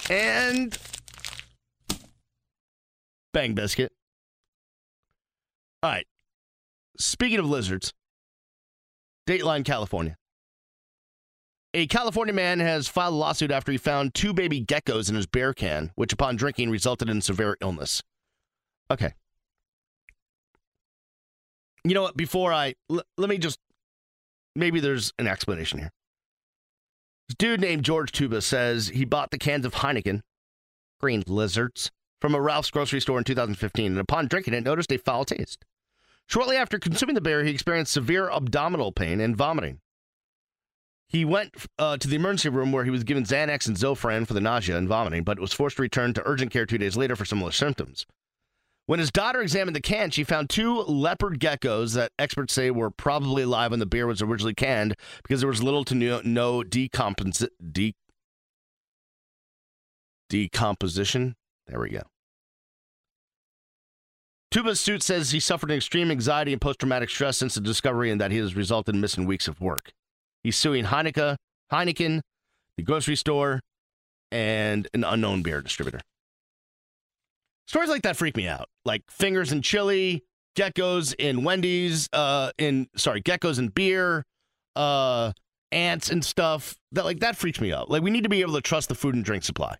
And 0.09 0.77
bang 3.33 3.53
biscuit. 3.53 3.91
All 5.83 5.91
right. 5.91 6.07
Speaking 6.97 7.39
of 7.39 7.45
lizards, 7.45 7.93
Dateline, 9.27 9.65
California. 9.65 10.15
A 11.73 11.85
California 11.85 12.33
man 12.33 12.59
has 12.59 12.87
filed 12.87 13.13
a 13.13 13.17
lawsuit 13.17 13.51
after 13.51 13.71
he 13.71 13.77
found 13.77 14.15
two 14.15 14.33
baby 14.33 14.63
geckos 14.63 15.07
in 15.09 15.15
his 15.15 15.27
bear 15.27 15.53
can, 15.53 15.91
which 15.95 16.11
upon 16.11 16.35
drinking 16.35 16.71
resulted 16.71 17.09
in 17.09 17.21
severe 17.21 17.57
illness. 17.61 18.01
Okay. 18.89 19.13
You 21.83 21.93
know 21.93 22.01
what? 22.01 22.17
Before 22.17 22.51
I 22.51 22.73
l- 22.89 23.03
let 23.17 23.29
me 23.29 23.37
just 23.37 23.59
maybe 24.55 24.79
there's 24.79 25.13
an 25.19 25.27
explanation 25.27 25.79
here. 25.79 25.91
This 27.27 27.35
dude 27.35 27.61
named 27.61 27.83
George 27.83 28.11
Tuba 28.11 28.41
says 28.41 28.87
he 28.87 29.05
bought 29.05 29.29
the 29.29 29.37
cans 29.37 29.65
of 29.65 29.75
Heineken, 29.75 30.21
green 30.99 31.23
lizards, 31.27 31.91
from 32.19 32.33
a 32.33 32.41
Ralph's 32.41 32.71
grocery 32.71 32.99
store 32.99 33.19
in 33.19 33.23
2015, 33.23 33.91
and 33.91 33.99
upon 33.99 34.27
drinking 34.27 34.55
it, 34.55 34.63
noticed 34.63 34.91
a 34.91 34.97
foul 34.97 35.23
taste. 35.23 35.63
Shortly 36.25 36.57
after 36.57 36.79
consuming 36.79 37.13
the 37.13 37.21
beer, 37.21 37.43
he 37.43 37.51
experienced 37.51 37.93
severe 37.93 38.29
abdominal 38.29 38.91
pain 38.91 39.21
and 39.21 39.37
vomiting. 39.37 39.79
He 41.09 41.25
went 41.25 41.55
uh, 41.79 41.97
to 41.97 42.07
the 42.07 42.15
emergency 42.15 42.49
room 42.49 42.71
where 42.71 42.85
he 42.85 42.91
was 42.91 43.03
given 43.03 43.23
Xanax 43.23 43.67
and 43.67 43.75
Zofran 43.75 44.27
for 44.27 44.35
the 44.35 44.41
nausea 44.41 44.77
and 44.77 44.87
vomiting, 44.87 45.23
but 45.23 45.39
was 45.39 45.51
forced 45.51 45.77
to 45.77 45.81
return 45.81 46.13
to 46.13 46.21
urgent 46.23 46.51
care 46.51 46.67
two 46.67 46.77
days 46.77 46.95
later 46.95 47.15
for 47.15 47.25
similar 47.25 47.51
symptoms. 47.51 48.05
When 48.85 48.99
his 48.99 49.11
daughter 49.11 49.41
examined 49.41 49.75
the 49.75 49.81
can, 49.81 50.11
she 50.11 50.23
found 50.23 50.49
two 50.49 50.81
leopard 50.81 51.39
geckos 51.39 51.95
that 51.95 52.11
experts 52.19 52.53
say 52.53 52.71
were 52.71 52.91
probably 52.91 53.43
alive 53.43 53.71
when 53.71 53.79
the 53.79 53.85
beer 53.87 54.05
was 54.05 54.21
originally 54.21 54.53
canned 54.53 54.95
because 55.23 55.41
there 55.41 55.49
was 55.49 55.63
little 55.63 55.83
to 55.85 55.95
no, 55.95 56.61
decompos- 56.61 57.47
de- 57.71 57.95
decomposition. 60.29 61.35
There 61.67 61.79
we 61.79 61.89
go. 61.89 62.01
Tuba's 64.51 64.79
suit 64.79 65.03
says 65.03 65.31
he 65.31 65.39
suffered 65.39 65.69
an 65.69 65.77
extreme 65.77 66.09
anxiety 66.09 66.51
and 66.51 66.61
post 66.61 66.79
traumatic 66.79 67.09
stress 67.09 67.37
since 67.37 67.55
the 67.55 67.61
discovery 67.61 68.09
and 68.09 68.19
that 68.19 68.31
he 68.31 68.37
has 68.37 68.55
resulted 68.55 68.95
in 68.95 69.01
missing 69.01 69.25
weeks 69.25 69.47
of 69.47 69.61
work. 69.61 69.91
He's 70.43 70.55
suing 70.55 70.85
Heineken, 70.85 71.35
Heineken, 71.71 72.21
the 72.77 72.83
grocery 72.83 73.15
store, 73.15 73.61
and 74.31 74.87
an 74.93 75.03
unknown 75.03 75.41
beer 75.41 75.61
distributor. 75.61 76.01
Stories 77.67 77.89
like 77.89 78.01
that 78.03 78.17
freak 78.17 78.35
me 78.35 78.47
out. 78.47 78.67
Like 78.85 79.03
fingers 79.09 79.51
in 79.51 79.61
chili, 79.61 80.23
geckos 80.55 81.13
in 81.19 81.43
Wendy's, 81.43 82.09
uh, 82.13 82.51
in 82.57 82.87
sorry, 82.95 83.21
geckos 83.21 83.59
in 83.59 83.67
beer, 83.67 84.25
uh, 84.75 85.31
ants 85.71 86.09
and 86.09 86.23
stuff. 86.23 86.75
That 86.93 87.05
like 87.05 87.19
that 87.19 87.35
freaks 87.35 87.61
me 87.61 87.71
out. 87.71 87.89
Like 87.89 88.01
we 88.01 88.09
need 88.09 88.23
to 88.23 88.29
be 88.29 88.41
able 88.41 88.53
to 88.53 88.61
trust 88.61 88.89
the 88.89 88.95
food 88.95 89.15
and 89.15 89.23
drink 89.23 89.43
supply. 89.43 89.75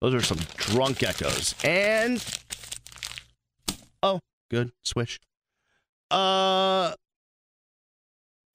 Those 0.00 0.14
are 0.14 0.22
some 0.22 0.38
drunk 0.56 0.98
geckos. 0.98 1.54
And 1.64 2.24
oh, 4.02 4.20
good 4.50 4.72
swish. 4.82 5.20
Uh, 6.10 6.94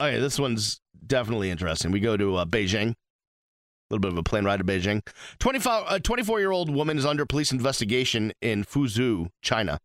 okay, 0.02 0.20
this 0.20 0.40
one's 0.40 0.80
definitely 1.06 1.50
interesting. 1.50 1.92
We 1.92 2.00
go 2.00 2.18
to 2.18 2.38
uh, 2.38 2.46
Beijing. 2.46 2.92
A 2.92 3.94
little 3.94 4.02
bit 4.02 4.12
of 4.12 4.18
a 4.18 4.24
plane 4.24 4.44
ride 4.44 4.58
to 4.58 4.66
Beijing. 4.66 5.02
25, 5.40 5.86
a 5.90 6.00
24 6.00 6.40
year 6.40 6.52
old 6.52 6.70
woman 6.70 6.98
is 6.98 7.06
under 7.06 7.26
police 7.26 7.52
investigation 7.52 8.34
in 8.42 8.66
Fuzhou, 8.66 9.30
China, 9.42 9.80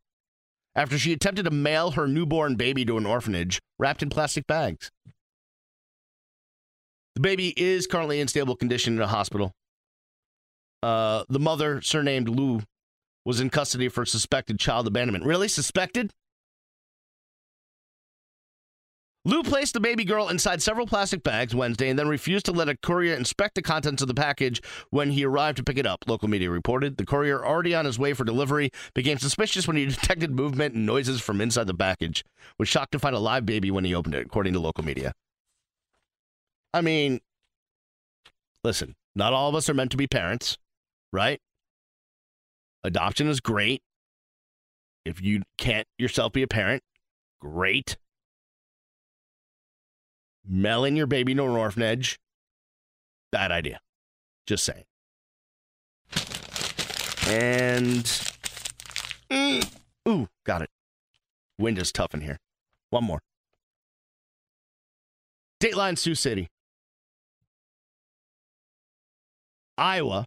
after 0.74 0.98
she 0.98 1.12
attempted 1.12 1.44
to 1.44 1.52
mail 1.52 1.92
her 1.92 2.08
newborn 2.08 2.56
baby 2.56 2.84
to 2.84 2.96
an 2.96 3.06
orphanage 3.06 3.60
wrapped 3.78 4.02
in 4.02 4.10
plastic 4.10 4.46
bags. 4.46 4.90
The 7.14 7.20
baby 7.20 7.52
is 7.56 7.86
currently 7.86 8.20
in 8.20 8.26
stable 8.26 8.56
condition 8.56 8.94
in 8.94 9.00
a 9.00 9.06
hospital. 9.06 9.52
Uh, 10.82 11.24
the 11.28 11.38
mother, 11.38 11.80
surnamed 11.80 12.28
Lu, 12.28 12.62
was 13.24 13.38
in 13.38 13.50
custody 13.50 13.88
for 13.88 14.04
suspected 14.04 14.58
child 14.58 14.86
abandonment. 14.86 15.24
Really? 15.24 15.46
Suspected? 15.46 16.10
Lu 19.24 19.44
placed 19.44 19.72
the 19.72 19.80
baby 19.80 20.04
girl 20.04 20.28
inside 20.28 20.60
several 20.60 20.84
plastic 20.84 21.22
bags 21.22 21.54
Wednesday 21.54 21.88
and 21.88 21.96
then 21.96 22.08
refused 22.08 22.44
to 22.46 22.52
let 22.52 22.68
a 22.68 22.76
courier 22.76 23.14
inspect 23.14 23.54
the 23.54 23.62
contents 23.62 24.02
of 24.02 24.08
the 24.08 24.14
package 24.14 24.60
when 24.90 25.12
he 25.12 25.24
arrived 25.24 25.58
to 25.58 25.62
pick 25.62 25.78
it 25.78 25.86
up, 25.86 26.00
local 26.08 26.26
media 26.26 26.50
reported. 26.50 26.96
The 26.96 27.06
courier, 27.06 27.44
already 27.44 27.72
on 27.72 27.84
his 27.84 28.00
way 28.00 28.14
for 28.14 28.24
delivery, 28.24 28.70
became 28.94 29.18
suspicious 29.18 29.68
when 29.68 29.76
he 29.76 29.86
detected 29.86 30.32
movement 30.32 30.74
and 30.74 30.84
noises 30.84 31.20
from 31.20 31.40
inside 31.40 31.68
the 31.68 31.74
package, 31.74 32.24
was 32.58 32.68
shocked 32.68 32.92
to 32.92 32.98
find 32.98 33.14
a 33.14 33.20
live 33.20 33.46
baby 33.46 33.70
when 33.70 33.84
he 33.84 33.94
opened 33.94 34.16
it, 34.16 34.26
according 34.26 34.54
to 34.54 34.60
local 34.60 34.84
media. 34.84 35.12
I 36.74 36.80
mean, 36.80 37.20
listen, 38.64 38.96
not 39.14 39.32
all 39.32 39.48
of 39.48 39.54
us 39.54 39.68
are 39.68 39.74
meant 39.74 39.92
to 39.92 39.96
be 39.96 40.08
parents, 40.08 40.58
right? 41.12 41.38
Adoption 42.82 43.28
is 43.28 43.38
great. 43.38 43.82
If 45.04 45.22
you 45.22 45.42
can't 45.58 45.86
yourself 45.96 46.32
be 46.32 46.42
a 46.42 46.48
parent, 46.48 46.82
great 47.40 47.96
mailing 50.46 50.96
your 50.96 51.06
baby 51.06 51.34
to 51.34 51.44
an 51.44 51.50
orphanage, 51.50 52.18
bad 53.30 53.50
idea. 53.50 53.80
Just 54.46 54.64
saying. 54.64 54.84
And 57.28 58.04
mm, 59.30 59.74
ooh, 60.08 60.28
got 60.44 60.62
it. 60.62 60.70
Wind 61.58 61.78
is 61.78 61.92
tough 61.92 62.14
in 62.14 62.20
here. 62.20 62.38
One 62.90 63.04
more. 63.04 63.20
Dateline 65.60 65.96
Sioux 65.96 66.14
City. 66.14 66.48
Iowa. 69.78 70.26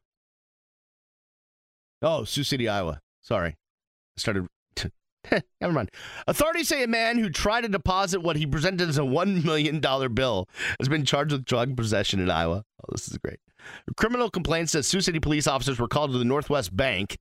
Oh, 2.02 2.24
Sioux 2.24 2.44
City, 2.44 2.68
Iowa. 2.68 3.02
Sorry. 3.22 3.50
I 3.50 4.20
started 4.20 4.48
Never 5.62 5.74
mind. 5.74 5.92
Authorities 6.28 6.68
say 6.68 6.84
a 6.84 6.88
man 6.88 7.18
who 7.18 7.30
tried 7.30 7.62
to 7.62 7.70
deposit 7.70 8.22
what 8.22 8.36
he 8.36 8.46
presented 8.46 8.90
as 8.90 8.98
a 8.98 9.02
$1 9.02 9.44
million 9.44 9.80
bill 10.14 10.48
has 10.80 10.90
been 10.90 11.06
charged 11.06 11.32
with 11.32 11.46
drug 11.46 11.76
possession 11.76 12.20
in 12.20 12.30
Iowa. 12.30 12.64
Oh, 12.82 12.92
this 12.92 13.08
is 13.08 13.18
great. 13.18 13.40
Criminal 13.98 14.30
complaint 14.30 14.70
says 14.70 14.88
Sioux 14.88 15.02
City 15.02 15.20
police 15.20 15.48
officers 15.48 15.80
were 15.80 15.88
called 15.88 16.12
to 16.12 16.18
the 16.18 16.26
Northwest 16.26 16.76
Bank 16.76 17.18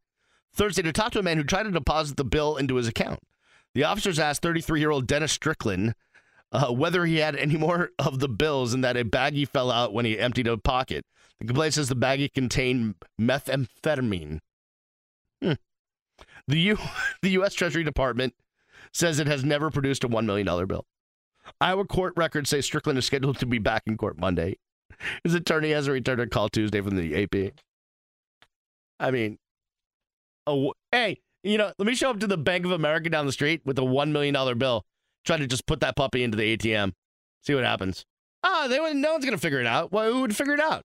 Thursday 0.55 0.82
to 0.82 0.92
talk 0.92 1.12
to 1.12 1.18
a 1.18 1.22
man 1.22 1.36
who 1.36 1.44
tried 1.44 1.64
to 1.64 1.70
deposit 1.70 2.16
the 2.16 2.24
bill 2.24 2.57
into 2.57 2.76
his 2.76 2.86
account. 2.86 3.20
The 3.74 3.84
officers 3.84 4.18
asked 4.18 4.42
33 4.42 4.80
year 4.80 4.90
old 4.90 5.07
Dennis 5.07 5.32
Strickland 5.32 5.94
uh, 6.52 6.72
whether 6.72 7.05
he 7.05 7.16
had 7.16 7.34
any 7.36 7.57
more 7.57 7.90
of 7.98 8.20
the 8.20 8.28
bills 8.28 8.72
and 8.72 8.84
that 8.84 8.96
a 8.96 9.05
baggie 9.05 9.48
fell 9.48 9.70
out 9.70 9.92
when 9.92 10.05
he 10.05 10.18
emptied 10.18 10.46
a 10.46 10.57
pocket. 10.57 11.05
The 11.40 11.46
complaint 11.46 11.74
says 11.74 11.88
the 11.88 11.96
baggie 11.96 12.32
contained 12.32 12.94
methamphetamine. 13.20 14.38
The 16.49 16.59
U 16.59 16.78
the 17.22 17.30
U.S. 17.30 17.55
Treasury 17.55 17.84
Department 17.84 18.34
says 18.92 19.18
it 19.18 19.26
has 19.26 19.45
never 19.45 19.70
produced 19.70 20.05
a 20.05 20.09
$1 20.09 20.24
million 20.24 20.66
bill. 20.66 20.86
Iowa 21.61 21.84
court 21.84 22.14
records 22.16 22.49
say 22.51 22.61
Strickland 22.61 22.99
is 22.99 23.07
scheduled 23.07 23.38
to 23.38 23.47
be 23.47 23.59
back 23.59 23.82
in 23.86 23.97
court 23.97 24.18
Monday. 24.18 24.57
His 25.24 25.34
attorney 25.34 25.72
has 25.72 25.88
returned 25.88 26.20
a 26.20 26.26
call 26.26 26.49
Tuesday 26.49 26.80
from 26.80 26.97
the 26.97 27.22
AP. 27.22 27.53
I 29.01 29.11
mean, 29.11 29.38
oh, 30.47 30.72
hey, 30.92 31.20
you 31.42 31.59
know, 31.59 31.72
let 31.78 31.86
me 31.86 31.95
show 31.95 32.11
up 32.11 32.20
to 32.20 32.26
the 32.26 32.38
Bank 32.38 32.64
of 32.64 32.70
America 32.70 33.11
down 33.11 33.26
the 33.26 33.32
street 33.32 33.62
with 33.64 33.78
a 33.78 33.82
$1 33.82 34.12
million 34.12 34.59
bill. 34.59 34.84
Try 35.24 35.36
to 35.36 35.47
just 35.47 35.66
put 35.66 35.80
that 35.80 35.97
puppy 35.97 36.22
into 36.22 36.36
the 36.36 36.57
ATM. 36.57 36.92
See 37.42 37.55
what 37.55 37.64
happens. 37.64 38.05
Ah, 38.42 38.66
they 38.68 38.78
wouldn't- 38.78 39.01
no 39.01 39.12
one's 39.12 39.24
going 39.24 39.36
to 39.36 39.40
figure 39.40 39.61
it 39.61 39.66
out. 39.66 39.90
Well, 39.92 40.12
who 40.12 40.20
would 40.20 40.36
figure 40.36 40.55
it 40.55 40.61
out? 40.61 40.84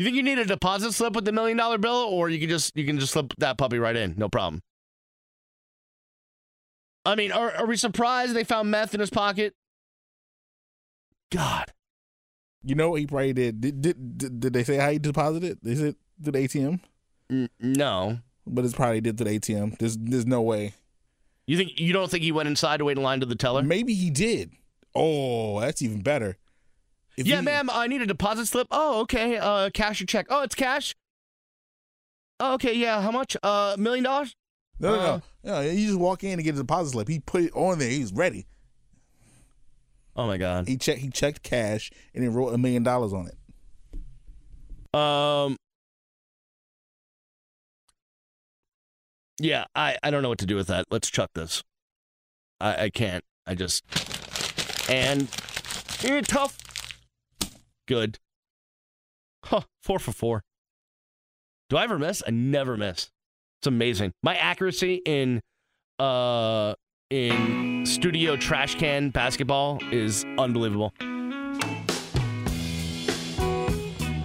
You 0.00 0.06
think 0.06 0.16
you 0.16 0.22
need 0.22 0.38
a 0.38 0.46
deposit 0.46 0.92
slip 0.92 1.14
with 1.14 1.26
the 1.26 1.32
million 1.32 1.58
dollar 1.58 1.76
bill, 1.76 1.92
or 2.08 2.30
you 2.30 2.40
can 2.40 2.48
just 2.48 2.74
you 2.74 2.86
can 2.86 2.98
just 2.98 3.12
slip 3.12 3.34
that 3.36 3.58
puppy 3.58 3.78
right 3.78 3.94
in, 3.94 4.14
no 4.16 4.30
problem. 4.30 4.62
I 7.04 7.16
mean, 7.16 7.30
are, 7.32 7.52
are 7.52 7.66
we 7.66 7.76
surprised 7.76 8.32
they 8.32 8.42
found 8.42 8.70
meth 8.70 8.94
in 8.94 9.00
his 9.00 9.10
pocket? 9.10 9.52
God, 11.30 11.66
You 12.64 12.76
know 12.76 12.88
what 12.88 13.00
he 13.00 13.06
probably 13.06 13.34
did? 13.34 13.60
Did, 13.60 13.82
did, 13.82 14.16
did, 14.16 14.40
did 14.40 14.52
they 14.54 14.64
say 14.64 14.76
how 14.78 14.90
he 14.90 14.98
deposited? 14.98 15.58
it? 15.62 15.70
Is 15.70 15.82
it 15.82 15.96
to 16.24 16.30
the 16.30 16.38
ATM? 16.38 16.80
no. 17.60 18.20
But 18.46 18.64
it's 18.64 18.72
probably 18.72 19.02
did 19.02 19.18
to 19.18 19.24
the 19.24 19.38
ATM. 19.38 19.76
There's 19.76 19.98
there's 19.98 20.24
no 20.24 20.40
way. 20.40 20.72
You 21.46 21.58
think 21.58 21.78
you 21.78 21.92
don't 21.92 22.10
think 22.10 22.24
he 22.24 22.32
went 22.32 22.48
inside 22.48 22.78
to 22.78 22.86
wait 22.86 22.96
in 22.96 23.02
line 23.02 23.20
to 23.20 23.26
the 23.26 23.36
teller? 23.36 23.62
Maybe 23.62 23.92
he 23.92 24.08
did. 24.08 24.52
Oh, 24.94 25.60
that's 25.60 25.82
even 25.82 26.00
better. 26.00 26.38
If 27.20 27.26
yeah, 27.26 27.36
he- 27.36 27.42
ma'am, 27.42 27.68
I 27.70 27.86
need 27.86 28.02
a 28.02 28.06
deposit 28.06 28.46
slip. 28.46 28.66
Oh, 28.70 29.00
okay. 29.02 29.36
Uh, 29.38 29.70
cash 29.72 30.00
or 30.00 30.06
check? 30.06 30.26
Oh, 30.30 30.42
it's 30.42 30.54
cash. 30.54 30.94
Oh, 32.40 32.54
okay, 32.54 32.72
yeah. 32.74 33.02
How 33.02 33.10
much? 33.10 33.36
Uh, 33.42 33.76
million 33.78 34.04
dollars? 34.04 34.34
No, 34.78 34.94
no, 34.96 35.00
Uh, 35.00 35.20
no. 35.44 35.52
no. 35.52 35.60
You 35.70 35.86
just 35.88 35.98
walk 35.98 36.24
in 36.24 36.32
and 36.32 36.42
get 36.44 36.54
a 36.54 36.58
deposit 36.58 36.92
slip. 36.92 37.08
He 37.08 37.20
put 37.20 37.42
it 37.44 37.52
on 37.54 37.78
there. 37.78 37.90
He's 37.90 38.12
ready. 38.12 38.46
Oh 40.16 40.26
my 40.26 40.38
God. 40.38 40.66
He 40.66 40.76
checked. 40.76 41.00
He 41.00 41.10
checked 41.10 41.42
cash 41.42 41.90
and 42.14 42.24
then 42.24 42.32
wrote 42.32 42.54
a 42.54 42.58
million 42.58 42.82
dollars 42.82 43.12
on 43.12 43.28
it. 43.28 44.98
Um. 44.98 45.56
Yeah, 49.38 49.64
I, 49.74 49.96
I 50.02 50.10
don't 50.10 50.22
know 50.22 50.28
what 50.28 50.38
to 50.38 50.46
do 50.46 50.56
with 50.56 50.66
that. 50.68 50.86
Let's 50.90 51.10
chuck 51.10 51.30
this. 51.34 51.62
I, 52.60 52.84
I 52.84 52.90
can't. 52.90 53.24
I 53.46 53.54
just 53.54 53.84
and 54.90 55.28
you're 56.02 56.20
tough. 56.22 56.58
Good. 57.90 58.20
Huh. 59.46 59.62
Four 59.82 59.98
for 59.98 60.12
four. 60.12 60.44
Do 61.70 61.76
I 61.76 61.82
ever 61.82 61.98
miss? 61.98 62.22
I 62.24 62.30
never 62.30 62.76
miss. 62.76 63.10
It's 63.58 63.66
amazing. 63.66 64.12
My 64.22 64.36
accuracy 64.36 65.02
in 65.04 65.40
uh 65.98 66.74
in 67.10 67.84
studio 67.84 68.36
trash 68.36 68.76
can 68.76 69.10
basketball 69.10 69.80
is 69.90 70.24
unbelievable. 70.38 70.94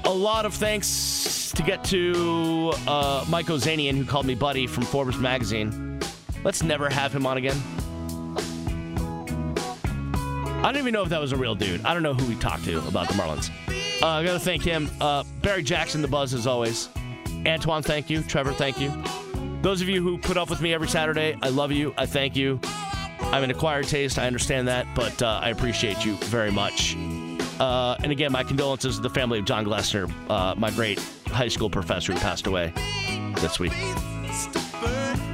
A 0.03 0.13
lot 0.13 0.45
of 0.45 0.53
thanks 0.53 1.51
to 1.55 1.63
get 1.63 1.83
to 1.85 2.71
uh, 2.87 3.25
Mike 3.27 3.47
Ozanian, 3.47 3.97
who 3.97 4.05
called 4.05 4.27
me 4.27 4.35
buddy 4.35 4.67
from 4.67 4.83
Forbes 4.83 5.17
magazine. 5.17 5.99
Let's 6.43 6.61
never 6.61 6.87
have 6.87 7.11
him 7.11 7.25
on 7.25 7.37
again. 7.37 7.59
I 10.63 10.71
don't 10.71 10.77
even 10.77 10.93
know 10.93 11.03
if 11.03 11.09
that 11.09 11.21
was 11.21 11.31
a 11.31 11.37
real 11.37 11.55
dude. 11.55 11.85
I 11.85 11.93
don't 11.93 12.03
know 12.03 12.13
who 12.13 12.25
we 12.27 12.35
talked 12.35 12.63
to 12.65 12.79
about 12.87 13.07
the 13.07 13.13
Marlins. 13.13 13.51
Uh, 14.01 14.07
I 14.07 14.23
gotta 14.23 14.39
thank 14.39 14.63
him. 14.63 14.89
Uh, 14.99 15.23
Barry 15.41 15.63
Jackson, 15.63 16.01
the 16.01 16.07
buzz 16.07 16.33
as 16.33 16.47
always. 16.47 16.89
Antoine, 17.45 17.83
thank 17.83 18.09
you. 18.09 18.23
Trevor, 18.23 18.53
thank 18.53 18.79
you. 18.79 18.91
Those 19.61 19.81
of 19.81 19.89
you 19.89 20.01
who 20.01 20.17
put 20.17 20.37
up 20.37 20.49
with 20.49 20.61
me 20.61 20.73
every 20.73 20.87
Saturday, 20.87 21.37
I 21.41 21.49
love 21.49 21.71
you. 21.71 21.93
I 21.97 22.05
thank 22.05 22.35
you. 22.35 22.59
I'm 23.19 23.43
an 23.43 23.51
acquired 23.51 23.87
taste. 23.87 24.19
I 24.19 24.27
understand 24.27 24.67
that, 24.67 24.85
but 24.95 25.21
uh, 25.21 25.39
I 25.41 25.49
appreciate 25.49 26.05
you 26.05 26.15
very 26.25 26.51
much. 26.51 26.95
Uh, 27.59 27.95
and 28.03 28.11
again, 28.11 28.31
my 28.31 28.43
condolences 28.43 28.97
to 28.97 29.01
the 29.01 29.09
family 29.09 29.39
of 29.39 29.45
John 29.45 29.65
Glessner, 29.65 30.11
uh, 30.29 30.55
my 30.55 30.71
great 30.71 30.99
high 31.27 31.47
school 31.47 31.69
professor 31.69 32.13
who 32.13 32.19
passed 32.19 32.47
away 32.47 32.73
this 33.37 33.59
week. 33.59 33.73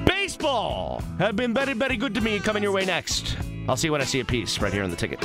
Baseball 0.05 1.01
have 1.17 1.35
been 1.35 1.53
very, 1.53 1.73
very 1.73 1.97
good 1.97 2.13
to 2.15 2.21
me. 2.21 2.39
Coming 2.39 2.63
your 2.63 2.71
way 2.71 2.85
next. 2.85 3.37
I'll 3.67 3.77
see 3.77 3.87
you 3.87 3.91
when 3.91 4.01
I 4.01 4.05
see 4.05 4.19
a 4.19 4.25
piece 4.25 4.59
right 4.59 4.73
here 4.73 4.83
on 4.83 4.89
the 4.89 4.95
ticket. 4.95 5.23